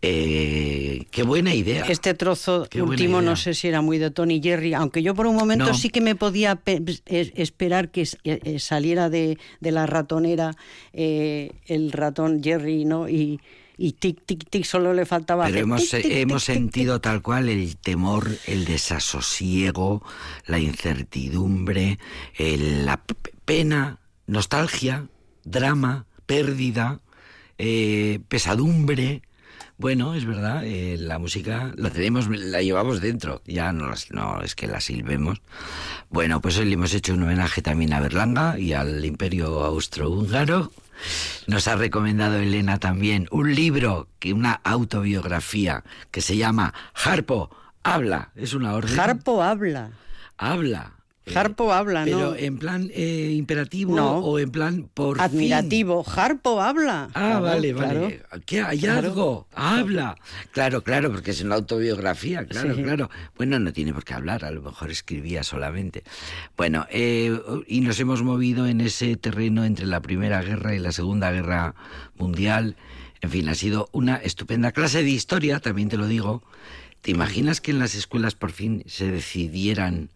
Eh, 0.01 1.05
qué 1.11 1.23
buena 1.23 1.53
idea. 1.53 1.83
Este 1.87 2.13
trozo 2.13 2.67
Qué 2.69 2.81
último 2.81 3.21
no 3.21 3.35
sé 3.35 3.53
si 3.55 3.67
era 3.67 3.81
muy 3.81 3.97
de 3.97 4.11
Tony 4.11 4.41
Jerry, 4.41 4.73
aunque 4.73 5.01
yo 5.01 5.15
por 5.15 5.25
un 5.25 5.35
momento 5.35 5.65
No. 5.67 5.73
sí 5.73 5.89
que 5.89 6.01
me 6.01 6.15
podía 6.15 6.55
es- 7.09 7.31
esperar 7.35 7.89
que 7.91 8.01
eh, 8.01 8.39
eh, 8.43 8.59
saliera 8.59 9.09
de, 9.09 9.37
de 9.59 9.71
la 9.71 9.85
ratonera 9.85 10.55
eh, 10.93 11.51
el 11.65 11.91
ratón 11.91 12.41
Jerry, 12.43 12.85
¿no? 12.85 13.09
Y, 13.09 13.39
y 13.79 13.91
tic, 13.93 14.25
tic, 14.25 14.49
tic, 14.49 14.63
solo 14.65 14.93
le 14.93 15.05
faltaba... 15.05 15.45
Pero 15.45 15.57
hacer 15.57 15.63
hemos, 15.63 15.81
tic, 15.81 15.89
tic, 15.91 16.01
tic, 16.03 16.17
hemos 16.19 16.45
tic, 16.45 16.55
sentido 16.55 16.99
tal 17.01 17.21
cual 17.21 17.47
el 17.49 17.77
temor, 17.77 18.27
el 18.47 18.65
desasosiego, 18.65 20.03
la 20.45 20.59
incertidumbre, 20.59 21.99
el- 22.37 22.85
la 22.85 23.01
pena, 23.45 23.99
nostalgia, 24.25 25.07
drama, 25.43 26.05
pérdida, 26.25 26.99
eh, 27.57 28.19
pesadumbre. 28.27 29.21
Bueno, 29.79 30.15
es 30.15 30.25
verdad, 30.25 30.65
eh, 30.65 30.97
la 30.99 31.19
música 31.19 31.71
la 31.77 31.91
tenemos, 31.91 32.27
la 32.29 32.61
llevamos 32.63 32.99
dentro, 32.99 33.43
ya 33.45 33.71
no, 33.71 33.87
las- 33.89 34.11
no 34.11 34.41
es 34.41 34.55
que 34.55 34.65
la 34.67 34.81
silbemos. 34.81 35.41
Bueno, 36.09 36.41
pues 36.41 36.57
hoy 36.57 36.65
le 36.65 36.73
hemos 36.73 36.93
hecho 36.93 37.13
un 37.13 37.23
homenaje 37.23 37.61
también 37.61 37.93
a 37.93 37.99
Berlanga 37.99 38.57
y 38.57 38.73
al 38.73 39.03
Imperio 39.03 39.63
Austrohúngaro. 39.63 40.71
Nos 41.47 41.67
ha 41.67 41.75
recomendado 41.75 42.37
Elena 42.37 42.79
también 42.79 43.27
un 43.29 43.53
libro, 43.53 44.07
que 44.19 44.33
una 44.33 44.53
autobiografía 44.63 45.83
que 46.11 46.21
se 46.21 46.37
llama 46.37 46.73
Harpo 46.93 47.49
habla, 47.83 48.31
es 48.35 48.53
una 48.53 48.73
orden. 48.73 48.99
Harpo 48.99 49.43
habla. 49.43 49.91
habla. 50.37 50.96
Eh, 51.27 51.37
Harpo 51.37 51.73
habla, 51.73 52.03
pero 52.05 52.19
¿no? 52.31 52.35
en 52.35 52.57
plan 52.57 52.89
eh, 52.93 53.33
imperativo 53.35 53.95
No. 53.95 54.19
o 54.19 54.39
en 54.39 54.49
plan 54.51 54.89
por 54.93 55.17
fin? 55.17 55.23
Admirativo. 55.25 56.05
Harpo 56.15 56.61
habla. 56.61 57.09
Ah, 57.13 57.39
Claro, 57.39 57.41
vale, 57.41 57.73
claro. 57.73 58.01
vale. 58.01 58.21
¿Qué 58.45 58.61
hallazgo? 58.61 59.47
Habla. 59.53 60.17
Claro, 60.51 60.83
claro, 60.83 61.11
porque 61.11 61.31
es 61.31 61.41
una 61.41 61.55
autobiografía, 61.55 62.45
claro, 62.45 62.75
Sí. 62.75 62.83
claro. 62.83 63.09
Bueno, 63.37 63.59
no 63.59 63.73
tiene 63.73 63.93
por 63.93 64.03
qué 64.03 64.13
hablar, 64.13 64.45
a 64.45 64.51
lo 64.51 64.61
mejor 64.61 64.89
escribía 64.91 65.43
solamente. 65.43 66.03
Bueno, 66.55 66.85
eh, 66.91 67.37
y 67.67 67.81
nos 67.81 67.99
hemos 67.99 68.23
movido 68.23 68.65
en 68.67 68.81
ese 68.81 69.15
terreno 69.17 69.65
entre 69.65 69.85
la 69.85 70.01
Primera 70.01 70.41
Guerra 70.41 70.75
y 70.75 70.79
la 70.79 70.91
Segunda 70.91 71.31
Guerra 71.31 71.75
Mundial. 72.17 72.75
En 73.21 73.29
fin, 73.31 73.49
ha 73.49 73.55
sido 73.55 73.89
una 73.91 74.15
estupenda 74.17 74.71
clase 74.71 75.03
de 75.03 75.09
historia, 75.09 75.59
también 75.59 75.89
te 75.89 75.97
lo 75.97 76.07
digo. 76.07 76.43
¿Te 77.01 77.11
imaginas 77.11 77.61
que 77.61 77.71
en 77.71 77.79
las 77.79 77.95
escuelas 77.95 78.35
por 78.35 78.51
fin 78.51 78.83
se 78.87 79.09
decidieran 79.11 80.09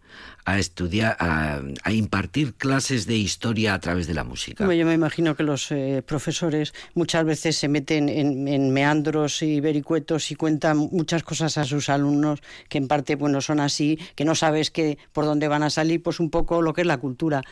a 0.44 0.58
estudiar, 0.58 1.16
a, 1.20 1.60
a 1.84 1.92
impartir 1.92 2.54
clases 2.54 3.06
de 3.06 3.16
historia 3.16 3.74
a 3.74 3.80
través 3.80 4.06
de 4.06 4.14
la 4.14 4.24
música? 4.24 4.64
Yo 4.72 4.86
me 4.86 4.94
imagino 4.94 5.36
que 5.36 5.42
los 5.42 5.70
eh, 5.70 6.02
profesores 6.04 6.74
muchas 6.94 7.24
veces 7.24 7.56
se 7.56 7.68
meten 7.68 8.08
en, 8.08 8.70
meandros 8.72 9.42
y 9.42 9.60
vericuetos 9.60 10.30
y 10.30 10.34
cuentan 10.34 10.78
muchas 10.78 11.22
cosas 11.22 11.58
a 11.58 11.64
sus 11.64 11.88
alumnos 11.88 12.40
que 12.68 12.78
en 12.78 12.88
parte 12.88 13.16
bueno 13.16 13.40
son 13.40 13.60
así, 13.60 13.98
que 14.14 14.24
no 14.24 14.34
sabes 14.34 14.70
que 14.70 14.98
por 15.12 15.24
dónde 15.24 15.48
van 15.48 15.62
a 15.62 15.70
salir, 15.70 16.02
pues 16.02 16.20
un 16.20 16.30
poco 16.30 16.62
lo 16.62 16.72
que 16.72 16.80
es 16.80 16.86
la 16.86 16.98
cultura. 16.98 17.42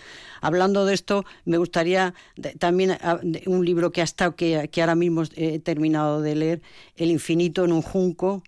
Hablando 0.40 0.84
de 0.84 0.94
esto, 0.94 1.24
me 1.44 1.58
gustaría 1.58 2.14
también 2.58 2.92
ah, 3.02 3.20
un 3.46 3.64
libro 3.64 3.92
que 3.92 4.02
hasta 4.02 4.32
que 4.32 4.68
ahora 4.80 4.94
mismo 4.94 5.22
he 5.36 5.58
terminado 5.58 6.22
de 6.22 6.34
leer, 6.34 6.62
El 6.96 7.10
infinito 7.10 7.64
en 7.64 7.72
un 7.72 7.82
junco 7.82 8.42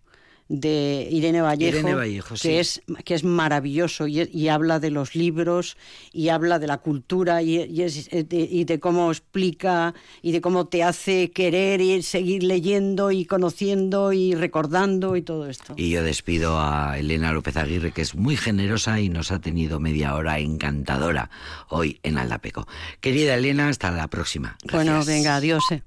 de 0.55 1.09
Irene 1.11 1.41
Vallejo, 1.41 1.79
Irene 1.79 1.95
Vallejo, 1.95 2.35
que 2.35 2.39
sí. 2.39 2.51
es 2.53 2.83
que 3.05 3.15
es 3.15 3.25
maravilloso 3.25 4.07
y, 4.07 4.29
y 4.31 4.49
habla 4.49 4.81
de 4.81 4.91
los 4.91 5.15
libros 5.15 5.79
y 6.13 6.29
habla 6.29 6.59
de 6.59 6.67
la 6.67 6.77
cultura 6.77 7.41
y, 7.43 7.57
y 7.63 7.81
es- 7.81 8.09
eh, 8.13 8.23
de, 8.23 8.37
y 8.51 8.65
de 8.65 8.79
cómo 8.79 9.11
explica 9.11 9.95
y 10.21 10.33
de 10.33 10.43
cómo 10.43 10.67
te 10.67 10.83
hace 10.83 11.31
querer 11.31 11.81
y 11.81 12.03
seguir 12.03 12.43
leyendo 12.43 13.11
y 13.13 13.25
conociendo 13.25 14.13
y 14.13 14.35
recordando 14.35 15.17
y 15.17 15.23
todo 15.23 15.49
esto. 15.49 15.73
Y 15.79 15.89
yo 15.89 16.03
despido 16.03 16.61
a 16.61 16.99
Elena 16.99 17.33
López 17.33 17.57
Aguirre, 17.57 17.93
que 17.93 18.03
es 18.03 18.15
muy 18.15 18.37
generosa 18.37 19.01
y 19.01 19.09
nos 19.09 19.33
ha 19.33 19.39
tenido 19.41 19.81
media 19.81 20.15
hora 20.15 20.39
encantadora 20.39 21.31
hoy 21.71 21.99
en 22.03 22.19
Aldapeco. 22.19 22.69
Querida 23.01 23.37
Elena, 23.37 23.69
hasta 23.69 23.91
la 23.91 24.09
próxima. 24.09 24.59
Bueno, 24.71 24.93
Gracias. 24.93 25.07
venga, 25.17 25.37
adiós. 25.37 25.65
eh. 25.71 25.83